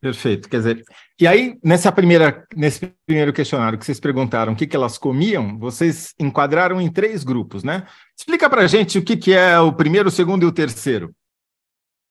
Perfeito. 0.00 0.48
Quer 0.48 0.58
dizer, 0.58 0.84
e 1.20 1.26
aí, 1.26 1.58
nessa 1.62 1.90
primeira, 1.90 2.46
nesse 2.54 2.94
primeiro 3.04 3.32
questionário 3.32 3.80
que 3.80 3.84
vocês 3.84 3.98
perguntaram 3.98 4.52
o 4.52 4.56
que, 4.56 4.66
que 4.66 4.76
elas 4.76 4.96
comiam, 4.96 5.58
vocês 5.58 6.14
enquadraram 6.20 6.80
em 6.80 6.88
três 6.88 7.24
grupos, 7.24 7.64
né? 7.64 7.84
Explica 8.16 8.48
para 8.48 8.68
gente 8.68 8.96
o 8.96 9.04
que, 9.04 9.16
que 9.16 9.32
é 9.32 9.58
o 9.58 9.72
primeiro, 9.72 10.08
o 10.08 10.12
segundo 10.12 10.44
e 10.44 10.46
o 10.46 10.52
terceiro. 10.52 11.12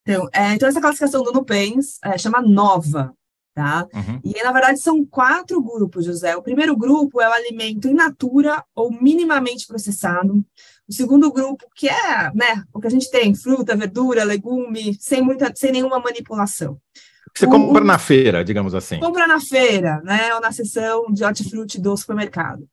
Então, 0.10 0.28
é, 0.34 0.54
então 0.56 0.68
essa 0.68 0.82
classificação 0.82 1.22
do 1.24 1.32
Nupens 1.32 2.00
é, 2.04 2.18
chama 2.18 2.42
NOVA, 2.42 3.14
tá? 3.54 3.88
Uhum. 3.94 4.20
E, 4.24 4.42
na 4.42 4.52
verdade, 4.52 4.80
são 4.80 5.06
quatro 5.06 5.62
grupos, 5.62 6.04
José. 6.04 6.36
O 6.36 6.42
primeiro 6.42 6.76
grupo 6.76 7.22
é 7.22 7.30
o 7.30 7.32
alimento 7.32 7.88
in 7.88 7.94
natura 7.94 8.64
ou 8.74 8.92
minimamente 8.92 9.68
processado. 9.68 10.44
O 10.88 10.94
segundo 10.94 11.32
grupo, 11.32 11.64
que 11.76 11.88
é 11.88 12.32
né, 12.34 12.64
o 12.74 12.80
que 12.80 12.88
a 12.88 12.90
gente 12.90 13.12
tem, 13.12 13.36
fruta, 13.36 13.76
verdura, 13.76 14.24
legume, 14.24 14.98
sem, 15.00 15.22
muita, 15.22 15.54
sem 15.56 15.72
nenhuma 15.72 16.00
manipulação. 16.00 16.80
Você 17.36 17.46
o, 17.46 17.50
compra 17.50 17.84
na 17.84 18.00
feira, 18.00 18.44
digamos 18.44 18.74
assim. 18.74 19.00
Compra 19.00 19.28
na 19.28 19.40
feira, 19.40 20.02
né? 20.04 20.34
Ou 20.34 20.42
na 20.42 20.52
seção 20.52 21.12
de 21.12 21.24
hortifruti 21.24 21.80
do 21.80 21.96
supermercado. 21.96 22.68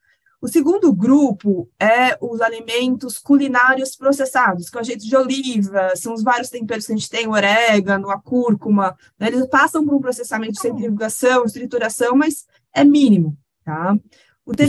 O 0.46 0.48
segundo 0.48 0.92
grupo 0.92 1.68
é 1.76 2.16
os 2.20 2.40
alimentos 2.40 3.18
culinários 3.18 3.96
processados, 3.96 4.70
que 4.70 4.76
é 4.76 4.78
o 4.78 4.80
azeite 4.80 5.04
de 5.04 5.16
oliva, 5.16 5.90
são 5.96 6.14
os 6.14 6.22
vários 6.22 6.50
temperos 6.50 6.86
que 6.86 6.92
a 6.92 6.96
gente 6.96 7.10
tem, 7.10 7.26
o 7.26 7.32
orégano, 7.32 8.08
a 8.08 8.20
cúrcuma, 8.20 8.96
né? 9.18 9.26
eles 9.26 9.44
passam 9.48 9.84
por 9.84 9.92
um 9.92 10.00
processamento 10.00 10.52
de 10.52 10.60
centrifugação, 10.60 11.44
estruturação, 11.44 12.14
mas 12.14 12.46
é 12.72 12.84
mínimo, 12.84 13.36
tá? 13.64 13.98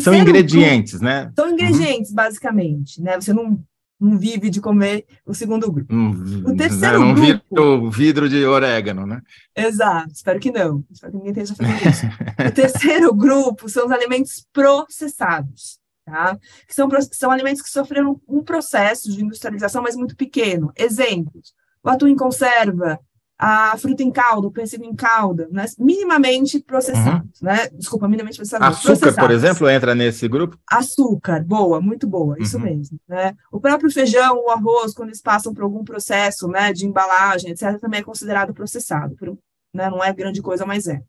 são 0.02 0.16
ingredientes, 0.16 0.94
grupo, 0.94 1.06
né? 1.06 1.32
São 1.36 1.52
ingredientes, 1.52 2.10
uhum. 2.10 2.16
basicamente, 2.16 3.00
né? 3.00 3.22
Você 3.22 3.32
não 3.32 3.64
não 4.00 4.18
vive 4.18 4.50
de 4.50 4.62
comer 4.62 5.06
o 5.26 5.34
segundo 5.34 5.72
grupo. 5.72 5.94
Hum, 5.94 6.44
o 6.46 6.56
terceiro 6.56 7.00
não, 7.00 7.14
grupo... 7.14 7.44
Não 7.52 7.90
vidro 7.90 8.30
de 8.30 8.46
orégano, 8.46 9.06
né? 9.06 9.22
Exato, 9.56 10.12
espero 10.14 10.40
que 10.40 10.52
não. 10.52 10.84
Espero 10.92 11.12
que 11.12 11.18
ninguém 11.18 11.44
esteja 11.44 11.56
fazendo 11.56 11.90
isso. 11.90 12.06
o 12.48 12.52
terceiro 12.52 13.14
grupo 13.16 13.68
são 13.68 13.86
os 13.88 13.92
alimentos 13.92 14.46
processados, 14.54 15.80
tá? 16.06 16.38
Que 16.68 16.74
são, 16.74 16.88
são 17.12 17.32
alimentos 17.32 17.62
que 17.62 17.70
sofreram 17.70 18.22
um 18.28 18.44
processo 18.44 19.12
de 19.12 19.24
industrialização, 19.24 19.82
mas 19.82 19.96
muito 19.96 20.16
pequeno. 20.16 20.72
Exemplos, 20.76 21.54
o 21.84 21.90
atum 21.90 22.08
em 22.08 22.16
conserva, 22.16 23.00
a 23.40 23.78
fruta 23.78 24.02
em 24.02 24.12
calda, 24.12 24.48
o 24.48 24.52
pêssego 24.52 24.84
em 24.84 24.96
calda, 24.96 25.48
né? 25.52 25.66
minimamente 25.78 26.60
processados, 26.60 27.40
uhum. 27.40 27.48
né? 27.48 27.70
Desculpa, 27.74 28.08
minimamente 28.08 28.38
processados. 28.38 28.80
Açúcar, 28.80 29.14
por 29.14 29.30
exemplo, 29.30 29.70
entra 29.70 29.94
nesse 29.94 30.28
grupo? 30.28 30.58
Açúcar, 30.68 31.44
boa, 31.44 31.80
muito 31.80 32.08
boa, 32.08 32.36
uhum. 32.36 32.42
isso 32.42 32.60
mesmo, 32.60 33.00
né? 33.08 33.36
O 33.52 33.60
próprio 33.60 33.92
feijão, 33.92 34.44
o 34.44 34.50
arroz, 34.50 34.94
quando 34.94 35.10
eles 35.10 35.22
passam 35.22 35.54
por 35.54 35.64
algum 35.64 35.84
processo, 35.84 36.48
né, 36.48 36.74
de 36.74 36.88
embalagem, 36.88 37.52
etc., 37.52 37.80
também 37.80 38.00
é 38.00 38.04
considerado 38.04 38.54
processado, 38.54 39.16
por, 39.16 39.38
né? 39.72 39.90
Não 39.90 40.04
é 40.04 40.12
grande 40.12 40.42
coisa, 40.42 40.66
mas 40.66 40.88
é. 40.88 41.00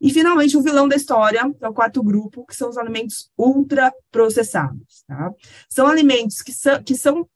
E, 0.00 0.12
finalmente, 0.12 0.56
o 0.56 0.62
vilão 0.62 0.86
da 0.86 0.94
história, 0.94 1.42
que 1.58 1.64
é 1.64 1.68
o 1.68 1.74
quarto 1.74 2.02
grupo, 2.02 2.46
que 2.46 2.54
são 2.54 2.68
os 2.68 2.76
alimentos 2.76 3.30
ultraprocessados, 3.36 5.04
tá? 5.06 5.32
São 5.70 5.86
alimentos 5.86 6.42
que 6.42 6.52
são, 6.52 6.82
que 6.82 6.94
são 6.94 7.26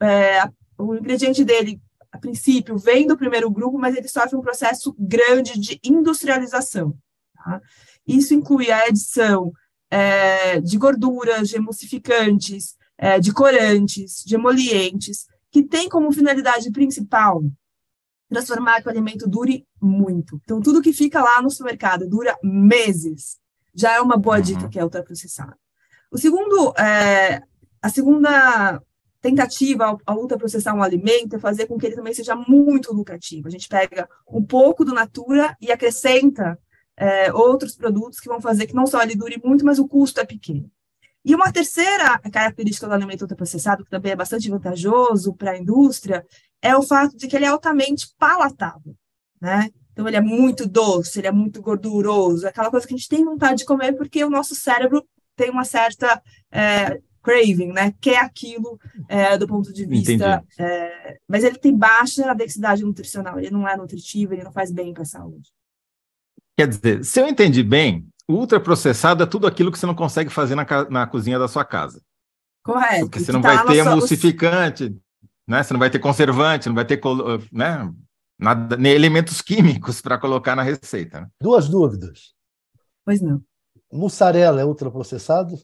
é, 0.00 0.44
o 0.78 0.94
ingrediente 0.94 1.44
dele 1.44 1.80
a 2.12 2.18
princípio, 2.18 2.76
vem 2.76 3.06
do 3.06 3.16
primeiro 3.16 3.50
grupo, 3.50 3.78
mas 3.78 3.96
ele 3.96 4.06
sofre 4.06 4.36
um 4.36 4.42
processo 4.42 4.94
grande 4.98 5.58
de 5.58 5.80
industrialização. 5.82 6.94
Tá? 7.34 7.60
Isso 8.06 8.34
inclui 8.34 8.70
a 8.70 8.84
adição 8.84 9.50
é, 9.90 10.60
de 10.60 10.76
gorduras, 10.76 11.48
de 11.48 11.56
emulsificantes, 11.56 12.76
é, 12.98 13.18
de 13.18 13.32
corantes, 13.32 14.22
de 14.24 14.34
emolientes, 14.34 15.26
que 15.50 15.62
tem 15.62 15.88
como 15.88 16.12
finalidade 16.12 16.70
principal 16.70 17.42
transformar 18.28 18.80
que 18.80 18.88
o 18.88 18.90
alimento 18.90 19.28
dure 19.28 19.66
muito. 19.80 20.40
Então, 20.42 20.60
tudo 20.60 20.80
que 20.80 20.92
fica 20.92 21.22
lá 21.22 21.42
no 21.42 21.50
supermercado 21.50 22.08
dura 22.08 22.36
meses. 22.42 23.38
Já 23.74 23.92
é 23.94 24.00
uma 24.00 24.16
boa 24.16 24.36
uhum. 24.36 24.42
dica 24.42 24.68
que 24.68 24.78
é 24.78 24.84
ultraprocessado. 24.84 25.54
O 26.10 26.18
segundo, 26.18 26.74
é, 26.78 27.42
a 27.80 27.88
segunda 27.90 28.82
tentativa 29.22 29.96
ao 30.04 30.18
ultraprocessar 30.18 30.74
um 30.74 30.82
alimento 30.82 31.36
é 31.36 31.38
fazer 31.38 31.66
com 31.66 31.78
que 31.78 31.86
ele 31.86 31.94
também 31.94 32.12
seja 32.12 32.34
muito 32.34 32.92
lucrativo. 32.92 33.46
A 33.46 33.50
gente 33.50 33.68
pega 33.68 34.08
um 34.28 34.44
pouco 34.44 34.84
do 34.84 34.92
natura 34.92 35.56
e 35.60 35.70
acrescenta 35.70 36.58
é, 36.96 37.32
outros 37.32 37.76
produtos 37.76 38.18
que 38.18 38.28
vão 38.28 38.40
fazer 38.40 38.66
que 38.66 38.74
não 38.74 38.86
só 38.86 39.00
ele 39.00 39.14
dure 39.14 39.40
muito, 39.42 39.64
mas 39.64 39.78
o 39.78 39.86
custo 39.86 40.20
é 40.20 40.24
pequeno. 40.24 40.68
E 41.24 41.36
uma 41.36 41.52
terceira 41.52 42.18
característica 42.18 42.88
do 42.88 42.92
alimento 42.92 43.22
ultraprocessado, 43.22 43.84
que 43.84 43.90
também 43.90 44.10
é 44.10 44.16
bastante 44.16 44.50
vantajoso 44.50 45.32
para 45.34 45.52
a 45.52 45.58
indústria, 45.58 46.26
é 46.60 46.76
o 46.76 46.82
fato 46.82 47.16
de 47.16 47.28
que 47.28 47.36
ele 47.36 47.44
é 47.44 47.48
altamente 47.48 48.12
palatável, 48.18 48.96
né? 49.40 49.70
Então, 49.92 50.08
ele 50.08 50.16
é 50.16 50.20
muito 50.20 50.66
doce, 50.66 51.20
ele 51.20 51.28
é 51.28 51.32
muito 51.32 51.62
gorduroso, 51.62 52.48
aquela 52.48 52.70
coisa 52.70 52.86
que 52.86 52.94
a 52.94 52.96
gente 52.96 53.08
tem 53.08 53.24
vontade 53.24 53.58
de 53.58 53.64
comer 53.64 53.92
porque 53.92 54.24
o 54.24 54.30
nosso 54.30 54.54
cérebro 54.54 55.06
tem 55.36 55.50
uma 55.50 55.64
certa 55.64 56.20
é, 56.50 56.98
craving, 57.22 57.72
né? 57.72 57.94
Quer 58.00 58.18
aquilo 58.18 58.78
é, 59.08 59.38
do 59.38 59.46
ponto 59.46 59.72
de 59.72 59.86
vista. 59.86 60.44
É, 60.58 61.18
mas 61.28 61.44
ele 61.44 61.58
tem 61.58 61.76
baixa 61.76 62.34
densidade 62.34 62.84
nutricional, 62.84 63.38
ele 63.38 63.50
não 63.50 63.66
é 63.66 63.76
nutritivo, 63.76 64.34
ele 64.34 64.44
não 64.44 64.52
faz 64.52 64.70
bem 64.70 64.92
para 64.92 65.02
a 65.02 65.06
saúde. 65.06 65.50
Quer 66.56 66.68
dizer, 66.68 67.04
se 67.04 67.20
eu 67.20 67.26
entendi 67.26 67.62
bem, 67.62 68.06
o 68.28 68.34
ultraprocessado 68.34 69.22
é 69.22 69.26
tudo 69.26 69.46
aquilo 69.46 69.72
que 69.72 69.78
você 69.78 69.86
não 69.86 69.94
consegue 69.94 70.30
fazer 70.30 70.54
na, 70.54 70.66
na 70.90 71.06
cozinha 71.06 71.38
da 71.38 71.48
sua 71.48 71.64
casa. 71.64 72.02
Correto. 72.62 73.06
Porque 73.06 73.20
você 73.20 73.32
não 73.32 73.40
tá 73.40 73.64
vai 73.64 73.66
ter 73.66 73.78
emulsificante, 73.78 74.96
né? 75.46 75.62
Você 75.62 75.72
não 75.72 75.80
vai 75.80 75.90
ter 75.90 75.98
conservante, 75.98 76.68
não 76.68 76.74
vai 76.74 76.84
ter 76.84 77.00
né? 77.50 77.92
Nada, 78.38 78.76
nem 78.76 78.92
elementos 78.92 79.40
químicos 79.40 80.00
para 80.00 80.18
colocar 80.18 80.56
na 80.56 80.62
receita. 80.62 81.20
Né? 81.20 81.28
Duas 81.40 81.68
dúvidas. 81.68 82.34
Pois 83.04 83.20
não. 83.20 83.42
Mussarela 83.92 84.60
é 84.60 84.64
ultraprocessado? 84.64 85.60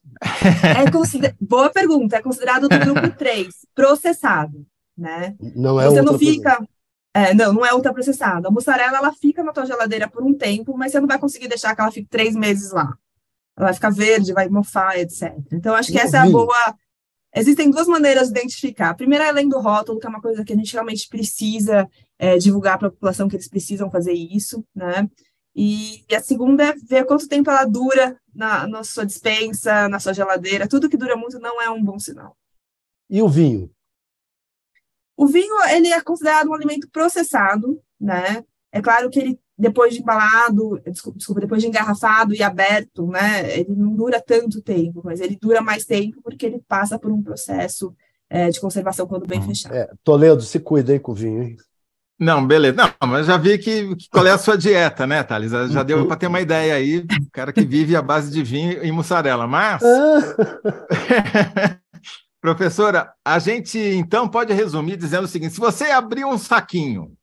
É 0.62 0.90
consider... 0.90 1.34
Boa 1.40 1.70
pergunta. 1.70 2.16
É 2.16 2.22
considerado 2.22 2.68
do 2.68 2.78
grupo 2.78 3.10
3, 3.16 3.48
processado, 3.74 4.66
né? 4.96 5.34
Não 5.56 5.80
é 5.80 5.86
Você 5.86 6.02
não 6.02 6.18
fica... 6.18 6.58
É, 7.14 7.32
não, 7.32 7.54
não 7.54 7.64
é 7.64 7.72
ultraprocessado. 7.72 8.46
A 8.46 8.50
mussarela, 8.50 8.98
ela 8.98 9.12
fica 9.12 9.42
na 9.42 9.52
tua 9.52 9.64
geladeira 9.64 10.08
por 10.08 10.22
um 10.22 10.34
tempo, 10.34 10.76
mas 10.76 10.92
você 10.92 11.00
não 11.00 11.08
vai 11.08 11.18
conseguir 11.18 11.48
deixar 11.48 11.74
que 11.74 11.80
ela 11.80 11.90
fique 11.90 12.08
três 12.08 12.36
meses 12.36 12.70
lá. 12.70 12.94
Ela 13.56 13.68
vai 13.68 13.74
ficar 13.74 13.90
verde, 13.90 14.34
vai 14.34 14.48
mofar, 14.48 14.98
etc. 14.98 15.34
Então, 15.50 15.74
acho 15.74 15.90
que 15.90 15.98
essa 15.98 16.18
é 16.18 16.20
a 16.20 16.30
boa... 16.30 16.74
Existem 17.34 17.70
duas 17.70 17.86
maneiras 17.86 18.28
de 18.28 18.38
identificar. 18.38 18.90
A 18.90 18.94
primeira 18.94 19.24
é 19.24 19.28
além 19.28 19.48
do 19.48 19.58
rótulo, 19.58 19.98
que 19.98 20.06
é 20.06 20.10
uma 20.10 20.20
coisa 20.20 20.44
que 20.44 20.52
a 20.52 20.56
gente 20.56 20.72
realmente 20.72 21.08
precisa 21.08 21.88
é, 22.18 22.36
divulgar 22.38 22.78
para 22.78 22.88
a 22.88 22.90
população 22.90 23.28
que 23.28 23.36
eles 23.36 23.48
precisam 23.48 23.90
fazer 23.90 24.12
isso, 24.12 24.64
né? 24.74 25.08
E, 25.60 26.04
e, 26.08 26.14
a 26.14 26.20
segunda 26.20 26.66
é 26.66 26.72
ver 26.72 27.04
quanto 27.04 27.26
tempo 27.26 27.50
ela 27.50 27.64
dura 27.64 28.16
na, 28.32 28.64
na 28.68 28.84
sua 28.84 29.04
dispensa, 29.04 29.88
na 29.88 29.98
sua 29.98 30.12
geladeira. 30.12 30.68
Tudo 30.68 30.88
que 30.88 30.96
dura 30.96 31.16
muito 31.16 31.40
não 31.40 31.60
é 31.60 31.68
um 31.68 31.82
bom 31.82 31.98
sinal. 31.98 32.36
E 33.10 33.20
o 33.20 33.28
vinho? 33.28 33.68
O 35.16 35.26
vinho 35.26 35.60
ele 35.68 35.88
é 35.88 36.00
considerado 36.00 36.48
um 36.48 36.54
alimento 36.54 36.88
processado, 36.90 37.82
né? 38.00 38.44
É 38.70 38.80
claro 38.80 39.10
que 39.10 39.18
ele 39.18 39.40
depois 39.58 39.92
de 39.92 40.00
embalado, 40.00 40.80
desculpa, 40.86 41.40
depois 41.40 41.60
de 41.60 41.66
engarrafado 41.66 42.32
e 42.32 42.40
aberto, 42.40 43.08
né? 43.08 43.58
Ele 43.58 43.74
não 43.74 43.96
dura 43.96 44.20
tanto 44.20 44.62
tempo, 44.62 45.02
mas 45.04 45.20
ele 45.20 45.34
dura 45.34 45.60
mais 45.60 45.84
tempo 45.84 46.22
porque 46.22 46.46
ele 46.46 46.62
passa 46.68 46.96
por 46.96 47.10
um 47.10 47.20
processo 47.20 47.92
é, 48.30 48.48
de 48.48 48.60
conservação 48.60 49.08
quando 49.08 49.26
bem 49.26 49.40
uhum. 49.40 49.48
fechado. 49.48 49.74
É, 49.74 49.90
Toledo, 50.04 50.42
se 50.42 50.60
cuida 50.60 50.92
aí 50.92 51.00
com 51.00 51.10
o 51.10 51.16
vinho, 51.16 51.42
hein? 51.42 51.56
Não, 52.18 52.44
beleza. 52.44 52.76
Não, 52.76 53.08
mas 53.08 53.26
já 53.26 53.36
vi 53.36 53.58
que, 53.58 53.94
que 53.94 54.08
qual 54.10 54.26
é 54.26 54.32
a 54.32 54.38
sua 54.38 54.58
dieta, 54.58 55.06
né, 55.06 55.22
Thales? 55.22 55.52
Já 55.52 55.84
deu 55.84 56.04
para 56.06 56.16
ter 56.16 56.26
uma 56.26 56.40
ideia 56.40 56.74
aí, 56.74 57.06
cara 57.32 57.52
que 57.52 57.64
vive 57.64 57.94
à 57.94 58.02
base 58.02 58.32
de 58.32 58.42
vinho 58.42 58.84
e 58.84 58.90
mussarela. 58.90 59.46
Mas, 59.46 59.80
professora, 62.40 63.12
a 63.24 63.38
gente 63.38 63.78
então 63.78 64.28
pode 64.28 64.52
resumir 64.52 64.96
dizendo 64.96 65.24
o 65.24 65.28
seguinte: 65.28 65.54
se 65.54 65.60
você 65.60 65.92
abrir 65.92 66.24
um 66.24 66.36
saquinho 66.36 67.16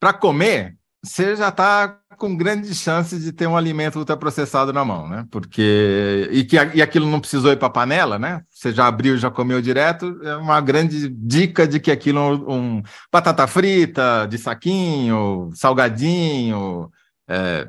para 0.00 0.14
comer, 0.14 0.78
você 1.04 1.36
já 1.36 1.50
está 1.50 2.00
com 2.16 2.34
grandes 2.34 2.78
chances 2.78 3.22
de 3.22 3.32
ter 3.32 3.46
um 3.46 3.56
alimento 3.56 3.98
ultraprocessado 3.98 4.72
na 4.72 4.84
mão, 4.84 5.06
né? 5.06 5.26
Porque 5.30 6.28
e 6.30 6.44
que 6.44 6.56
e 6.56 6.80
aquilo 6.80 7.06
não 7.06 7.20
precisou 7.20 7.52
ir 7.52 7.58
para 7.58 7.66
a 7.68 7.70
panela, 7.70 8.18
né? 8.18 8.42
Você 8.48 8.72
já 8.72 8.86
abriu, 8.86 9.18
já 9.18 9.30
comeu 9.30 9.60
direto, 9.60 10.18
é 10.22 10.34
uma 10.36 10.60
grande 10.60 11.08
dica 11.08 11.68
de 11.68 11.78
que 11.78 11.90
aquilo 11.90 12.20
um, 12.20 12.78
um 12.78 12.82
batata 13.12 13.46
frita 13.46 14.26
de 14.26 14.38
saquinho, 14.38 15.50
salgadinho, 15.54 16.90
é, 17.28 17.68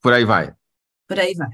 por 0.00 0.12
aí 0.12 0.24
vai. 0.24 0.54
Por 1.08 1.18
aí 1.18 1.34
vai. 1.34 1.50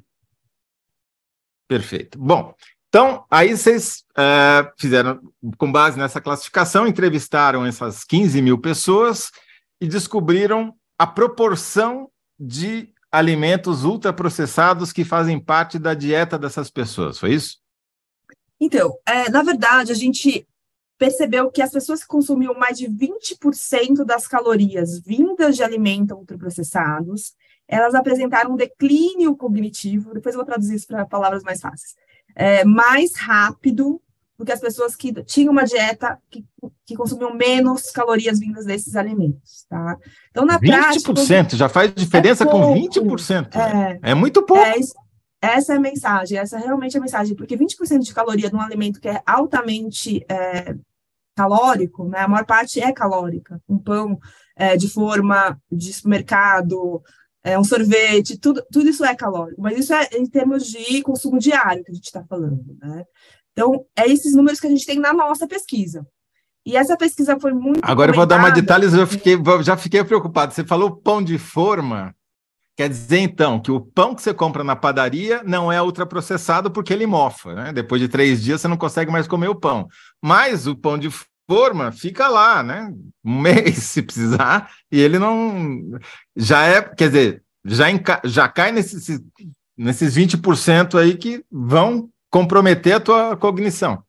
Perfeito. 1.66 2.18
Bom, 2.18 2.54
então 2.88 3.24
aí 3.30 3.56
vocês 3.56 4.04
é, 4.18 4.70
fizeram, 4.78 5.18
com 5.56 5.72
base 5.72 5.98
nessa 5.98 6.20
classificação, 6.20 6.86
entrevistaram 6.86 7.64
essas 7.64 8.04
15 8.04 8.42
mil 8.42 8.58
pessoas 8.58 9.30
e 9.80 9.88
descobriram 9.88 10.76
a 11.02 11.06
proporção 11.08 12.08
de 12.38 12.94
alimentos 13.10 13.82
ultraprocessados 13.82 14.92
que 14.92 15.04
fazem 15.04 15.40
parte 15.40 15.76
da 15.76 15.94
dieta 15.94 16.38
dessas 16.38 16.70
pessoas, 16.70 17.18
foi 17.18 17.34
isso? 17.34 17.58
Então, 18.60 18.96
é, 19.04 19.28
na 19.28 19.42
verdade, 19.42 19.90
a 19.90 19.96
gente 19.96 20.46
percebeu 20.96 21.50
que 21.50 21.60
as 21.60 21.72
pessoas 21.72 22.02
que 22.02 22.06
consumiam 22.06 22.54
mais 22.54 22.78
de 22.78 22.86
20% 22.86 24.04
das 24.04 24.28
calorias 24.28 25.00
vindas 25.00 25.56
de 25.56 25.64
alimentos 25.64 26.16
ultraprocessados, 26.16 27.34
elas 27.66 27.96
apresentaram 27.96 28.52
um 28.52 28.56
declínio 28.56 29.34
cognitivo, 29.34 30.14
depois 30.14 30.36
eu 30.36 30.38
vou 30.38 30.46
traduzir 30.46 30.76
isso 30.76 30.86
para 30.86 31.04
palavras 31.04 31.42
mais 31.42 31.60
fáceis, 31.60 31.96
é, 32.36 32.64
mais 32.64 33.16
rápido 33.16 34.00
do 34.42 34.44
que 34.44 34.52
as 34.52 34.60
pessoas 34.60 34.96
que 34.96 35.12
tinham 35.22 35.52
uma 35.52 35.62
dieta 35.62 36.18
que, 36.28 36.44
que 36.84 36.96
consumiam 36.96 37.32
menos 37.32 37.90
calorias 37.90 38.40
vindas 38.40 38.66
desses 38.66 38.96
alimentos, 38.96 39.64
tá? 39.68 39.96
Então, 40.30 40.44
na 40.44 40.58
20% 40.58 41.04
prática... 41.04 41.56
já 41.56 41.68
faz 41.68 41.94
diferença 41.94 42.42
é 42.42 42.46
com 42.46 42.74
20%. 42.74 43.54
É, 43.54 44.10
é 44.10 44.14
muito 44.14 44.42
pouco. 44.42 44.64
É, 44.64 44.74
essa 45.40 45.74
é 45.74 45.76
a 45.76 45.80
mensagem, 45.80 46.38
essa 46.38 46.58
é 46.58 46.60
realmente 46.60 46.98
a 46.98 47.00
mensagem, 47.00 47.36
porque 47.36 47.56
20% 47.56 48.00
de 48.00 48.12
caloria 48.12 48.50
num 48.50 48.60
alimento 48.60 49.00
que 49.00 49.08
é 49.08 49.22
altamente 49.24 50.24
é, 50.28 50.74
calórico, 51.36 52.08
né? 52.08 52.18
A 52.18 52.28
maior 52.28 52.44
parte 52.44 52.80
é 52.80 52.92
calórica. 52.92 53.60
Um 53.68 53.78
pão 53.78 54.18
é, 54.56 54.76
de 54.76 54.88
forma 54.88 55.56
de 55.70 55.92
supermercado, 55.92 57.00
é, 57.44 57.56
um 57.56 57.64
sorvete, 57.64 58.38
tudo, 58.38 58.60
tudo 58.72 58.88
isso 58.88 59.04
é 59.04 59.14
calórico, 59.14 59.62
mas 59.62 59.78
isso 59.78 59.94
é 59.94 60.08
em 60.14 60.26
termos 60.26 60.66
de 60.66 61.00
consumo 61.02 61.38
diário 61.38 61.84
que 61.84 61.92
a 61.92 61.94
gente 61.94 62.06
está 62.06 62.24
falando, 62.24 62.76
né? 62.80 63.04
Então, 63.52 63.84
é 63.96 64.08
esses 64.08 64.34
números 64.34 64.58
que 64.58 64.66
a 64.66 64.70
gente 64.70 64.86
tem 64.86 64.98
na 64.98 65.12
nossa 65.12 65.46
pesquisa. 65.46 66.06
E 66.64 66.76
essa 66.76 66.96
pesquisa 66.96 67.38
foi 67.40 67.52
muito. 67.52 67.80
Agora 67.82 68.12
eu 68.12 68.14
vou 68.14 68.26
dar 68.26 68.38
mais 68.38 68.54
detalhes, 68.54 68.94
eu 68.94 69.06
fiquei, 69.06 69.36
já 69.62 69.76
fiquei 69.76 70.02
preocupado. 70.04 70.54
Você 70.54 70.64
falou 70.64 70.96
pão 70.96 71.22
de 71.22 71.38
forma. 71.38 72.14
Quer 72.76 72.88
dizer, 72.88 73.18
então, 73.18 73.60
que 73.60 73.70
o 73.70 73.80
pão 73.80 74.14
que 74.14 74.22
você 74.22 74.32
compra 74.32 74.64
na 74.64 74.74
padaria 74.74 75.42
não 75.44 75.70
é 75.70 75.82
ultraprocessado 75.82 76.70
porque 76.70 76.92
ele 76.92 77.06
mofa, 77.06 77.54
né? 77.54 77.72
Depois 77.72 78.00
de 78.00 78.08
três 78.08 78.42
dias 78.42 78.60
você 78.60 78.68
não 78.68 78.78
consegue 78.78 79.10
mais 79.10 79.28
comer 79.28 79.48
o 79.48 79.54
pão. 79.54 79.88
Mas 80.22 80.66
o 80.66 80.74
pão 80.74 80.96
de 80.96 81.10
forma 81.48 81.92
fica 81.92 82.28
lá, 82.28 82.62
né? 82.62 82.92
Um 83.22 83.40
mês, 83.40 83.76
se 83.84 84.00
precisar, 84.00 84.70
e 84.90 84.98
ele 84.98 85.18
não. 85.18 85.98
Já 86.34 86.64
é, 86.64 86.80
quer 86.80 87.08
dizer, 87.08 87.42
já, 87.64 87.90
enca... 87.90 88.20
já 88.24 88.48
cai 88.48 88.72
nesses, 88.72 89.20
nesses 89.76 90.16
20% 90.16 90.98
aí 90.98 91.16
que 91.16 91.44
vão 91.50 92.08
comprometer 92.32 92.94
a 92.94 93.00
tua 93.00 93.36
cognição. 93.36 94.02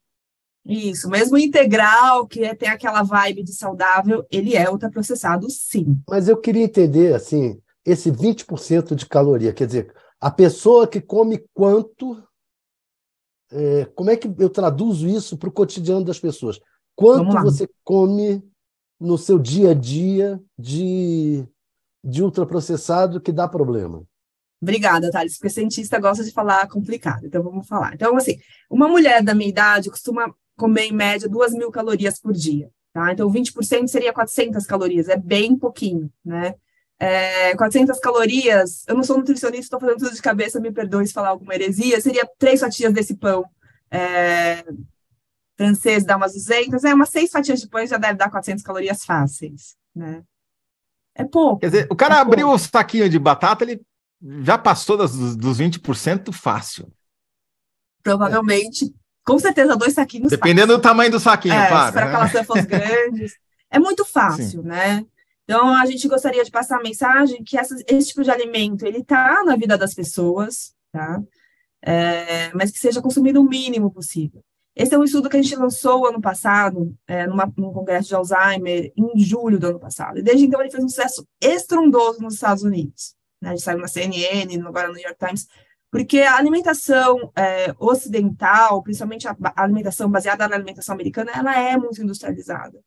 Isso, 0.65 1.09
mesmo 1.09 1.37
integral, 1.37 2.25
que 2.25 2.41
é, 2.41 2.55
tem 2.55 2.69
aquela 2.69 3.03
vibe 3.03 3.43
de 3.43 3.53
saudável, 3.53 4.25
ele 4.31 4.55
é 4.55 4.69
ultraprocessado, 4.69 5.49
sim. 5.49 6.01
Mas 6.09 6.29
eu 6.29 6.37
queria 6.37 6.63
entender, 6.63 7.13
assim, 7.13 7.61
esse 7.85 8.09
20% 8.09 8.95
de 8.95 9.05
caloria, 9.05 9.51
quer 9.51 9.67
dizer, 9.67 9.93
a 10.21 10.31
pessoa 10.31 10.87
que 10.87 11.01
come 11.01 11.43
quanto, 11.53 12.23
é, 13.51 13.85
como 13.93 14.09
é 14.09 14.15
que 14.15 14.33
eu 14.39 14.49
traduzo 14.49 15.05
isso 15.05 15.37
para 15.37 15.49
o 15.49 15.53
cotidiano 15.53 16.05
das 16.05 16.17
pessoas? 16.17 16.61
Quanto 16.95 17.33
você 17.41 17.67
come 17.83 18.41
no 18.97 19.17
seu 19.17 19.37
dia 19.37 19.71
a 19.71 19.73
dia 19.73 20.41
de, 20.57 21.45
de 22.01 22.23
ultraprocessado 22.23 23.19
que 23.19 23.33
dá 23.33 23.49
problema? 23.49 24.01
Obrigada, 24.63 25.11
Thales, 25.11 25.37
porque 25.37 25.49
cientista 25.49 25.99
gosta 25.99 26.23
de 26.23 26.31
falar 26.31 26.67
complicado, 26.69 27.25
então 27.25 27.43
vamos 27.43 27.67
falar. 27.67 27.93
Então, 27.93 28.15
assim, 28.15 28.37
uma 28.69 28.87
mulher 28.87 29.21
da 29.21 29.35
minha 29.35 29.49
idade 29.49 29.89
costuma 29.89 30.33
comer 30.55 30.85
em 30.85 30.93
média 30.93 31.27
duas 31.27 31.51
mil 31.51 31.69
calorias 31.69 32.17
por 32.17 32.31
dia, 32.31 32.69
tá? 32.93 33.11
Então, 33.11 33.29
20% 33.29 33.87
seria 33.87 34.13
400 34.13 34.65
calorias, 34.65 35.09
é 35.09 35.17
bem 35.17 35.57
pouquinho, 35.57 36.09
né? 36.23 36.55
É, 36.97 37.53
400 37.57 37.99
calorias, 37.99 38.85
eu 38.87 38.95
não 38.95 39.03
sou 39.03 39.17
nutricionista, 39.17 39.65
estou 39.65 39.79
fazendo 39.81 39.97
tudo 39.97 40.15
de 40.15 40.21
cabeça, 40.21 40.61
me 40.61 40.71
perdoe 40.71 41.05
se 41.05 41.13
falar 41.13 41.29
alguma 41.29 41.53
heresia, 41.53 41.99
seria 41.99 42.25
três 42.39 42.61
fatias 42.61 42.93
desse 42.93 43.15
pão 43.15 43.43
é, 43.91 44.63
francês, 45.57 46.05
dá 46.05 46.15
umas 46.15 46.31
200, 46.33 46.85
é 46.85 46.93
umas 46.93 47.09
seis 47.09 47.29
fatias 47.29 47.59
de 47.59 47.67
pão 47.67 47.85
já 47.85 47.97
deve 47.97 48.13
dar 48.13 48.31
400 48.31 48.63
calorias 48.63 49.03
fáceis, 49.03 49.75
né? 49.93 50.23
É 51.13 51.25
pouco. 51.25 51.59
Quer 51.59 51.69
dizer, 51.69 51.87
o 51.91 51.95
cara 51.95 52.15
é 52.15 52.19
abriu 52.19 52.49
o 52.49 52.57
saquinho 52.57 53.09
de 53.09 53.19
batata, 53.19 53.65
ele 53.65 53.81
já 54.41 54.57
passou 54.57 54.95
das, 54.95 55.35
dos 55.35 55.59
20% 55.59 56.31
fácil. 56.31 56.91
Provavelmente, 58.01 58.93
com 59.25 59.37
certeza, 59.37 59.75
dois 59.75 59.93
saquinhos. 59.93 60.29
Dependendo 60.29 60.67
fácil. 60.67 60.77
do 60.77 60.81
tamanho 60.81 61.11
do 61.11 61.19
saquinho, 61.19 61.53
é, 61.53 61.67
claro. 61.67 61.93
Para 61.93 62.05
né? 62.05 62.11
aquelas 62.11 62.31
tampas 62.31 62.65
grandes. 62.65 63.33
É 63.69 63.79
muito 63.79 64.05
fácil, 64.05 64.61
Sim. 64.61 64.67
né? 64.67 65.05
Então, 65.43 65.75
a 65.75 65.85
gente 65.85 66.07
gostaria 66.07 66.43
de 66.43 66.51
passar 66.51 66.79
a 66.79 66.83
mensagem 66.83 67.43
que 67.43 67.57
essa, 67.57 67.75
esse 67.87 68.09
tipo 68.09 68.23
de 68.23 68.31
alimento, 68.31 68.85
ele 68.85 68.99
está 68.99 69.43
na 69.43 69.57
vida 69.57 69.77
das 69.77 69.93
pessoas, 69.93 70.73
tá? 70.91 71.21
É, 71.81 72.53
mas 72.53 72.71
que 72.71 72.79
seja 72.79 73.01
consumido 73.01 73.41
o 73.41 73.49
mínimo 73.49 73.91
possível. 73.91 74.41
Esse 74.73 74.95
é 74.95 74.97
um 74.97 75.03
estudo 75.03 75.29
que 75.29 75.35
a 75.35 75.41
gente 75.41 75.55
lançou 75.55 76.07
ano 76.07 76.21
passado, 76.21 76.95
é, 77.05 77.27
numa, 77.27 77.51
num 77.57 77.73
congresso 77.73 78.07
de 78.07 78.15
Alzheimer, 78.15 78.91
em 78.95 79.19
julho 79.19 79.59
do 79.59 79.67
ano 79.67 79.79
passado. 79.79 80.17
E 80.17 80.21
desde 80.21 80.45
então 80.45 80.61
ele 80.61 80.71
fez 80.71 80.83
um 80.83 80.87
sucesso 80.87 81.27
estrondoso 81.41 82.21
nos 82.21 82.35
Estados 82.35 82.63
Unidos 82.63 83.15
né, 83.43 83.57
saiu 83.57 83.77
na 83.77 83.87
CNN, 83.87 84.57
agora 84.65 84.87
no 84.87 84.93
New 84.93 85.03
York 85.03 85.19
Times, 85.19 85.47
porque 85.91 86.21
a 86.21 86.37
alimentação 86.37 87.31
é, 87.35 87.75
ocidental, 87.77 88.81
principalmente 88.81 89.27
a, 89.27 89.35
a 89.43 89.63
alimentação 89.63 90.09
baseada 90.09 90.47
na 90.47 90.55
alimentação 90.55 90.93
americana, 90.95 91.31
ela 91.35 91.59
é 91.59 91.77
muito 91.77 92.01
industrializada, 92.01 92.79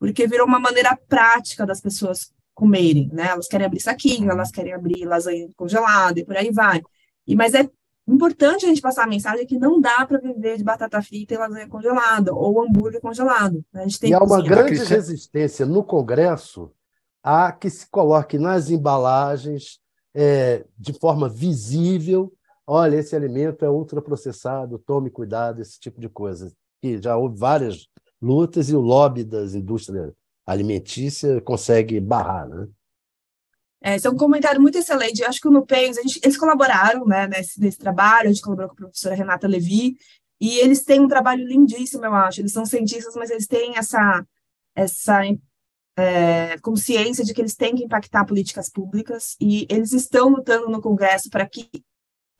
porque 0.00 0.26
virou 0.26 0.46
uma 0.46 0.58
maneira 0.58 0.98
prática 1.08 1.64
das 1.64 1.80
pessoas 1.80 2.32
comerem, 2.54 3.10
né? 3.12 3.28
Elas 3.28 3.46
querem 3.46 3.66
abrir 3.66 3.80
saquinho, 3.80 4.30
elas 4.30 4.50
querem 4.50 4.72
abrir 4.72 5.04
lasanha 5.04 5.48
congelada 5.56 6.18
e 6.18 6.24
por 6.24 6.36
aí 6.36 6.50
vai. 6.50 6.82
E 7.26 7.36
mas 7.36 7.52
é 7.52 7.68
importante 8.06 8.64
a 8.64 8.68
gente 8.68 8.80
passar 8.80 9.04
a 9.04 9.08
mensagem 9.08 9.46
que 9.46 9.58
não 9.58 9.80
dá 9.80 10.06
para 10.06 10.18
viver 10.18 10.56
de 10.56 10.64
batata 10.64 11.00
frita 11.02 11.34
e 11.34 11.38
lasanha 11.38 11.68
congelada 11.68 12.32
ou 12.32 12.62
hambúrguer 12.62 13.00
congelado. 13.00 13.64
Né? 13.72 13.82
A 13.82 13.84
gente 13.84 14.00
tem 14.00 14.10
e 14.10 14.14
há 14.14 14.22
uma 14.22 14.42
grande 14.42 14.82
resistência 14.84 15.66
no 15.66 15.82
Congresso 15.82 16.70
a 17.24 17.50
que 17.50 17.70
se 17.70 17.88
coloque 17.88 18.38
nas 18.38 18.68
embalagens 18.68 19.80
é, 20.14 20.66
de 20.78 20.92
forma 20.92 21.28
visível: 21.28 22.32
olha, 22.66 22.96
esse 22.96 23.16
alimento 23.16 23.64
é 23.64 23.70
ultraprocessado, 23.70 24.78
tome 24.78 25.10
cuidado, 25.10 25.62
esse 25.62 25.80
tipo 25.80 25.98
de 25.98 26.08
coisa. 26.08 26.52
E 26.82 27.00
já 27.02 27.16
houve 27.16 27.38
várias 27.38 27.88
lutas 28.20 28.68
e 28.68 28.76
o 28.76 28.80
lobby 28.80 29.24
das 29.24 29.54
indústrias 29.54 30.12
alimentícias 30.46 31.42
consegue 31.42 31.98
barrar, 31.98 32.46
né? 32.46 32.68
É, 33.82 33.96
esse 33.96 34.06
é 34.06 34.10
um 34.10 34.16
comentário 34.16 34.60
muito 34.60 34.78
excelente. 34.78 35.20
Eu 35.20 35.28
acho 35.28 35.40
que 35.40 35.48
o 35.48 35.50
NUPENS, 35.50 35.98
eles 36.22 36.38
colaboraram 36.38 37.04
né, 37.04 37.26
nesse, 37.26 37.60
nesse 37.60 37.76
trabalho, 37.76 38.28
a 38.28 38.32
gente 38.32 38.40
colaborou 38.40 38.70
com 38.70 38.74
a 38.74 38.78
professora 38.78 39.14
Renata 39.14 39.46
Levi, 39.46 39.96
e 40.40 40.58
eles 40.58 40.84
têm 40.84 41.00
um 41.00 41.08
trabalho 41.08 41.46
lindíssimo, 41.46 42.04
eu 42.04 42.14
acho. 42.14 42.40
Eles 42.40 42.52
são 42.52 42.64
cientistas, 42.64 43.14
mas 43.14 43.30
eles 43.30 43.46
têm 43.46 43.76
essa, 43.76 44.26
essa 44.74 45.20
é, 45.96 46.58
consciência 46.58 47.24
de 47.24 47.32
que 47.32 47.40
eles 47.40 47.54
têm 47.54 47.74
que 47.74 47.84
impactar 47.84 48.24
políticas 48.24 48.68
públicas 48.68 49.36
e 49.40 49.66
eles 49.70 49.92
estão 49.92 50.28
lutando 50.28 50.68
no 50.68 50.80
Congresso 50.80 51.30
para 51.30 51.46
que 51.46 51.68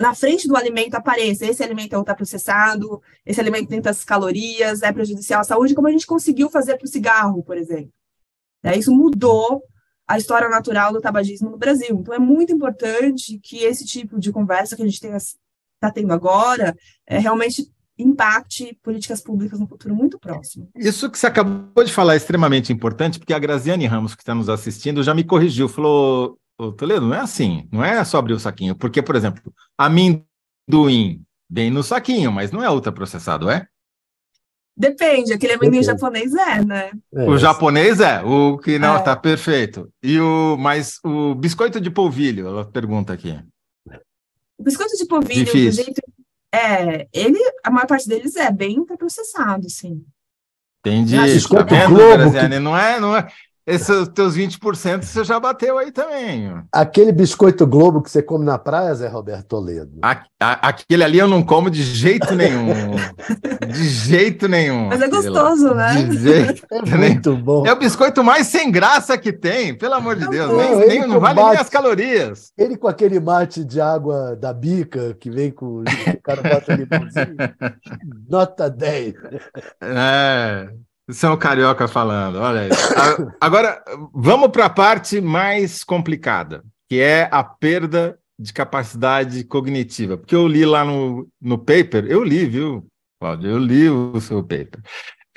na 0.01 0.15
frente 0.15 0.49
do 0.49 0.57
alimento 0.57 0.95
apareça 0.95 1.47
esse 1.47 1.63
alimento 1.63 1.95
é 1.95 1.99
ultraprocessado, 1.99 3.01
esse 3.25 3.41
alimento 3.41 3.69
tem 3.69 3.81
tantas 3.81 4.05
calorias, 4.05 4.83
é 4.83 4.93
prejudicial 4.93 5.41
à 5.41 5.45
saúde, 5.45 5.75
como 5.75 5.87
a 5.87 5.91
gente 5.91 6.07
conseguiu 6.07 6.51
fazer 6.51 6.77
para 6.77 6.85
o 6.85 6.89
cigarro, 6.89 7.43
por 7.45 7.57
exemplo. 7.57 7.93
É, 8.63 8.77
isso 8.77 8.93
mudou 8.93 9.63
a 10.07 10.19
história 10.19 10.49
natural 10.49 10.93
do 10.93 11.01
tabagismo 11.01 11.51
no 11.51 11.57
Brasil. 11.57 11.97
Então, 12.01 12.13
é 12.13 12.19
muito 12.19 12.53
importante 12.53 13.39
que 13.39 13.59
esse 13.59 13.87
tipo 13.87 14.19
de 14.19 14.33
conversa 14.33 14.77
que 14.77 14.83
a 14.83 14.87
gente 14.87 15.01
está 15.05 15.91
tendo 15.93 16.13
agora 16.13 16.77
é, 17.07 17.19
realmente 17.19 17.71
impacte 17.99 18.79
políticas 18.83 19.21
públicas 19.21 19.61
no 19.61 19.69
futuro 19.69 19.95
muito 19.95 20.19
próximo. 20.19 20.69
Isso 20.77 21.11
que 21.11 21.19
você 21.19 21.27
acabou 21.27 21.85
de 21.85 21.93
falar 21.93 22.15
é 22.15 22.17
extremamente 22.17 22.73
importante, 22.73 23.19
porque 23.19 23.33
a 23.33 23.39
Graziane 23.39 23.87
Ramos, 23.87 24.15
que 24.15 24.23
está 24.23 24.35
nos 24.35 24.49
assistindo, 24.49 25.03
já 25.03 25.15
me 25.15 25.25
corrigiu, 25.25 25.69
falou, 25.69 26.39
Ô, 26.59 26.71
Toledo, 26.71 27.07
não 27.07 27.15
é 27.15 27.21
assim, 27.21 27.69
não 27.73 27.85
é 27.85 28.05
só 28.05 28.19
abrir 28.19 28.33
o 28.33 28.39
saquinho, 28.39 28.77
porque, 28.77 29.03
por 29.03 29.17
exemplo, 29.17 29.53
amendoim 29.77 31.23
vem 31.51 31.71
no 31.71 31.83
saquinho, 31.83 32.31
mas 32.31 32.53
não 32.53 32.63
é 32.63 32.71
ultraprocessado, 32.71 33.51
é? 33.51 33.67
Depende, 34.77 35.33
aquele 35.33 35.55
amendoim 35.55 35.81
Depende. 35.81 35.87
japonês 35.87 36.35
é, 36.35 36.65
né? 36.65 36.91
É, 37.13 37.29
o 37.29 37.39
japonês 37.39 38.01
é, 38.01 38.23
o 38.23 38.59
que 38.59 38.79
não, 38.79 38.97
é. 38.97 39.03
tá 39.03 39.17
perfeito. 39.17 39.89
E 40.03 40.19
o, 40.21 40.57
mas 40.57 40.99
o 41.05 41.35
biscoito 41.35 41.81
de 41.81 41.91
polvilho, 41.91 42.47
ela 42.47 42.65
pergunta 42.65 43.13
aqui. 43.13 43.37
O 44.57 44.63
biscoito 44.63 44.97
de 44.97 45.07
polvilho, 45.07 45.45
Difícil. 45.45 45.71
do 45.71 45.87
jeito 45.87 46.03
é, 46.55 47.09
ele, 47.13 47.39
a 47.65 47.71
maior 47.71 47.87
parte 47.87 48.09
deles 48.09 48.37
é 48.37 48.51
bem 48.51 48.85
processado, 48.85 49.69
sim. 49.69 50.05
Entendi. 50.87 51.19
Biscoito 51.19 51.67
tá 51.67 51.87
Globo, 51.87 52.31
que... 52.31 52.59
não 52.61 52.77
é, 52.77 53.01
não 53.01 53.17
é. 53.17 53.27
Esses 53.67 54.09
teus 54.09 54.37
20% 54.37 55.03
você 55.03 55.25
já 55.25 55.41
bateu 55.41 55.79
aí 55.79 55.91
também. 55.91 56.55
Aquele 56.71 57.13
biscoito 57.13 57.67
Globo 57.67 58.03
que 58.03 58.11
você 58.11 58.23
come 58.23 58.45
na 58.45 58.59
praia, 58.59 58.95
Zé 58.95 59.09
Roberto 59.09 59.47
Toledo. 59.47 59.99
A, 60.03 60.23
a, 60.39 60.69
aquele 60.69 61.03
ali 61.03 61.19
eu 61.19 61.27
não 61.27 61.43
como 61.43 61.71
de 61.71 61.83
jeito 61.83 62.35
nenhum. 62.35 62.95
de 63.67 63.89
jeito 63.89 64.47
nenhum. 64.49 64.89
Mas 64.89 65.01
é 65.01 65.09
gostoso, 65.09 65.69
lá. 65.69 65.95
né? 65.95 66.03
De 66.03 66.19
jeito 66.19 66.67
é 66.71 66.83
muito 66.83 67.31
nenhum. 67.31 67.43
bom. 67.43 67.67
É 67.67 67.73
o 67.73 67.79
biscoito 67.79 68.23
mais 68.23 68.47
sem 68.49 68.71
graça 68.71 69.17
que 69.17 69.33
tem, 69.33 69.75
pelo 69.75 69.95
amor 69.95 70.17
de 70.17 70.29
Deus. 70.29 70.51
Não, 70.51 70.79
nem, 70.79 70.89
nem, 70.89 71.09
não 71.09 71.19
vale 71.19 71.43
nem 71.43 71.57
as 71.57 71.71
calorias. 71.71 72.53
Ele 72.59 72.77
com 72.77 72.87
aquele 72.87 73.19
mate 73.19 73.65
de 73.65 73.81
água 73.81 74.37
da 74.37 74.53
bica 74.53 75.15
que 75.19 75.31
vem 75.31 75.51
com 75.51 75.81
o 75.81 75.85
cara 76.23 76.43
bota 76.43 76.75
limãozinho. 76.75 77.37
Nota 78.29 78.69
10. 78.69 79.15
É. 79.81 80.69
É 81.09 81.37
carioca 81.37 81.87
falando, 81.87 82.37
olha 82.37 82.63
aí. 82.63 82.71
Agora, 83.41 83.83
vamos 84.13 84.49
para 84.49 84.67
a 84.67 84.71
parte 84.71 85.21
mais 85.21 85.85
complicada, 85.85 86.65
que 86.89 86.99
é 86.99 87.29
a 87.31 87.45
perda 87.45 88.19
de 88.39 88.53
capacidade 88.53 89.45
cognitiva. 89.45 90.17
Porque 90.17 90.35
eu 90.35 90.49
li 90.49 90.65
lá 90.65 90.85
no, 90.85 91.29
no 91.41 91.59
paper, 91.59 92.07
eu 92.07 92.25
li, 92.25 92.47
viu, 92.47 92.87
Cláudio? 93.21 93.51
Eu 93.51 93.59
li 93.59 93.89
o 93.89 94.21
seu 94.21 94.43
paper. 94.43 94.81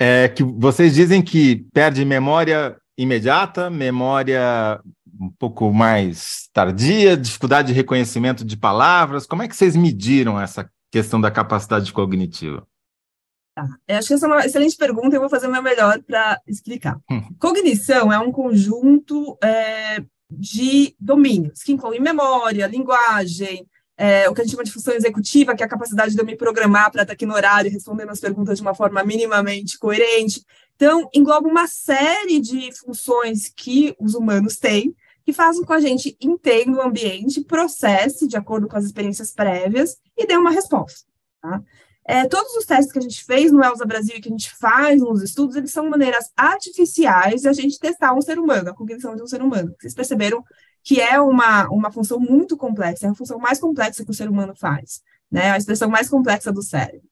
É 0.00 0.28
que 0.28 0.42
vocês 0.42 0.94
dizem 0.94 1.20
que 1.20 1.66
perde 1.72 2.04
memória 2.04 2.76
imediata, 2.96 3.68
memória 3.68 4.80
um 5.20 5.30
pouco 5.38 5.72
mais 5.72 6.48
tardia, 6.52 7.16
dificuldade 7.16 7.68
de 7.68 7.74
reconhecimento 7.74 8.44
de 8.44 8.56
palavras. 8.56 9.26
Como 9.26 9.42
é 9.42 9.48
que 9.48 9.56
vocês 9.56 9.74
mediram 9.74 10.40
essa 10.40 10.68
questão 10.90 11.20
da 11.20 11.30
capacidade 11.30 11.92
cognitiva? 11.92 12.66
Tá. 13.58 13.66
Eu 13.88 13.96
acho 13.96 14.06
que 14.06 14.14
essa 14.14 14.26
é 14.26 14.28
uma 14.28 14.46
excelente 14.46 14.76
pergunta 14.76 15.08
e 15.08 15.16
eu 15.16 15.20
vou 15.20 15.28
fazer 15.28 15.48
o 15.48 15.50
meu 15.50 15.60
melhor 15.60 16.00
para 16.04 16.40
explicar. 16.46 16.96
Hum. 17.10 17.34
Cognição 17.40 18.12
é 18.12 18.16
um 18.16 18.30
conjunto 18.30 19.36
é, 19.42 20.00
de 20.30 20.94
domínios 21.00 21.64
que 21.64 21.72
incluem 21.72 22.00
memória, 22.00 22.68
linguagem, 22.68 23.66
é, 23.96 24.28
o 24.28 24.34
que 24.34 24.42
a 24.42 24.44
gente 24.44 24.52
chama 24.52 24.62
de 24.62 24.70
função 24.70 24.94
executiva, 24.94 25.56
que 25.56 25.62
é 25.64 25.66
a 25.66 25.68
capacidade 25.68 26.14
de 26.14 26.20
eu 26.20 26.24
me 26.24 26.36
programar 26.36 26.92
para 26.92 27.02
estar 27.02 27.14
aqui 27.14 27.26
no 27.26 27.34
horário 27.34 27.68
e 27.68 27.72
respondendo 27.72 28.10
as 28.10 28.20
perguntas 28.20 28.58
de 28.58 28.62
uma 28.62 28.76
forma 28.76 29.02
minimamente 29.02 29.76
coerente. 29.76 30.44
Então, 30.76 31.10
engloba 31.12 31.48
uma 31.48 31.66
série 31.66 32.40
de 32.40 32.70
funções 32.78 33.52
que 33.56 33.92
os 33.98 34.14
humanos 34.14 34.56
têm, 34.56 34.94
que 35.26 35.32
fazem 35.32 35.62
com 35.62 35.66
que 35.66 35.72
a 35.72 35.80
gente 35.80 36.16
entenda 36.20 36.78
o 36.78 36.80
ambiente, 36.82 37.42
processe 37.42 38.28
de 38.28 38.36
acordo 38.36 38.68
com 38.68 38.76
as 38.76 38.84
experiências 38.84 39.32
prévias 39.32 39.96
e 40.16 40.28
dê 40.28 40.36
uma 40.36 40.52
resposta. 40.52 41.08
Tá? 41.42 41.60
É, 42.10 42.26
todos 42.26 42.54
os 42.54 42.64
testes 42.64 42.90
que 42.90 42.98
a 42.98 43.02
gente 43.02 43.22
fez 43.22 43.52
no 43.52 43.62
Elsa 43.62 43.84
Brasil 43.84 44.16
e 44.16 44.20
que 44.22 44.30
a 44.30 44.32
gente 44.32 44.50
faz 44.56 44.98
nos 44.98 45.22
estudos, 45.22 45.56
eles 45.56 45.70
são 45.70 45.90
maneiras 45.90 46.32
artificiais 46.34 47.42
de 47.42 47.48
a 47.48 47.52
gente 47.52 47.78
testar 47.78 48.14
um 48.14 48.22
ser 48.22 48.38
humano, 48.38 48.70
a 48.70 48.74
cognição 48.74 49.14
de 49.14 49.22
um 49.22 49.26
ser 49.26 49.42
humano. 49.42 49.74
Vocês 49.78 49.92
perceberam 49.92 50.42
que 50.82 51.02
é 51.02 51.20
uma, 51.20 51.68
uma 51.68 51.92
função 51.92 52.18
muito 52.18 52.56
complexa, 52.56 53.06
é 53.06 53.10
a 53.10 53.14
função 53.14 53.38
mais 53.38 53.60
complexa 53.60 54.06
que 54.06 54.10
o 54.10 54.14
ser 54.14 54.30
humano 54.30 54.54
faz, 54.56 55.02
né? 55.30 55.50
A 55.50 55.58
expressão 55.58 55.90
mais 55.90 56.08
complexa 56.08 56.50
do 56.50 56.62
cérebro. 56.62 57.06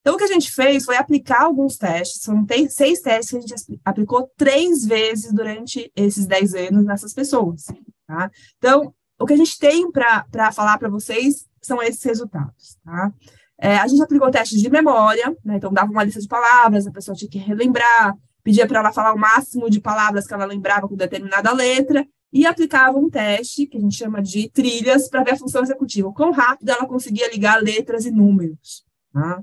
Então, 0.00 0.14
o 0.14 0.16
que 0.16 0.24
a 0.24 0.28
gente 0.28 0.50
fez 0.50 0.86
foi 0.86 0.96
aplicar 0.96 1.42
alguns 1.42 1.76
testes, 1.76 2.22
são 2.22 2.46
seis 2.70 3.02
testes 3.02 3.30
que 3.30 3.36
a 3.36 3.40
gente 3.40 3.80
aplicou 3.84 4.30
três 4.34 4.86
vezes 4.86 5.30
durante 5.30 5.92
esses 5.94 6.26
dez 6.26 6.54
anos 6.54 6.86
nessas 6.86 7.12
pessoas, 7.12 7.66
tá? 8.06 8.30
Então, 8.56 8.94
o 9.20 9.26
que 9.26 9.34
a 9.34 9.36
gente 9.36 9.58
tem 9.58 9.90
para 9.92 10.52
falar 10.52 10.78
para 10.78 10.88
vocês 10.88 11.46
são 11.60 11.82
esses 11.82 12.02
resultados, 12.02 12.78
tá? 12.82 13.12
É, 13.60 13.76
a 13.76 13.86
gente 13.86 14.02
aplicou 14.02 14.30
testes 14.30 14.60
de 14.60 14.70
memória, 14.70 15.36
né? 15.44 15.56
então 15.56 15.72
dava 15.72 15.90
uma 15.90 16.04
lista 16.04 16.20
de 16.20 16.28
palavras, 16.28 16.86
a 16.86 16.92
pessoa 16.92 17.16
tinha 17.16 17.28
que 17.28 17.38
relembrar, 17.38 18.14
pedia 18.42 18.66
para 18.66 18.78
ela 18.78 18.92
falar 18.92 19.12
o 19.12 19.18
máximo 19.18 19.68
de 19.68 19.80
palavras 19.80 20.26
que 20.26 20.34
ela 20.34 20.44
lembrava 20.44 20.88
com 20.88 20.94
determinada 20.94 21.52
letra, 21.52 22.06
e 22.32 22.46
aplicava 22.46 22.98
um 22.98 23.08
teste, 23.08 23.66
que 23.66 23.78
a 23.78 23.80
gente 23.80 23.96
chama 23.96 24.22
de 24.22 24.50
trilhas, 24.50 25.08
para 25.08 25.24
ver 25.24 25.32
a 25.32 25.36
função 25.36 25.62
executiva, 25.62 26.12
quão 26.12 26.30
rápido 26.30 26.68
ela 26.68 26.86
conseguia 26.86 27.30
ligar 27.30 27.60
letras 27.60 28.04
e 28.04 28.10
números. 28.10 28.84
Tá? 29.12 29.42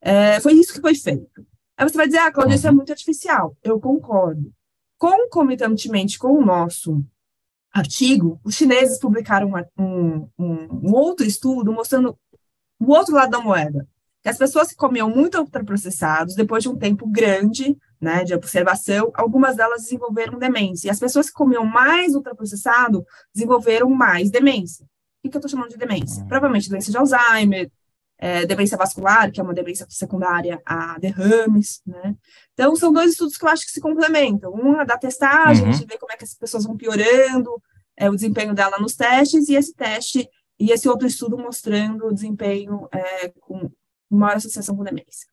É, 0.00 0.40
foi 0.40 0.54
isso 0.54 0.72
que 0.72 0.80
foi 0.80 0.94
feito. 0.94 1.46
Aí 1.76 1.88
você 1.88 1.96
vai 1.96 2.06
dizer, 2.06 2.18
ah, 2.18 2.32
Cláudia, 2.32 2.54
isso 2.54 2.66
é 2.66 2.70
muito 2.70 2.90
artificial. 2.90 3.56
Eu 3.62 3.78
concordo. 3.78 4.52
Concomitantemente 4.96 6.18
com 6.18 6.32
o 6.32 6.44
nosso 6.44 7.04
artigo, 7.72 8.40
os 8.44 8.54
chineses 8.54 8.98
publicaram 8.98 9.52
um, 9.76 10.28
um, 10.38 10.88
um 10.88 10.92
outro 10.94 11.26
estudo 11.26 11.72
mostrando 11.72 12.16
o 12.78 12.92
outro 12.92 13.14
lado 13.14 13.30
da 13.30 13.40
moeda, 13.40 13.86
que 14.22 14.28
as 14.28 14.38
pessoas 14.38 14.68
que 14.68 14.76
comiam 14.76 15.10
muito 15.10 15.38
ultraprocessados, 15.38 16.34
depois 16.34 16.62
de 16.62 16.68
um 16.68 16.76
tempo 16.76 17.06
grande, 17.06 17.76
né, 18.00 18.24
de 18.24 18.34
observação, 18.34 19.10
algumas 19.14 19.56
delas 19.56 19.82
desenvolveram 19.82 20.38
demência. 20.38 20.88
E 20.88 20.90
as 20.90 20.98
pessoas 20.98 21.28
que 21.28 21.34
comiam 21.34 21.64
mais 21.64 22.14
ultraprocessado 22.14 23.04
desenvolveram 23.34 23.90
mais 23.90 24.30
demência. 24.30 24.86
O 25.22 25.28
que 25.28 25.36
eu 25.36 25.38
estou 25.38 25.50
chamando 25.50 25.70
de 25.70 25.76
demência? 25.76 26.22
Hum. 26.22 26.26
Provavelmente 26.26 26.68
doença 26.68 26.90
de 26.90 26.96
Alzheimer, 26.96 27.70
é, 28.18 28.46
demência 28.46 28.78
vascular, 28.78 29.30
que 29.30 29.40
é 29.40 29.42
uma 29.42 29.52
demência 29.54 29.86
secundária 29.90 30.60
a 30.64 30.98
derrames, 30.98 31.82
né? 31.86 32.14
Então, 32.52 32.74
são 32.76 32.92
dois 32.92 33.12
estudos 33.12 33.36
que 33.36 33.44
eu 33.44 33.48
acho 33.48 33.66
que 33.66 33.72
se 33.72 33.80
complementam. 33.80 34.54
Um 34.54 34.80
é 34.80 34.84
da 34.84 34.96
testagem, 34.96 35.64
uhum. 35.64 35.70
a 35.70 35.72
gente 35.72 35.86
vê 35.86 35.98
como 35.98 36.12
é 36.12 36.16
que 36.16 36.24
as 36.24 36.34
pessoas 36.34 36.64
vão 36.64 36.76
piorando 36.76 37.50
é, 37.96 38.08
o 38.08 38.14
desempenho 38.14 38.54
dela 38.54 38.78
nos 38.78 38.94
testes, 38.94 39.48
e 39.48 39.54
esse 39.54 39.74
teste 39.74 40.28
e 40.58 40.70
esse 40.70 40.88
outro 40.88 41.06
estudo 41.06 41.36
mostrando 41.36 42.06
o 42.06 42.14
desempenho 42.14 42.88
é, 42.92 43.28
com 43.40 43.70
maior 44.10 44.36
associação 44.36 44.76
com 44.76 44.84
demência. 44.84 45.28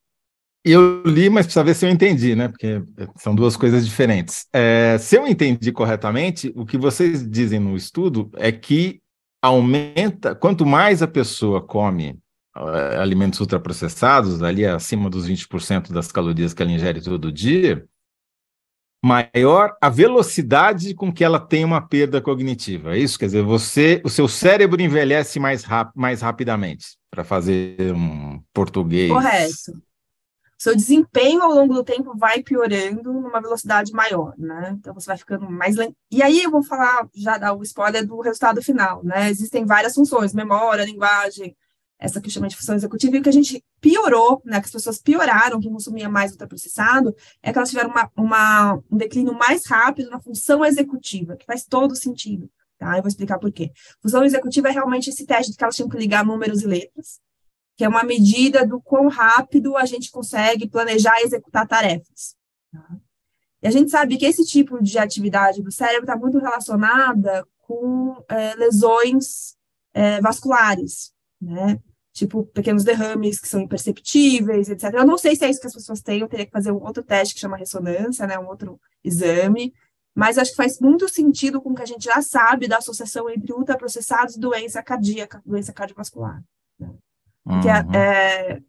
Eu 0.64 1.02
li, 1.04 1.30
mas 1.30 1.48
precisa 1.48 1.64
ver 1.64 1.74
se 1.74 1.86
eu 1.86 1.90
entendi, 1.90 2.36
né? 2.36 2.48
Porque 2.48 2.84
são 3.18 3.34
duas 3.34 3.58
coisas 3.58 3.86
diferentes. 3.86 4.48
É, 4.54 4.96
se 5.00 5.16
eu 5.16 5.26
entendi 5.26 5.72
corretamente, 5.72 6.52
o 6.56 6.66
que 6.66 6.78
vocês 6.78 7.28
dizem 7.28 7.60
no 7.60 7.76
estudo 7.76 8.30
é 8.36 8.52
que 8.52 9.02
aumenta, 9.42 10.36
quanto 10.36 10.64
mais 10.64 11.02
a 11.02 11.08
pessoa 11.08 11.66
come 11.66 12.20
uh, 12.56 13.00
alimentos 13.00 13.40
ultraprocessados, 13.40 14.44
ali 14.44 14.64
acima 14.64 15.10
dos 15.10 15.28
20% 15.28 15.92
das 15.92 16.12
calorias 16.12 16.54
que 16.54 16.62
ela 16.62 16.72
ingere 16.72 17.02
todo 17.02 17.32
dia, 17.32 17.84
maior 19.04 19.76
a 19.82 19.90
velocidade 19.90 20.94
com 20.94 21.12
que 21.12 21.24
ela 21.24 21.40
tem 21.40 21.66
uma 21.66 21.82
perda 21.82 22.22
cognitiva. 22.22 22.96
É 22.96 23.00
isso? 23.00 23.18
Quer 23.18 23.26
dizer, 23.26 23.44
você, 23.44 24.02
o 24.06 24.10
seu 24.10 24.28
cérebro 24.28 24.82
envelhece 24.82 25.40
mais, 25.40 25.64
rap, 25.64 25.92
mais 25.96 26.22
rapidamente, 26.22 26.98
para 27.10 27.24
fazer 27.24 27.94
um 27.94 28.42
português. 28.54 29.12
Correto. 29.12 29.82
Seu 30.62 30.76
desempenho 30.76 31.42
ao 31.42 31.52
longo 31.52 31.74
do 31.74 31.84
tempo 31.84 32.16
vai 32.16 32.44
piorando 32.44 33.12
numa 33.12 33.42
velocidade 33.42 33.92
maior, 33.94 34.36
né? 34.38 34.76
Então 34.78 34.94
você 34.94 35.08
vai 35.08 35.18
ficando 35.18 35.50
mais 35.50 35.76
lento. 35.76 35.96
E 36.12 36.22
aí 36.22 36.44
eu 36.44 36.52
vou 36.52 36.62
falar, 36.62 37.08
já 37.16 37.40
dar 37.40 37.54
o 37.54 37.64
spoiler 37.64 38.06
do 38.06 38.22
resultado 38.22 38.62
final, 38.62 39.04
né? 39.04 39.28
Existem 39.32 39.66
várias 39.66 39.96
funções, 39.96 40.36
memória, 40.36 40.86
linguagem, 40.86 41.58
essa 42.02 42.20
que 42.20 42.32
chama 42.32 42.48
de 42.48 42.58
função 42.58 42.74
executiva, 42.74 43.16
e 43.16 43.20
o 43.20 43.22
que 43.22 43.30
a 43.30 43.34
gente 43.34 43.64
piorou, 43.80 44.42
né, 44.44 44.60
que 44.60 44.66
as 44.66 44.72
pessoas 44.72 44.98
pioraram, 44.98 45.60
quem 45.60 45.72
consumia 45.72 46.10
mais 46.10 46.32
ultraprocessado, 46.32 47.16
é 47.44 47.52
que 47.52 47.60
elas 47.60 47.70
tiveram 47.70 47.92
uma, 47.92 48.12
uma, 48.18 48.84
um 48.92 48.98
declínio 48.98 49.36
mais 49.36 49.68
rápido 49.68 50.10
na 50.10 50.20
função 50.20 50.66
executiva, 50.66 51.38
que 51.38 51.46
faz 51.46 51.64
todo 51.64 51.96
sentido, 51.96 52.50
tá? 52.80 52.98
Eu 52.98 53.04
vou 53.04 53.08
explicar 53.08 53.38
por 53.38 53.52
quê. 53.52 53.72
Função 54.02 54.26
executiva 54.26 54.70
é 54.70 54.72
realmente 54.72 55.12
esse 55.12 55.28
teste 55.28 55.52
de 55.52 55.58
que 55.58 55.64
elas 55.64 55.76
tinham 55.76 55.88
que 55.88 55.96
ligar 55.96 56.26
números 56.26 56.64
e 56.64 56.68
letras, 56.68 57.20
que 57.78 57.86
é 57.86 57.88
uma 57.88 58.04
medida 58.04 58.66
do 58.66 58.82
quão 58.82 59.08
rápido 59.08 59.78
a 59.78 59.86
gente 59.86 60.10
consegue 60.10 60.68
planejar 60.68 61.20
e 61.20 61.26
executar 61.26 61.68
tarefas. 61.68 62.36
Tá? 62.72 62.98
E 63.62 63.68
a 63.68 63.72
gente 63.72 63.92
sabe 63.92 64.18
que 64.18 64.26
esse 64.26 64.44
tipo 64.44 64.82
de 64.82 64.98
atividade 64.98 65.62
do 65.62 65.72
cérebro 65.72 66.02
está 66.02 66.18
muito 66.18 66.40
relacionada 66.40 67.46
com 67.60 68.24
é, 68.28 68.56
lesões 68.56 69.56
é, 69.94 70.20
vasculares, 70.20 71.14
né? 71.40 71.80
Tipo 72.14 72.44
pequenos 72.48 72.84
derrames 72.84 73.40
que 73.40 73.48
são 73.48 73.62
imperceptíveis, 73.62 74.70
etc. 74.70 74.94
Eu 74.94 75.06
não 75.06 75.18
sei 75.18 75.36
se 75.36 75.46
é 75.46 75.50
isso 75.50 75.62
que 75.62 75.68
as 75.68 75.74
pessoas 75.74 76.02
têm, 76.02 76.20
eu 76.20 76.28
teria 76.28 76.46
que 76.46 76.52
fazer 76.52 76.72
um 76.72 76.84
outro 76.84 77.04
teste 77.04 77.34
que 77.34 77.40
chama 77.40 77.58
ressonância, 77.58 78.28
né, 78.28 78.38
um 78.38 78.48
outro 78.48 78.80
exame, 79.04 79.74
mas 80.14 80.38
acho 80.38 80.52
que 80.52 80.58
faz 80.58 80.80
muito 80.80 81.08
sentido 81.08 81.62
com 81.62 81.72
o 81.72 81.76
que 81.76 81.82
a 81.82 81.86
gente 81.86 82.04
já 82.04 82.22
sabe 82.22 82.68
da 82.68 82.78
associação 82.78 83.30
entre 83.30 83.54
ultraprocessados 83.54 84.36
e 84.36 84.40
doença 84.40 84.84
cardíaca, 84.84 85.42
doença 85.46 85.72
cardiovascular. 85.72 86.44
Né? 86.78 86.90
Porque 87.44 87.68
uhum. 87.68 87.96
é, 87.96 88.62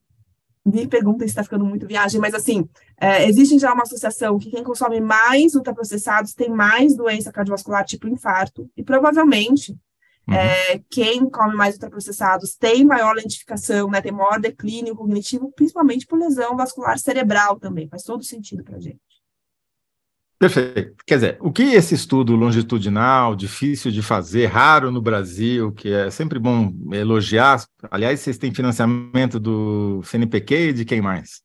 me 0.64 0.86
pergunta 0.86 1.24
se 1.24 1.30
está 1.30 1.42
ficando 1.42 1.64
muito 1.64 1.86
viagem, 1.86 2.20
mas 2.20 2.34
assim, 2.34 2.68
é, 3.00 3.28
existe 3.28 3.58
já 3.58 3.72
uma 3.72 3.82
associação 3.82 4.38
que 4.38 4.50
quem 4.50 4.62
consome 4.62 5.00
mais 5.00 5.56
ultraprocessados 5.56 6.32
tem 6.32 6.48
mais 6.48 6.94
doença 6.94 7.32
cardiovascular, 7.32 7.84
tipo 7.84 8.06
infarto, 8.06 8.70
e 8.76 8.84
provavelmente 8.84 9.76
Uhum. 10.28 10.34
É, 10.34 10.80
quem 10.90 11.28
come 11.28 11.56
mais 11.56 11.74
ultraprocessados 11.74 12.54
tem 12.54 12.84
maior 12.84 13.14
lentificação, 13.14 13.90
né, 13.90 14.00
tem 14.00 14.12
maior 14.12 14.38
declínio 14.40 14.94
cognitivo, 14.94 15.52
principalmente 15.52 16.06
por 16.06 16.18
lesão 16.18 16.56
vascular 16.56 16.98
cerebral 16.98 17.58
também. 17.58 17.88
Faz 17.88 18.04
todo 18.04 18.22
sentido 18.22 18.62
para 18.62 18.76
a 18.76 18.80
gente. 18.80 19.00
Perfeito. 20.38 20.96
Quer 21.06 21.14
dizer, 21.14 21.38
o 21.40 21.52
que 21.52 21.62
esse 21.62 21.94
estudo 21.94 22.34
longitudinal, 22.34 23.36
difícil 23.36 23.92
de 23.92 24.02
fazer, 24.02 24.46
raro 24.46 24.90
no 24.90 25.00
Brasil, 25.00 25.70
que 25.70 25.92
é 25.92 26.10
sempre 26.10 26.36
bom 26.36 26.72
elogiar. 26.92 27.64
Aliás, 27.88 28.18
vocês 28.18 28.38
têm 28.38 28.52
financiamento 28.52 29.38
do 29.38 30.02
CNPq 30.02 30.54
e 30.54 30.72
de 30.72 30.84
quem 30.84 31.00
mais? 31.00 31.42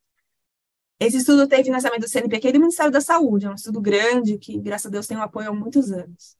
Esse 0.99 1.17
estudo 1.17 1.47
tem 1.47 1.63
financiamento 1.63 2.01
do 2.01 2.09
CNPq 2.09 2.47
e 2.47 2.51
do 2.53 2.59
Ministério 2.59 2.91
da 2.91 2.99
Saúde, 2.99 3.45
é 3.45 3.49
um 3.51 3.53
estudo 3.53 3.79
grande 3.79 4.35
que, 4.39 4.59
graças 4.59 4.87
a 4.87 4.89
Deus, 4.89 5.05
tem 5.05 5.15
um 5.15 5.21
apoio 5.21 5.49
há 5.49 5.53
muitos 5.53 5.91
anos. 5.91 6.36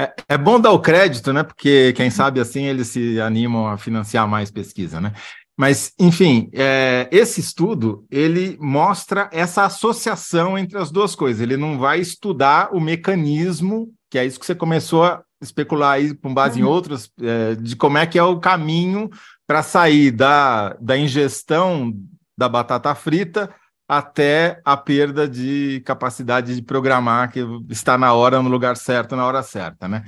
É, 0.00 0.14
é, 0.30 0.38
bom 0.38 0.58
dar 0.58 0.72
o 0.72 0.80
crédito, 0.80 1.30
né? 1.30 1.42
Porque 1.42 1.92
quem 1.94 2.08
sabe 2.08 2.40
assim 2.40 2.64
eles 2.64 2.88
se 2.88 3.20
animam 3.20 3.66
a 3.66 3.76
financiar 3.76 4.26
mais 4.26 4.50
pesquisa, 4.50 4.98
né? 4.98 5.12
Mas, 5.58 5.92
enfim, 5.98 6.48
é, 6.54 7.06
esse 7.12 7.38
estudo 7.38 8.06
ele 8.10 8.56
mostra 8.58 9.28
essa 9.30 9.64
associação 9.64 10.56
entre 10.56 10.78
as 10.78 10.90
duas 10.90 11.14
coisas. 11.14 11.42
Ele 11.42 11.58
não 11.58 11.78
vai 11.78 12.00
estudar 12.00 12.74
o 12.74 12.80
mecanismo, 12.80 13.92
que 14.10 14.18
é 14.18 14.24
isso 14.24 14.40
que 14.40 14.46
você 14.46 14.54
começou 14.54 15.04
a 15.04 15.22
especular 15.42 15.92
aí 15.92 16.14
com 16.14 16.32
base 16.32 16.62
uhum. 16.62 16.66
em 16.66 16.70
outros, 16.70 17.10
é, 17.20 17.54
de 17.56 17.76
como 17.76 17.98
é 17.98 18.06
que 18.06 18.18
é 18.18 18.22
o 18.22 18.40
caminho 18.40 19.10
para 19.46 19.62
sair 19.62 20.10
da, 20.10 20.78
da 20.80 20.96
ingestão 20.96 21.92
da 22.38 22.48
batata 22.48 22.94
frita 22.94 23.54
até 23.90 24.60
a 24.64 24.76
perda 24.76 25.28
de 25.28 25.82
capacidade 25.84 26.54
de 26.54 26.62
programar, 26.62 27.32
que 27.32 27.40
está 27.68 27.98
na 27.98 28.14
hora, 28.14 28.40
no 28.40 28.48
lugar 28.48 28.76
certo, 28.76 29.16
na 29.16 29.26
hora 29.26 29.42
certa, 29.42 29.88
né? 29.88 30.04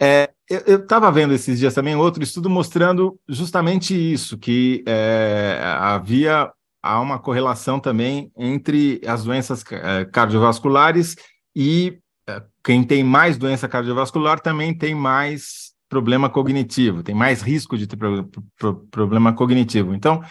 É, 0.00 0.30
eu 0.48 0.78
estava 0.78 1.10
vendo 1.10 1.34
esses 1.34 1.58
dias 1.58 1.74
também 1.74 1.96
outro 1.96 2.22
estudo 2.22 2.48
mostrando 2.48 3.18
justamente 3.28 3.94
isso, 3.96 4.38
que 4.38 4.84
é, 4.86 5.60
havia 5.60 6.52
há 6.80 7.00
uma 7.00 7.18
correlação 7.18 7.80
também 7.80 8.30
entre 8.36 9.00
as 9.04 9.24
doenças 9.24 9.64
é, 9.72 10.04
cardiovasculares 10.04 11.16
e 11.52 11.98
é, 12.28 12.40
quem 12.62 12.84
tem 12.84 13.02
mais 13.02 13.36
doença 13.36 13.66
cardiovascular 13.66 14.38
também 14.38 14.72
tem 14.72 14.94
mais 14.94 15.72
problema 15.88 16.30
cognitivo, 16.30 17.02
tem 17.02 17.14
mais 17.14 17.42
risco 17.42 17.76
de 17.76 17.88
ter 17.88 17.96
pro, 17.96 18.30
pro, 18.56 18.86
problema 18.88 19.32
cognitivo. 19.32 19.94
Então, 19.94 20.22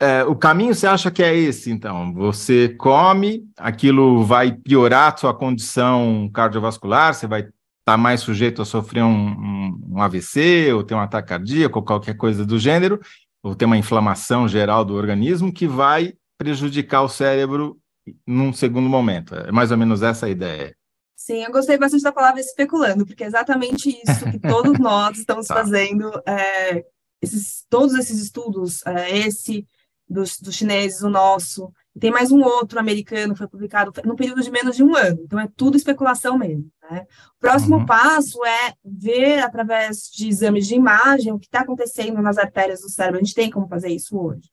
é, 0.00 0.24
o 0.24 0.34
caminho 0.34 0.74
você 0.74 0.86
acha 0.86 1.10
que 1.10 1.22
é 1.22 1.36
esse, 1.36 1.70
então? 1.70 2.14
Você 2.14 2.70
come, 2.70 3.44
aquilo 3.58 4.24
vai 4.24 4.50
piorar 4.50 5.12
a 5.12 5.16
sua 5.16 5.34
condição 5.34 6.30
cardiovascular, 6.32 7.14
você 7.14 7.26
vai 7.26 7.40
estar 7.40 7.52
tá 7.84 7.96
mais 7.98 8.22
sujeito 8.22 8.62
a 8.62 8.64
sofrer 8.64 9.04
um, 9.04 9.28
um, 9.28 9.80
um, 9.90 10.02
AVC, 10.02 10.72
ou 10.72 10.82
ter 10.82 10.94
um 10.94 11.00
ataque 11.00 11.28
cardíaco, 11.28 11.78
ou 11.78 11.84
qualquer 11.84 12.16
coisa 12.16 12.46
do 12.46 12.58
gênero, 12.58 12.98
ou 13.42 13.54
ter 13.54 13.66
uma 13.66 13.76
inflamação 13.76 14.48
geral 14.48 14.86
do 14.86 14.94
organismo 14.94 15.52
que 15.52 15.68
vai 15.68 16.14
prejudicar 16.38 17.02
o 17.02 17.08
cérebro 17.08 17.78
num 18.26 18.54
segundo 18.54 18.88
momento. 18.88 19.34
É 19.34 19.52
mais 19.52 19.70
ou 19.70 19.76
menos 19.76 20.02
essa 20.02 20.24
a 20.24 20.30
ideia. 20.30 20.74
Sim, 21.14 21.44
eu 21.44 21.52
gostei 21.52 21.76
bastante 21.76 22.02
da 22.02 22.12
palavra 22.12 22.40
especulando, 22.40 23.04
porque 23.04 23.22
é 23.22 23.26
exatamente 23.26 23.90
isso 23.90 24.24
que 24.30 24.38
todos 24.38 24.72
nós 24.80 25.18
estamos 25.18 25.46
tá. 25.46 25.56
fazendo. 25.56 26.10
É, 26.26 26.86
esses, 27.20 27.66
todos 27.68 27.94
esses 27.94 28.18
estudos, 28.18 28.80
é, 28.86 29.18
esse 29.18 29.66
dos, 30.10 30.40
dos 30.40 30.56
chineses, 30.56 31.02
o 31.02 31.08
nosso. 31.08 31.72
Tem 31.98 32.10
mais 32.10 32.32
um 32.32 32.42
outro 32.42 32.80
americano 32.80 33.32
que 33.32 33.38
foi 33.38 33.46
publicado 33.46 33.92
no 34.04 34.16
período 34.16 34.42
de 34.42 34.50
menos 34.50 34.74
de 34.74 34.82
um 34.82 34.96
ano. 34.96 35.20
Então, 35.22 35.38
é 35.38 35.48
tudo 35.56 35.76
especulação 35.76 36.36
mesmo. 36.36 36.68
Né? 36.90 37.06
O 37.36 37.40
próximo 37.40 37.76
uhum. 37.76 37.86
passo 37.86 38.44
é 38.44 38.74
ver, 38.84 39.38
através 39.38 40.10
de 40.12 40.28
exames 40.28 40.66
de 40.66 40.74
imagem, 40.74 41.32
o 41.32 41.38
que 41.38 41.46
está 41.46 41.60
acontecendo 41.60 42.20
nas 42.20 42.38
artérias 42.38 42.80
do 42.80 42.90
cérebro. 42.90 43.20
A 43.20 43.22
gente 43.22 43.34
tem 43.34 43.50
como 43.50 43.68
fazer 43.68 43.88
isso 43.88 44.18
hoje. 44.18 44.50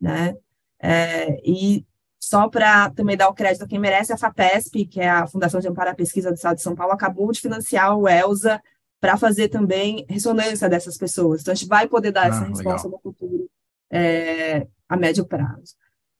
Né? 0.00 0.34
É, 0.80 1.40
e 1.44 1.86
só 2.18 2.48
para 2.48 2.90
também 2.90 3.16
dar 3.16 3.28
o 3.28 3.34
crédito 3.34 3.62
a 3.62 3.68
quem 3.68 3.78
merece, 3.78 4.12
a 4.12 4.16
FAPESP, 4.16 4.86
que 4.86 5.00
é 5.00 5.08
a 5.08 5.26
Fundação 5.28 5.60
de 5.60 5.68
Amparo 5.68 5.90
à 5.90 5.94
Pesquisa 5.94 6.30
do 6.30 6.34
Estado 6.34 6.56
de 6.56 6.62
São 6.62 6.74
Paulo, 6.74 6.92
acabou 6.92 7.30
de 7.30 7.40
financiar 7.40 7.96
o 7.96 8.08
ELSA 8.08 8.60
para 9.00 9.16
fazer 9.16 9.48
também 9.48 10.04
ressonância 10.08 10.68
dessas 10.68 10.96
pessoas. 10.96 11.42
Então, 11.42 11.52
a 11.52 11.54
gente 11.54 11.68
vai 11.68 11.86
poder 11.86 12.10
dar 12.10 12.24
ah, 12.24 12.28
essa 12.28 12.44
resposta 12.44 12.88
legal. 12.88 12.90
no 12.90 12.98
futuro 12.98 13.48
é, 13.90 14.66
a 14.88 14.96
médio 14.96 15.26
prazo. 15.26 15.74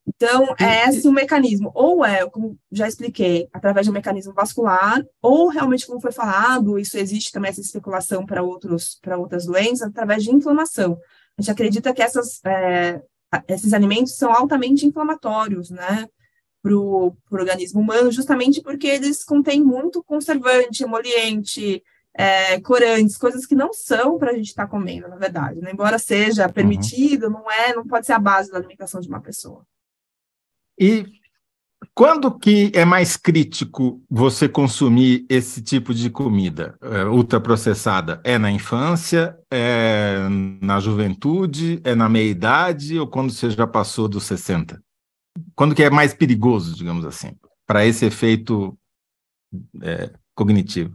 Então, 0.06 0.54
é 0.58 0.88
esse 0.88 1.08
o 1.08 1.12
mecanismo. 1.12 1.72
Ou 1.74 2.04
é, 2.04 2.28
como 2.30 2.58
já 2.70 2.86
expliquei, 2.86 3.48
através 3.52 3.86
de 3.86 3.90
um 3.90 3.94
mecanismo 3.94 4.32
vascular, 4.32 5.04
ou 5.20 5.48
realmente, 5.48 5.86
como 5.86 6.00
foi 6.00 6.12
falado, 6.12 6.78
isso 6.78 6.96
existe 6.96 7.32
também 7.32 7.50
essa 7.50 7.60
especulação 7.60 8.24
para 8.24 8.42
outras 8.42 9.46
doenças, 9.46 9.88
através 9.88 10.22
de 10.22 10.30
inflamação. 10.30 10.98
A 11.36 11.42
gente 11.42 11.50
acredita 11.50 11.92
que 11.92 12.02
essas, 12.02 12.40
é, 12.44 13.02
esses 13.48 13.72
alimentos 13.72 14.16
são 14.16 14.32
altamente 14.32 14.86
inflamatórios, 14.86 15.70
né? 15.70 16.06
Para 16.62 16.76
o 16.76 17.16
organismo 17.30 17.80
humano, 17.80 18.10
justamente 18.10 18.62
porque 18.62 18.86
eles 18.86 19.24
contêm 19.24 19.62
muito 19.62 20.02
conservante, 20.04 20.84
emoliente, 20.84 21.82
é, 22.18 22.58
corantes, 22.60 23.18
coisas 23.18 23.44
que 23.44 23.54
não 23.54 23.72
são 23.72 24.18
para 24.18 24.30
a 24.30 24.34
gente 24.34 24.48
estar 24.48 24.64
tá 24.64 24.70
comendo, 24.70 25.08
na 25.08 25.16
verdade. 25.16 25.60
Né? 25.60 25.70
Embora 25.72 25.98
seja 25.98 26.46
uhum. 26.46 26.52
permitido, 26.52 27.26
uhum. 27.26 27.32
não 27.32 27.50
é, 27.50 27.74
não 27.74 27.86
pode 27.86 28.06
ser 28.06 28.12
a 28.12 28.18
base 28.18 28.50
da 28.50 28.56
alimentação 28.56 29.00
de 29.00 29.08
uma 29.08 29.20
pessoa. 29.20 29.64
E 30.78 31.06
quando 31.94 32.36
que 32.38 32.72
é 32.74 32.84
mais 32.84 33.16
crítico 33.16 34.02
você 34.08 34.48
consumir 34.48 35.26
esse 35.28 35.62
tipo 35.62 35.92
de 35.92 36.08
comida 36.08 36.76
é, 36.80 37.04
ultraprocessada? 37.04 38.20
É 38.24 38.38
na 38.38 38.50
infância, 38.50 39.38
é 39.50 40.26
na 40.60 40.80
juventude, 40.80 41.80
é 41.84 41.94
na 41.94 42.08
meia-idade 42.08 42.98
ou 42.98 43.06
quando 43.06 43.30
você 43.30 43.50
já 43.50 43.66
passou 43.66 44.08
dos 44.08 44.24
60? 44.24 44.82
Quando 45.54 45.74
que 45.74 45.82
é 45.82 45.90
mais 45.90 46.14
perigoso, 46.14 46.74
digamos 46.74 47.04
assim, 47.04 47.34
para 47.66 47.84
esse 47.84 48.06
efeito 48.06 48.76
é, 49.82 50.10
cognitivo? 50.34 50.94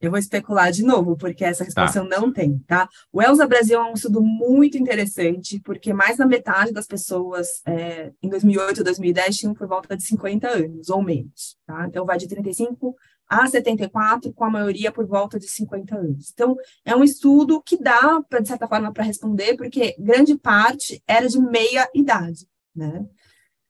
Eu 0.00 0.10
vou 0.10 0.18
especular 0.18 0.70
de 0.70 0.84
novo, 0.84 1.16
porque 1.16 1.44
essa 1.44 1.64
resposta 1.64 2.00
tá. 2.00 2.08
não 2.08 2.32
tem, 2.32 2.58
tá? 2.60 2.88
O 3.12 3.20
Elsa 3.20 3.46
Brasil 3.46 3.80
é 3.80 3.90
um 3.90 3.94
estudo 3.94 4.22
muito 4.22 4.78
interessante, 4.78 5.60
porque 5.60 5.92
mais 5.92 6.16
da 6.16 6.26
metade 6.26 6.72
das 6.72 6.86
pessoas 6.86 7.60
é, 7.66 8.12
em 8.22 8.28
2008 8.28 8.80
e 8.80 8.84
2010 8.84 9.36
tinham 9.36 9.54
por 9.54 9.66
volta 9.66 9.96
de 9.96 10.04
50 10.04 10.48
anos, 10.48 10.88
ou 10.88 11.02
menos, 11.02 11.56
tá? 11.66 11.86
Então, 11.88 12.06
vai 12.06 12.16
de 12.16 12.28
35 12.28 12.94
a 13.28 13.46
74, 13.46 14.32
com 14.32 14.44
a 14.44 14.50
maioria 14.50 14.90
por 14.90 15.06
volta 15.06 15.38
de 15.38 15.48
50 15.48 15.96
anos. 15.96 16.30
Então, 16.32 16.56
é 16.84 16.96
um 16.96 17.04
estudo 17.04 17.60
que 17.60 17.76
dá, 17.76 18.22
pra, 18.28 18.40
de 18.40 18.48
certa 18.48 18.66
forma, 18.66 18.92
para 18.92 19.04
responder, 19.04 19.56
porque 19.56 19.96
grande 19.98 20.38
parte 20.38 21.02
era 21.06 21.28
de 21.28 21.40
meia 21.40 21.88
idade, 21.94 22.46
né? 22.74 23.04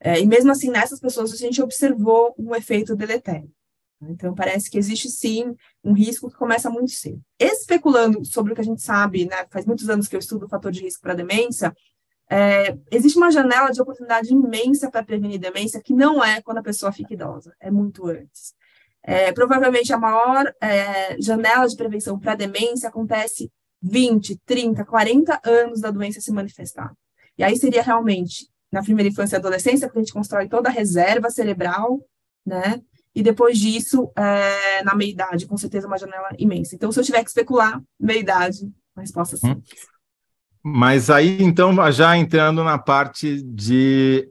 É, 0.01 0.21
e 0.21 0.27
mesmo 0.27 0.53
assim, 0.53 0.71
nessas 0.71 1.01
pessoas, 1.01 1.33
a 1.33 1.37
gente 1.37 1.61
observou 1.61 2.35
um 2.39 2.55
efeito 2.55 2.95
deletério. 2.95 3.51
Então, 4.03 4.35
parece 4.35 4.71
que 4.71 4.79
existe 4.79 5.09
sim 5.09 5.57
um 5.83 5.93
risco 5.93 6.31
que 6.31 6.37
começa 6.37 6.71
muito 6.71 6.93
cedo. 6.93 7.21
Especulando 7.39 8.25
sobre 8.25 8.53
o 8.53 8.55
que 8.55 8.61
a 8.61 8.65
gente 8.65 8.81
sabe, 8.81 9.27
né, 9.27 9.47
faz 9.51 9.67
muitos 9.67 9.89
anos 9.89 10.07
que 10.07 10.15
eu 10.15 10.21
estudo 10.21 10.47
o 10.47 10.49
fator 10.49 10.71
de 10.71 10.83
risco 10.83 11.03
para 11.03 11.15
demência, 11.15 11.75
é, 12.31 12.77
existe 12.93 13.17
uma 13.17 13.31
janela 13.31 13.71
de 13.71 13.81
oportunidade 13.81 14.33
imensa 14.33 14.91
para 14.91 15.03
prevenir 15.03 15.41
demência, 15.41 15.81
que 15.83 15.95
não 15.95 16.23
é 16.23 16.43
quando 16.43 16.59
a 16.59 16.63
pessoa 16.63 16.93
fica 16.93 17.15
idosa, 17.15 17.55
é 17.59 17.71
muito 17.71 18.07
antes. 18.07 18.55
É, 19.03 19.33
provavelmente 19.33 19.93
a 19.93 19.99
maior 19.99 20.53
é, 20.61 21.21
janela 21.21 21.67
de 21.67 21.77
prevenção 21.77 22.19
para 22.19 22.35
demência 22.35 22.89
acontece 22.89 23.51
20, 23.81 24.39
30, 24.45 24.85
40 24.85 25.41
anos 25.45 25.81
da 25.81 25.91
doença 25.91 26.21
se 26.21 26.31
manifestar. 26.31 26.93
E 27.37 27.43
aí 27.43 27.57
seria 27.57 27.83
realmente 27.83 28.49
na 28.71 28.83
primeira 28.83 29.09
infância 29.09 29.37
e 29.37 29.39
adolescência, 29.39 29.87
porque 29.87 30.01
a 30.01 30.03
gente 30.03 30.13
constrói 30.13 30.49
toda 30.49 30.69
a 30.69 30.73
reserva 30.73 31.31
cerebral, 31.31 32.01
né? 32.45 32.83
E 33.19 33.23
depois 33.23 33.59
disso, 33.59 34.13
é, 34.17 34.81
na 34.85 34.95
meia-idade, 34.95 35.45
com 35.45 35.57
certeza 35.57 35.89
uma 35.89 35.99
janela 35.99 36.29
imensa. 36.39 36.77
Então, 36.77 36.93
se 36.93 37.01
eu 37.01 37.05
tiver 37.05 37.21
que 37.25 37.29
especular, 37.29 37.83
meia-idade, 37.99 38.71
a 38.95 39.01
resposta 39.01 39.35
é 39.35 39.39
sim. 39.41 39.51
Hum. 39.51 39.63
Mas 40.63 41.11
aí, 41.11 41.43
então, 41.43 41.75
já 41.91 42.17
entrando 42.17 42.63
na 42.63 42.79
parte 42.79 43.43
de 43.43 44.31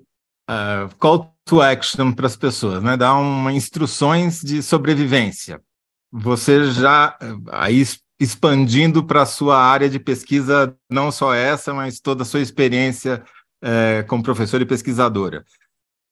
uh, 0.49 0.95
call 0.99 1.35
to 1.43 1.61
action 1.61 2.13
para 2.13 2.27
as 2.27 2.37
pessoas, 2.37 2.81
né? 2.81 2.95
Dar 2.95 3.15
uma 3.15 3.51
instruções 3.51 4.39
de 4.39 4.63
sobrevivência. 4.63 5.61
Você 6.09 6.71
já, 6.71 7.17
aí 7.51 7.83
expandindo 8.17 9.03
para 9.03 9.23
a 9.23 9.25
sua 9.25 9.57
área 9.61 9.89
de 9.89 9.99
pesquisa, 9.99 10.73
não 10.89 11.11
só 11.11 11.33
essa, 11.33 11.73
mas 11.73 11.99
toda 11.99 12.23
a 12.23 12.25
sua 12.25 12.39
experiência 12.39 13.21
é, 13.61 14.03
como 14.03 14.23
professora 14.23 14.63
e 14.63 14.65
pesquisadora. 14.65 15.43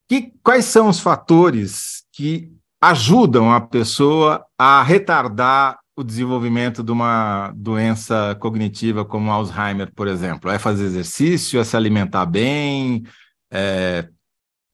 Que, 0.09 0.33
quais 0.43 0.65
são 0.65 0.89
os 0.89 0.99
fatores 0.99 2.03
que 2.11 2.54
ajudam 2.85 3.51
a 3.51 3.59
pessoa 3.59 4.45
a 4.57 4.83
retardar 4.83 5.79
o 5.95 6.03
desenvolvimento 6.03 6.83
de 6.83 6.91
uma 6.91 7.51
doença 7.55 8.35
cognitiva 8.39 9.03
como 9.03 9.31
Alzheimer, 9.31 9.91
por 9.95 10.07
exemplo? 10.07 10.51
É 10.51 10.59
fazer 10.59 10.85
exercício, 10.85 11.59
é 11.59 11.63
se 11.63 11.75
alimentar 11.75 12.27
bem, 12.27 13.03
é 13.51 14.07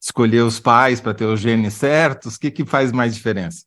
escolher 0.02 0.42
os 0.42 0.60
pais 0.60 1.00
para 1.00 1.14
ter 1.14 1.26
os 1.26 1.40
genes 1.40 1.76
certos? 1.76 2.36
O 2.36 2.40
que, 2.40 2.52
que 2.52 2.66
faz 2.66 2.92
mais 2.92 3.16
diferença? 3.16 3.64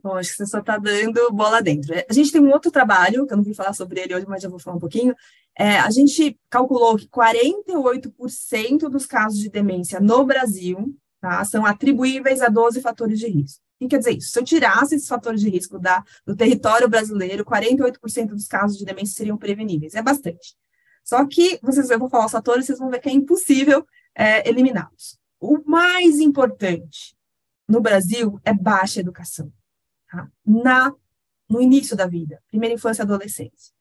Bom, 0.00 0.16
acho 0.16 0.30
que 0.30 0.36
você 0.36 0.46
só 0.46 0.60
está 0.60 0.78
dando 0.78 1.32
bola 1.32 1.60
dentro. 1.60 1.92
A 2.08 2.12
gente 2.12 2.30
tem 2.30 2.40
um 2.40 2.52
outro 2.52 2.70
trabalho, 2.70 3.26
que 3.26 3.32
eu 3.32 3.36
não 3.36 3.44
vim 3.44 3.54
falar 3.54 3.72
sobre 3.72 4.00
ele 4.00 4.14
hoje, 4.14 4.26
mas 4.28 4.42
já 4.42 4.48
vou 4.48 4.60
falar 4.60 4.76
um 4.76 4.80
pouquinho. 4.80 5.14
É, 5.58 5.78
a 5.78 5.90
gente 5.90 6.38
calculou 6.48 6.96
que 6.96 7.08
48% 7.08 8.88
dos 8.88 9.06
casos 9.06 9.40
de 9.40 9.48
demência 9.48 9.98
no 9.98 10.24
Brasil 10.24 10.94
tá? 11.24 11.42
são 11.44 11.64
atribuíveis 11.64 12.42
a 12.42 12.48
12 12.48 12.82
fatores 12.82 13.18
de 13.18 13.26
risco. 13.28 13.62
O 13.76 13.84
que 13.84 13.88
quer 13.88 13.98
dizer 13.98 14.12
isso? 14.12 14.30
Se 14.30 14.38
eu 14.38 14.44
tirasse 14.44 14.94
esses 14.94 15.08
fatores 15.08 15.40
de 15.40 15.48
risco 15.48 15.78
da, 15.78 16.04
do 16.26 16.36
território 16.36 16.86
brasileiro, 16.86 17.44
48% 17.44 18.28
dos 18.28 18.46
casos 18.46 18.76
de 18.76 18.84
demência 18.84 19.16
seriam 19.16 19.38
preveníveis. 19.38 19.94
É 19.94 20.02
bastante. 20.02 20.54
Só 21.02 21.26
que, 21.26 21.58
vocês, 21.62 21.88
eu 21.88 21.98
vou 21.98 22.10
falar 22.10 22.26
os 22.26 22.32
fatores, 22.32 22.66
vocês 22.66 22.78
vão 22.78 22.90
ver 22.90 23.00
que 23.00 23.08
é 23.08 23.12
impossível 23.12 23.86
é, 24.14 24.46
eliminá-los. 24.48 25.18
o 25.40 25.58
mais 25.66 26.20
importante 26.20 27.16
no 27.66 27.80
Brasil 27.80 28.38
é 28.44 28.52
baixa 28.52 29.00
educação. 29.00 29.50
Tá? 30.10 30.28
Na, 30.44 30.92
no 31.48 31.60
início 31.60 31.96
da 31.96 32.06
vida, 32.06 32.42
primeira 32.48 32.74
infância 32.74 33.02
e 33.02 33.04
adolescência. 33.04 33.72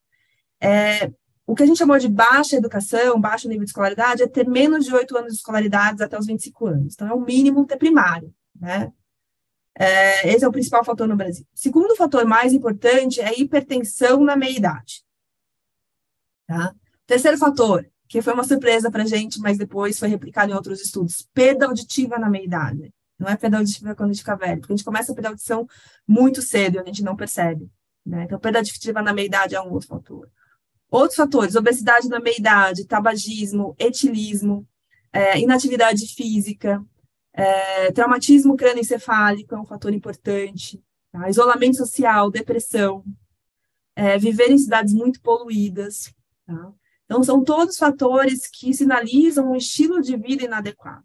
É, 0.61 1.11
o 1.45 1.55
que 1.55 1.63
a 1.63 1.65
gente 1.65 1.77
chamou 1.77 1.97
de 1.97 2.07
baixa 2.07 2.55
educação, 2.55 3.19
baixo 3.19 3.47
nível 3.47 3.63
de 3.63 3.69
escolaridade, 3.69 4.23
é 4.23 4.27
ter 4.27 4.47
menos 4.47 4.85
de 4.85 4.93
oito 4.93 5.17
anos 5.17 5.33
de 5.33 5.39
escolaridade 5.39 6.01
até 6.01 6.17
os 6.17 6.25
25 6.25 6.67
anos. 6.67 6.93
Então, 6.93 7.07
é 7.07 7.13
o 7.13 7.19
mínimo 7.19 7.65
ter 7.65 7.77
primário, 7.77 8.33
né? 8.55 8.91
É, 9.75 10.29
esse 10.31 10.45
é 10.45 10.47
o 10.47 10.51
principal 10.51 10.83
fator 10.83 11.07
no 11.07 11.15
Brasil. 11.15 11.45
Segundo 11.53 11.95
fator 11.95 12.25
mais 12.25 12.53
importante 12.53 13.19
é 13.19 13.27
a 13.27 13.33
hipertensão 13.33 14.23
na 14.23 14.35
meia-idade. 14.35 15.03
Tá? 16.47 16.75
Terceiro 17.07 17.37
fator, 17.37 17.89
que 18.07 18.21
foi 18.21 18.33
uma 18.33 18.43
surpresa 18.43 18.91
para 18.91 19.03
a 19.03 19.05
gente, 19.07 19.39
mas 19.39 19.57
depois 19.57 19.97
foi 19.97 20.07
replicado 20.07 20.51
em 20.51 20.55
outros 20.55 20.79
estudos, 20.79 21.27
perda 21.33 21.65
auditiva 21.65 22.19
na 22.19 22.29
meia-idade. 22.29 22.93
Não 23.17 23.27
é 23.27 23.35
perda 23.35 23.57
auditiva 23.57 23.95
quando 23.95 24.09
a 24.09 24.13
gente 24.13 24.21
fica 24.21 24.35
velho, 24.35 24.59
porque 24.59 24.73
a 24.73 24.75
gente 24.75 24.85
começa 24.85 25.11
a 25.11 25.15
perder 25.15 25.29
audição 25.29 25.67
muito 26.07 26.41
cedo 26.41 26.75
e 26.75 26.79
a 26.79 26.83
gente 26.83 27.03
não 27.03 27.15
percebe. 27.15 27.69
Né? 28.05 28.23
Então, 28.23 28.39
perda 28.39 28.59
auditiva 28.59 29.01
na 29.01 29.13
meia-idade 29.13 29.55
é 29.55 29.61
um 29.61 29.71
outro 29.71 29.87
fator. 29.87 30.29
Outros 30.93 31.15
fatores, 31.15 31.55
obesidade 31.55 32.07
na 32.07 32.19
meia-idade, 32.19 32.85
tabagismo, 32.85 33.75
etilismo, 33.79 34.63
é, 35.11 35.39
inatividade 35.39 36.05
física, 36.05 36.85
é, 37.33 37.91
traumatismo 37.91 38.55
crânioencefálico 38.55 39.55
é 39.55 39.59
um 39.59 39.65
fator 39.65 39.91
importante, 39.91 40.79
tá? 41.11 41.27
isolamento 41.27 41.77
social, 41.77 42.29
depressão, 42.29 43.03
é, 43.95 44.19
viver 44.19 44.51
em 44.51 44.57
cidades 44.59 44.93
muito 44.93 45.19
poluídas. 45.19 46.13
Tá? 46.45 46.71
Então, 47.05 47.23
são 47.23 47.43
todos 47.43 47.75
fatores 47.75 48.47
que 48.47 48.71
sinalizam 48.71 49.51
um 49.51 49.55
estilo 49.55 49.99
de 49.99 50.15
vida 50.15 50.43
inadequado. 50.43 51.03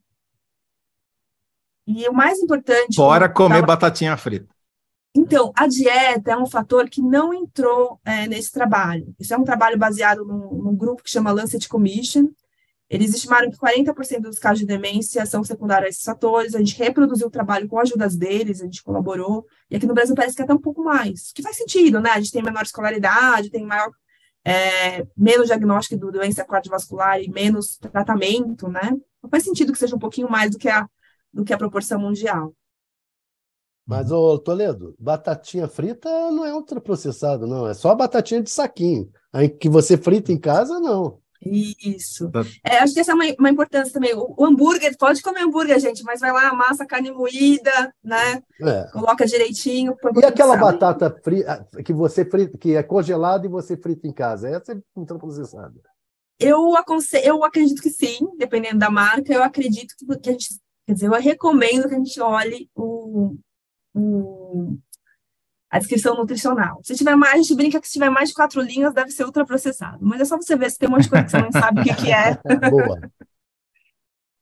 E 1.86 2.07
o 2.07 2.12
mais 2.12 2.39
importante. 2.41 2.95
Fora 2.95 3.26
comer 3.26 3.64
batatinha 3.64 4.18
frita. 4.18 4.55
Então, 5.18 5.52
a 5.56 5.66
dieta 5.66 6.30
é 6.30 6.36
um 6.36 6.46
fator 6.46 6.88
que 6.88 7.02
não 7.02 7.34
entrou 7.34 8.00
é, 8.04 8.28
nesse 8.28 8.52
trabalho. 8.52 9.12
Isso 9.18 9.34
é 9.34 9.36
um 9.36 9.42
trabalho 9.42 9.76
baseado 9.76 10.24
num, 10.24 10.62
num, 10.62 10.76
grupo 10.76 11.02
que 11.02 11.10
chama 11.10 11.32
Lancet 11.32 11.68
Commission. 11.68 12.28
Eles 12.88 13.12
estimaram 13.12 13.50
que 13.50 13.58
40% 13.58 14.20
dos 14.20 14.38
casos 14.38 14.60
de 14.60 14.66
demência 14.66 15.26
são 15.26 15.42
secundários 15.42 15.86
a 15.86 15.88
esses 15.88 16.04
fatores. 16.04 16.54
A 16.54 16.60
gente 16.60 16.78
reproduziu 16.78 17.26
o 17.26 17.30
trabalho 17.30 17.66
com 17.66 17.80
ajudas 17.80 18.16
deles, 18.16 18.60
a 18.60 18.64
gente 18.64 18.80
colaborou. 18.80 19.44
E 19.68 19.74
aqui 19.74 19.88
no 19.88 19.92
Brasil 19.92 20.14
parece 20.14 20.36
que 20.36 20.42
é 20.42 20.44
até 20.44 20.54
um 20.54 20.60
pouco 20.60 20.84
mais. 20.84 21.32
Que 21.32 21.42
faz 21.42 21.56
sentido, 21.56 22.00
né? 22.00 22.10
A 22.10 22.20
gente 22.20 22.30
tem 22.30 22.42
menor 22.42 22.62
escolaridade, 22.62 23.50
tem 23.50 23.66
maior, 23.66 23.90
é, 24.44 25.04
menos 25.16 25.48
diagnóstico 25.48 25.96
de 25.96 26.12
doença 26.12 26.44
cardiovascular 26.44 27.20
e 27.20 27.28
menos 27.28 27.76
tratamento, 27.76 28.68
né? 28.68 28.92
Não 29.20 29.28
faz 29.28 29.42
sentido 29.42 29.72
que 29.72 29.78
seja 29.80 29.96
um 29.96 29.98
pouquinho 29.98 30.30
mais 30.30 30.52
do 30.52 30.58
que 30.58 30.68
a, 30.68 30.88
do 31.32 31.44
que 31.44 31.52
a 31.52 31.58
proporção 31.58 31.98
mundial. 31.98 32.54
Mas, 33.89 34.12
ô 34.12 34.39
Toledo, 34.39 34.95
batatinha 34.99 35.66
frita 35.66 36.11
não 36.30 36.45
é 36.45 36.55
ultraprocessado, 36.55 37.47
não. 37.47 37.66
É 37.66 37.72
só 37.72 37.95
batatinha 37.95 38.43
de 38.43 38.51
saquinho. 38.51 39.09
Aí 39.32 39.49
que 39.49 39.66
você 39.66 39.97
frita 39.97 40.30
em 40.30 40.39
casa, 40.39 40.78
não. 40.78 41.18
Isso. 41.41 42.30
Tá. 42.30 42.43
É, 42.62 42.80
acho 42.80 42.93
que 42.93 43.01
essa 43.01 43.12
é 43.12 43.14
uma, 43.14 43.24
uma 43.39 43.49
importância 43.49 43.91
também. 43.91 44.14
O, 44.14 44.34
o, 44.36 44.45
hambúrguer, 44.45 44.95
pode 44.99 45.22
comer 45.22 45.41
hambúrguer, 45.41 45.80
gente, 45.80 46.03
mas 46.03 46.20
vai 46.20 46.30
lá, 46.30 46.53
massa, 46.53 46.84
carne 46.84 47.11
moída, 47.11 47.95
né? 48.05 48.43
É. 48.61 48.91
Coloca 48.93 49.24
direitinho. 49.24 49.97
e 50.20 50.24
aquela 50.24 50.59
batata 50.59 51.11
frita 51.24 51.66
que 51.82 51.95
você 51.95 52.26
frita, 52.26 52.59
que 52.59 52.74
é 52.74 52.82
congelada 52.82 53.47
e 53.47 53.51
você 53.51 53.74
frita 53.74 54.07
em 54.07 54.12
casa? 54.12 54.51
Essa 54.51 54.72
é 54.72 54.76
ultraprocessada. 54.95 55.80
Eu, 56.39 56.76
aconselho, 56.76 57.24
eu 57.24 57.43
acredito 57.43 57.80
que 57.80 57.89
sim, 57.89 58.18
dependendo 58.36 58.80
da 58.80 58.91
marca, 58.91 59.32
eu 59.32 59.43
acredito 59.43 59.95
que, 59.97 60.05
que 60.18 60.28
a 60.28 60.32
gente. 60.32 60.61
Quer 60.86 60.93
dizer, 60.93 61.07
eu 61.07 61.12
recomendo 61.12 61.89
que 61.89 61.95
a 61.95 61.99
gente 61.99 62.20
olhe 62.20 62.68
o, 62.74 63.36
a 65.70 65.78
descrição 65.78 66.16
nutricional. 66.16 66.80
Se 66.82 66.95
tiver 66.95 67.14
mais, 67.14 67.34
a 67.34 67.36
gente 67.36 67.55
brinca 67.55 67.80
que 67.80 67.86
se 67.86 67.95
tiver 67.95 68.11
mais 68.11 68.30
de 68.30 68.34
quatro 68.34 68.61
linhas, 68.61 68.95
deve 68.95 69.11
ser 69.11 69.24
ultraprocessado. 69.24 69.99
Mas 70.01 70.20
é 70.20 70.24
só 70.24 70.36
você 70.36 70.57
ver 70.57 70.70
se 70.70 70.78
tem 70.78 70.89
um 70.89 70.93
monte 70.93 71.05
de 71.05 71.11
coisa 71.11 71.24
que 71.24 71.30
você 71.30 71.39
não 71.39 71.53
sabe 71.53 71.80
o 71.80 71.84
que, 71.84 71.95
que 71.95 72.12
é. 72.12 72.39
Boa. 72.70 73.01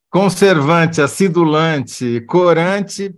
Conservante, 0.08 1.02
acidulante, 1.02 2.20
corante, 2.22 3.14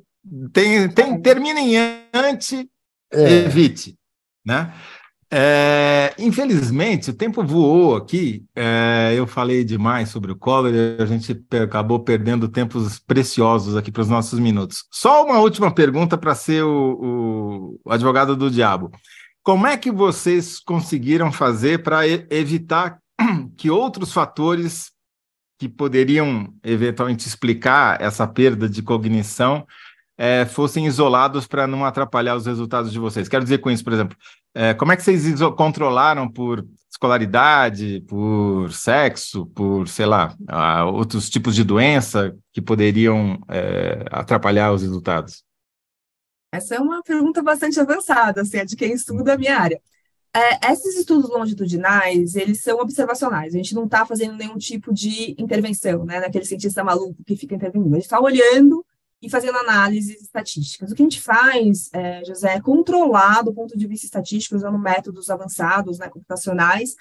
tem, 0.53 0.89
tem, 0.89 1.21
termina 1.21 1.61
em 1.61 1.77
ante, 2.15 2.69
é. 3.13 3.45
evite. 3.45 3.97
Né? 4.45 4.73
É, 5.31 6.15
infelizmente, 6.19 7.11
o 7.11 7.15
tempo 7.15 7.45
voou 7.45 7.97
aqui. 7.97 8.45
É, 8.57 9.15
eu 9.15 9.27
falei 9.27 9.63
demais 9.63 10.09
sobre 10.09 10.33
o 10.33 10.37
Collor 10.37 10.73
e 10.73 11.03
a 11.03 11.07
gente 11.07 11.45
acabou 11.63 12.01
perdendo 12.01 12.49
tempos 12.49 12.99
preciosos 12.99 13.77
aqui 13.77 13.93
para 13.93 14.03
os 14.03 14.09
nossos 14.09 14.39
minutos. 14.39 14.85
Só 14.91 15.25
uma 15.25 15.39
última 15.39 15.73
pergunta 15.73 16.17
para 16.17 16.35
ser 16.35 16.65
o, 16.65 17.79
o, 17.85 17.93
advogado 17.93 18.35
do 18.35 18.51
diabo. 18.51 18.91
Como 19.43 19.67
é 19.67 19.77
que 19.77 19.91
vocês 19.91 20.59
conseguiram 20.61 21.31
fazer 21.31 21.83
para 21.83 22.09
evitar 22.09 22.99
que 23.57 23.71
outros 23.71 24.13
fatores 24.13 24.93
que 25.59 25.69
poderiam 25.69 26.55
eventualmente 26.63 27.27
explicar 27.27 28.01
essa 28.01 28.27
perda 28.27 28.69
de 28.69 28.81
cognição 28.81 29.67
é, 30.19 30.45
fossem 30.45 30.85
isolados 30.85 31.47
para 31.47 31.69
não 31.69 31.85
atrapalhar 31.85 32.35
os 32.35 32.45
resultados 32.45 32.93
de 32.93 32.99
vocês? 32.99 33.29
Quero 33.29 33.45
dizer 33.45 33.59
com 33.59 33.71
isso, 33.71 33.85
por 33.85 33.93
exemplo, 33.93 34.19
é, 34.53 34.75
como 34.75 34.91
é 34.91 34.97
que 34.97 35.03
vocês 35.03 35.25
controlaram 35.57 36.29
por 36.29 36.67
escolaridade, 36.91 38.03
por 38.09 38.73
sexo, 38.73 39.47
por, 39.47 39.87
sei 39.87 40.07
lá, 40.07 40.35
outros 40.93 41.31
tipos 41.31 41.55
de 41.55 41.63
doença 41.63 42.37
que 42.53 42.61
poderiam 42.61 43.39
é, 43.49 44.05
atrapalhar 44.11 44.73
os 44.73 44.83
resultados? 44.83 45.45
Essa 46.53 46.75
é 46.75 46.81
uma 46.81 47.03
pergunta 47.03 47.41
bastante 47.41 47.79
avançada, 47.79 48.41
assim, 48.41 48.57
é 48.57 48.65
de 48.65 48.75
quem 48.75 48.93
estuda 48.93 49.35
a 49.35 49.39
minha 49.39 49.57
área. 49.57 49.81
É, 50.35 50.73
esses 50.73 50.97
estudos 50.97 51.31
longitudinais, 51.31 52.35
eles 52.35 52.63
são 52.63 52.79
observacionais. 52.81 53.55
A 53.55 53.57
gente 53.57 53.75
não 53.75 53.85
está 53.85 54.05
fazendo 54.05 54.37
nenhum 54.37 54.57
tipo 54.57 54.93
de 54.93 55.35
intervenção, 55.39 56.05
né? 56.05 56.21
Naquele 56.21 56.45
cientista 56.45 56.83
maluco 56.83 57.23
que 57.27 57.37
fica 57.37 57.55
intervindo. 57.55 57.89
A 57.89 57.95
gente 57.95 58.05
está 58.05 58.21
olhando 58.21 58.85
e 59.21 59.29
fazendo 59.29 59.59
análises 59.59 60.23
estatísticas. 60.23 60.91
O 60.91 60.95
que 60.95 61.03
a 61.03 61.05
gente 61.05 61.21
faz, 61.21 61.91
é, 61.93 62.25
José, 62.25 62.55
é 62.55 62.61
controlar 62.61 63.43
do 63.43 63.53
ponto 63.53 63.77
de 63.77 63.87
vista 63.87 64.07
estatístico, 64.07 64.57
usando 64.57 64.79
métodos 64.79 65.29
avançados, 65.29 65.99
né, 65.99 66.09
computacionais, 66.09 66.95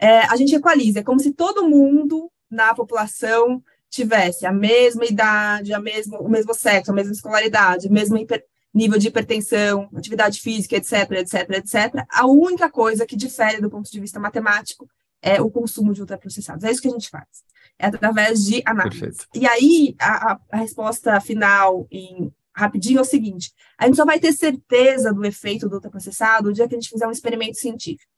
é, 0.00 0.20
a 0.26 0.36
gente 0.36 0.54
equaliza. 0.54 1.00
É 1.00 1.02
como 1.04 1.20
se 1.20 1.32
todo 1.32 1.68
mundo 1.68 2.30
na 2.50 2.74
população 2.74 3.62
tivesse 3.88 4.44
a 4.44 4.52
mesma 4.52 5.04
idade, 5.04 5.72
a 5.72 5.78
mesma, 5.78 6.18
o 6.18 6.28
mesmo 6.28 6.52
sexo, 6.54 6.90
a 6.90 6.94
mesma 6.94 7.12
escolaridade, 7.12 7.86
o 7.86 7.92
mesmo 7.92 8.16
hiper, 8.16 8.44
nível 8.74 8.98
de 8.98 9.08
hipertensão, 9.08 9.88
atividade 9.94 10.40
física, 10.40 10.76
etc, 10.76 11.10
etc, 11.12 11.50
etc. 11.50 12.06
A 12.10 12.26
única 12.26 12.70
coisa 12.70 13.06
que 13.06 13.14
difere 13.14 13.60
do 13.60 13.70
ponto 13.70 13.90
de 13.90 14.00
vista 14.00 14.18
matemático 14.18 14.88
é 15.20 15.40
o 15.40 15.50
consumo 15.50 15.92
de 15.92 16.00
ultraprocessados. 16.00 16.64
É 16.64 16.70
isso 16.70 16.82
que 16.82 16.88
a 16.88 16.92
gente 16.92 17.08
faz 17.08 17.44
é 17.78 17.86
através 17.86 18.44
de 18.44 18.62
análise. 18.64 19.00
Perfeito. 19.00 19.26
E 19.34 19.46
aí, 19.46 19.94
a, 20.00 20.38
a 20.50 20.56
resposta 20.56 21.20
final, 21.20 21.86
em 21.90 22.32
rapidinho, 22.54 22.98
é 22.98 23.02
o 23.02 23.04
seguinte: 23.04 23.52
a 23.78 23.86
gente 23.86 23.96
só 23.96 24.04
vai 24.04 24.18
ter 24.18 24.32
certeza 24.32 25.12
do 25.12 25.24
efeito 25.24 25.68
do 25.68 25.76
ultraprocessado 25.76 26.48
o 26.48 26.52
dia 26.52 26.68
que 26.68 26.74
a 26.74 26.80
gente 26.80 26.90
fizer 26.90 27.06
um 27.06 27.12
experimento 27.12 27.58
científico. 27.58 28.10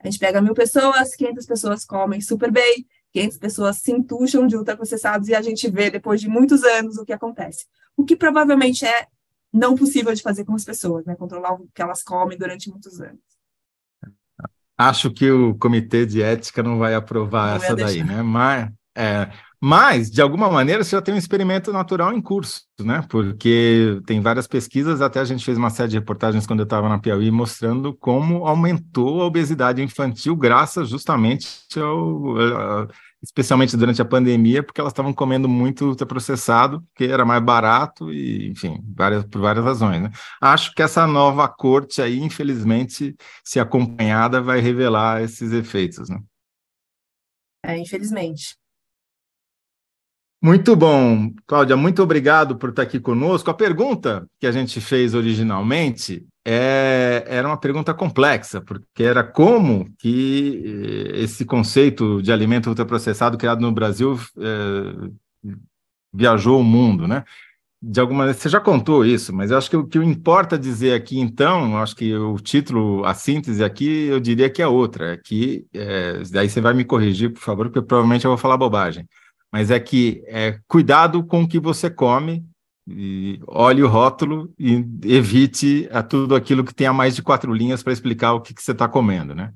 A 0.00 0.08
gente 0.08 0.18
pega 0.18 0.40
mil 0.40 0.54
pessoas, 0.54 1.16
500 1.16 1.46
pessoas 1.46 1.84
comem 1.84 2.20
super 2.20 2.50
bem, 2.50 2.86
500 3.12 3.38
pessoas 3.38 3.76
se 3.78 3.92
entucham 3.92 4.46
de 4.46 4.56
ultraprocessados 4.56 5.28
e 5.28 5.34
a 5.34 5.40
gente 5.40 5.70
vê, 5.70 5.90
depois 5.90 6.20
de 6.20 6.28
muitos 6.28 6.62
anos, 6.62 6.98
o 6.98 7.04
que 7.04 7.12
acontece. 7.12 7.66
O 7.96 8.04
que 8.04 8.14
provavelmente 8.14 8.84
é 8.84 9.06
não 9.52 9.74
possível 9.74 10.12
de 10.12 10.22
fazer 10.22 10.44
com 10.44 10.54
as 10.54 10.64
pessoas, 10.64 11.04
né? 11.06 11.16
Controlar 11.16 11.54
o 11.54 11.66
que 11.74 11.80
elas 11.80 12.02
comem 12.02 12.36
durante 12.36 12.68
muitos 12.68 13.00
anos. 13.00 13.20
Acho 14.76 15.10
que 15.10 15.30
o 15.30 15.54
comitê 15.54 16.04
de 16.04 16.20
ética 16.20 16.62
não 16.62 16.78
vai 16.78 16.94
aprovar 16.94 17.58
não 17.58 17.64
essa 17.64 17.74
daí, 17.74 18.04
né? 18.04 18.20
Mas, 18.22 18.70
é, 18.96 19.30
mas, 19.60 20.10
de 20.10 20.20
alguma 20.20 20.50
maneira, 20.50 20.84
você 20.84 20.94
já 20.94 21.02
tem 21.02 21.14
um 21.14 21.18
experimento 21.18 21.72
natural 21.72 22.12
em 22.12 22.20
curso, 22.20 22.62
né? 22.80 23.02
Porque 23.08 24.00
tem 24.06 24.20
várias 24.20 24.46
pesquisas, 24.46 25.00
até 25.00 25.18
a 25.18 25.24
gente 25.24 25.44
fez 25.44 25.56
uma 25.56 25.70
série 25.70 25.90
de 25.90 25.98
reportagens 25.98 26.46
quando 26.46 26.60
eu 26.60 26.64
estava 26.64 26.88
na 26.88 26.98
Piauí, 26.98 27.30
mostrando 27.30 27.94
como 27.94 28.46
aumentou 28.46 29.22
a 29.22 29.26
obesidade 29.26 29.82
infantil, 29.82 30.36
graças 30.36 30.88
justamente 30.88 31.48
ao. 31.78 32.86
especialmente 33.22 33.76
durante 33.76 34.00
a 34.00 34.04
pandemia, 34.04 34.62
porque 34.62 34.80
elas 34.80 34.92
estavam 34.92 35.12
comendo 35.12 35.48
muito 35.48 35.86
ultraprocessado, 35.86 36.84
que 36.94 37.04
era 37.04 37.24
mais 37.24 37.42
barato, 37.42 38.12
e, 38.12 38.50
enfim, 38.50 38.78
várias, 38.94 39.24
por 39.24 39.40
várias 39.40 39.64
razões. 39.64 40.02
Né? 40.02 40.10
Acho 40.40 40.72
que 40.74 40.82
essa 40.82 41.06
nova 41.06 41.48
corte 41.48 42.02
aí, 42.02 42.20
infelizmente, 42.20 43.16
se 43.42 43.58
acompanhada, 43.58 44.40
vai 44.40 44.60
revelar 44.60 45.22
esses 45.22 45.52
efeitos. 45.52 46.08
Né? 46.10 46.20
É, 47.64 47.78
infelizmente. 47.78 48.56
Muito 50.42 50.76
bom, 50.76 51.32
Cláudia, 51.46 51.76
muito 51.76 52.02
obrigado 52.02 52.56
por 52.56 52.70
estar 52.70 52.82
aqui 52.82 53.00
conosco. 53.00 53.50
A 53.50 53.54
pergunta 53.54 54.28
que 54.38 54.46
a 54.46 54.52
gente 54.52 54.80
fez 54.80 55.14
originalmente 55.14 56.26
é, 56.44 57.24
era 57.26 57.48
uma 57.48 57.58
pergunta 57.58 57.92
complexa, 57.94 58.60
porque 58.60 59.02
era 59.02 59.24
como 59.24 59.86
que 59.98 60.62
eh, 61.16 61.22
esse 61.22 61.44
conceito 61.44 62.22
de 62.22 62.30
alimento 62.30 62.68
ultraprocessado 62.68 63.36
criado 63.36 63.60
no 63.60 63.72
Brasil 63.72 64.16
é, 64.38 65.10
viajou 66.12 66.60
o 66.60 66.64
mundo, 66.64 67.08
né? 67.08 67.24
De 67.82 68.00
alguma 68.00 68.32
você 68.32 68.48
já 68.48 68.60
contou 68.60 69.04
isso, 69.04 69.34
mas 69.34 69.50
eu 69.50 69.58
acho 69.58 69.70
que 69.70 69.76
o 69.76 69.86
que 69.86 69.98
importa 69.98 70.58
dizer 70.58 70.94
aqui, 70.94 71.18
então, 71.20 71.78
acho 71.78 71.96
que 71.96 72.14
o 72.16 72.36
título, 72.38 73.04
a 73.04 73.14
síntese 73.14 73.62
aqui, 73.64 74.06
eu 74.06 74.20
diria 74.20 74.50
que 74.50 74.62
é 74.62 74.66
outra. 74.66 75.18
Que, 75.18 75.66
é, 75.74 76.22
daí 76.30 76.48
você 76.48 76.60
vai 76.60 76.74
me 76.74 76.84
corrigir, 76.84 77.32
por 77.32 77.40
favor, 77.42 77.66
porque 77.68 77.86
provavelmente 77.86 78.24
eu 78.24 78.30
vou 78.30 78.38
falar 78.38 78.56
bobagem. 78.56 79.06
Mas 79.52 79.70
é 79.70 79.80
que 79.80 80.22
é, 80.26 80.58
cuidado 80.68 81.24
com 81.24 81.42
o 81.42 81.48
que 81.48 81.58
você 81.58 81.88
come, 81.88 82.44
olhe 83.46 83.82
o 83.82 83.88
rótulo 83.88 84.52
e 84.58 84.84
evite 85.04 85.88
a 85.90 86.02
tudo 86.02 86.34
aquilo 86.34 86.64
que 86.64 86.74
tenha 86.74 86.92
mais 86.92 87.16
de 87.16 87.22
quatro 87.22 87.52
linhas 87.52 87.82
para 87.82 87.92
explicar 87.92 88.34
o 88.34 88.40
que, 88.40 88.54
que 88.54 88.62
você 88.62 88.72
está 88.72 88.88
comendo, 88.88 89.34
né? 89.34 89.52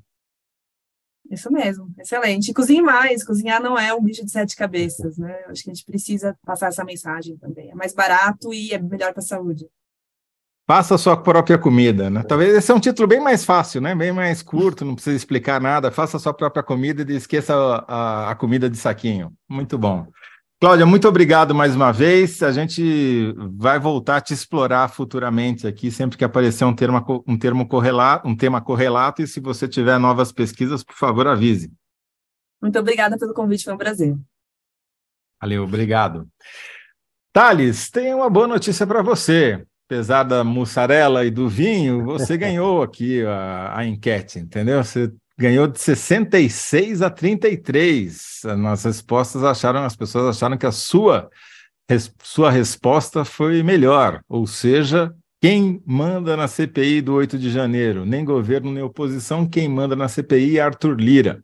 Isso 1.29 1.49
mesmo, 1.49 1.89
excelente. 1.97 2.53
Cozinhe 2.53 2.81
mais, 2.81 3.23
cozinhar 3.23 3.61
não 3.61 3.79
é 3.79 3.93
um 3.93 4.03
bicho 4.03 4.25
de 4.25 4.31
sete 4.31 4.53
cabeças, 4.53 5.17
né? 5.17 5.33
Acho 5.47 5.63
que 5.63 5.71
a 5.71 5.73
gente 5.73 5.85
precisa 5.85 6.37
passar 6.45 6.67
essa 6.67 6.83
mensagem 6.83 7.37
também. 7.37 7.71
É 7.71 7.75
mais 7.75 7.93
barato 7.93 8.53
e 8.53 8.73
é 8.73 8.77
melhor 8.77 9.13
para 9.13 9.21
a 9.21 9.25
saúde. 9.25 9.65
Faça 10.71 10.95
a 10.95 10.97
sua 10.97 11.17
própria 11.17 11.57
comida, 11.57 12.09
né? 12.09 12.23
Talvez 12.23 12.55
esse 12.55 12.71
é 12.71 12.73
um 12.73 12.79
título 12.79 13.05
bem 13.05 13.19
mais 13.19 13.43
fácil, 13.43 13.81
né? 13.81 13.93
Bem 13.93 14.13
mais 14.13 14.41
curto, 14.41 14.85
não 14.85 14.95
precisa 14.95 15.17
explicar 15.17 15.59
nada. 15.59 15.91
Faça 15.91 16.15
a 16.15 16.19
sua 16.21 16.33
própria 16.33 16.63
comida 16.63 17.03
e 17.11 17.13
esqueça 17.17 17.53
a, 17.53 17.83
a, 17.89 18.31
a 18.31 18.35
comida 18.35 18.69
de 18.69 18.77
saquinho. 18.77 19.33
Muito 19.49 19.77
bom. 19.77 20.07
Cláudia, 20.61 20.85
muito 20.85 21.09
obrigado 21.09 21.53
mais 21.53 21.75
uma 21.75 21.91
vez. 21.91 22.41
A 22.41 22.53
gente 22.53 23.35
vai 23.57 23.81
voltar 23.81 24.15
a 24.15 24.21
te 24.21 24.33
explorar 24.33 24.87
futuramente 24.87 25.67
aqui, 25.67 25.91
sempre 25.91 26.17
que 26.17 26.23
aparecer 26.23 26.63
um 26.63 26.73
termo, 26.73 27.21
um 27.27 27.37
termo 27.37 27.67
correlato, 27.67 28.25
um 28.25 28.33
tema 28.33 28.61
correlato, 28.61 29.21
e 29.21 29.27
se 29.27 29.41
você 29.41 29.67
tiver 29.67 29.99
novas 29.99 30.31
pesquisas, 30.31 30.85
por 30.85 30.95
favor, 30.95 31.27
avise. 31.27 31.69
Muito 32.61 32.79
obrigada 32.79 33.17
pelo 33.17 33.33
convite, 33.33 33.65
foi 33.65 33.73
um 33.73 33.77
prazer. 33.77 34.17
Valeu, 35.41 35.65
obrigado. 35.65 36.29
Thales, 37.33 37.89
tem 37.89 38.13
uma 38.13 38.29
boa 38.29 38.47
notícia 38.47 38.87
para 38.87 39.01
você. 39.01 39.65
Apesar 39.91 40.23
da 40.23 40.41
mussarela 40.41 41.25
e 41.25 41.29
do 41.29 41.49
vinho, 41.49 42.05
você 42.05 42.37
ganhou 42.37 42.81
aqui 42.81 43.25
a, 43.25 43.77
a 43.77 43.85
enquete, 43.85 44.39
entendeu? 44.39 44.81
Você 44.81 45.11
ganhou 45.37 45.67
de 45.67 45.77
66 45.81 47.01
a 47.01 47.09
33. 47.09 48.43
Nas 48.57 48.85
respostas 48.85 49.43
acharam, 49.43 49.83
as 49.83 49.93
pessoas 49.93 50.37
acharam 50.37 50.57
que 50.57 50.65
a 50.65 50.71
sua, 50.71 51.29
res, 51.89 52.09
sua 52.23 52.49
resposta 52.49 53.25
foi 53.25 53.61
melhor, 53.63 54.21
ou 54.29 54.47
seja, 54.47 55.13
quem 55.41 55.83
manda 55.85 56.37
na 56.37 56.47
CPI 56.47 57.01
do 57.01 57.15
8 57.15 57.37
de 57.37 57.49
janeiro? 57.51 58.05
Nem 58.05 58.23
governo, 58.23 58.71
nem 58.71 58.81
oposição, 58.81 59.45
quem 59.45 59.67
manda 59.67 59.93
na 59.93 60.07
CPI 60.07 60.57
é 60.57 60.61
Arthur 60.61 60.95
Lira. 60.97 61.43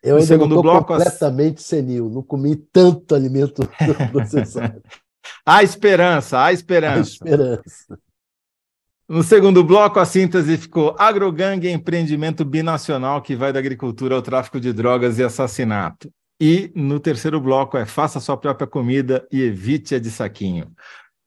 Eu 0.00 0.14
no 0.14 0.20
ainda 0.20 0.26
segundo 0.28 0.54
não 0.54 0.62
bloco, 0.62 0.86
completamente 0.86 1.60
senil, 1.60 2.08
não 2.08 2.22
comi 2.22 2.54
tanto 2.54 3.16
alimento 3.16 3.68
processado. 4.12 4.80
Há 5.44 5.62
esperança, 5.62 6.42
há 6.42 6.52
esperança. 6.52 7.12
Esperança. 7.12 7.98
No 9.08 9.24
segundo 9.24 9.64
bloco, 9.64 9.98
a 9.98 10.04
síntese 10.04 10.56
ficou 10.56 10.94
agrogangue 10.96 11.68
empreendimento 11.68 12.44
binacional 12.44 13.20
que 13.20 13.34
vai 13.34 13.52
da 13.52 13.58
agricultura 13.58 14.14
ao 14.14 14.22
tráfico 14.22 14.60
de 14.60 14.72
drogas 14.72 15.18
e 15.18 15.24
assassinato. 15.24 16.08
E 16.40 16.70
no 16.76 17.00
terceiro 17.00 17.40
bloco 17.40 17.76
é 17.76 17.84
faça 17.84 18.20
sua 18.20 18.36
própria 18.36 18.68
comida 18.68 19.26
e 19.32 19.42
evite 19.42 19.96
a 19.96 19.98
de 19.98 20.12
saquinho. 20.12 20.72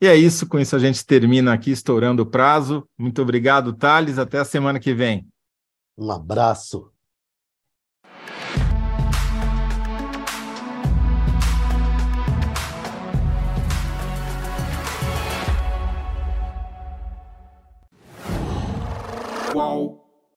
E 0.01 0.07
é 0.07 0.15
isso, 0.15 0.47
com 0.47 0.57
isso 0.59 0.75
a 0.75 0.79
gente 0.79 1.05
termina 1.05 1.53
aqui, 1.53 1.71
estourando 1.71 2.23
o 2.23 2.25
prazo. 2.25 2.87
Muito 2.97 3.21
obrigado, 3.21 3.73
Thales. 3.73 4.17
Até 4.17 4.39
a 4.39 4.45
semana 4.45 4.79
que 4.79 4.93
vem. 4.93 5.27
Um 5.97 6.09
abraço. 6.09 6.92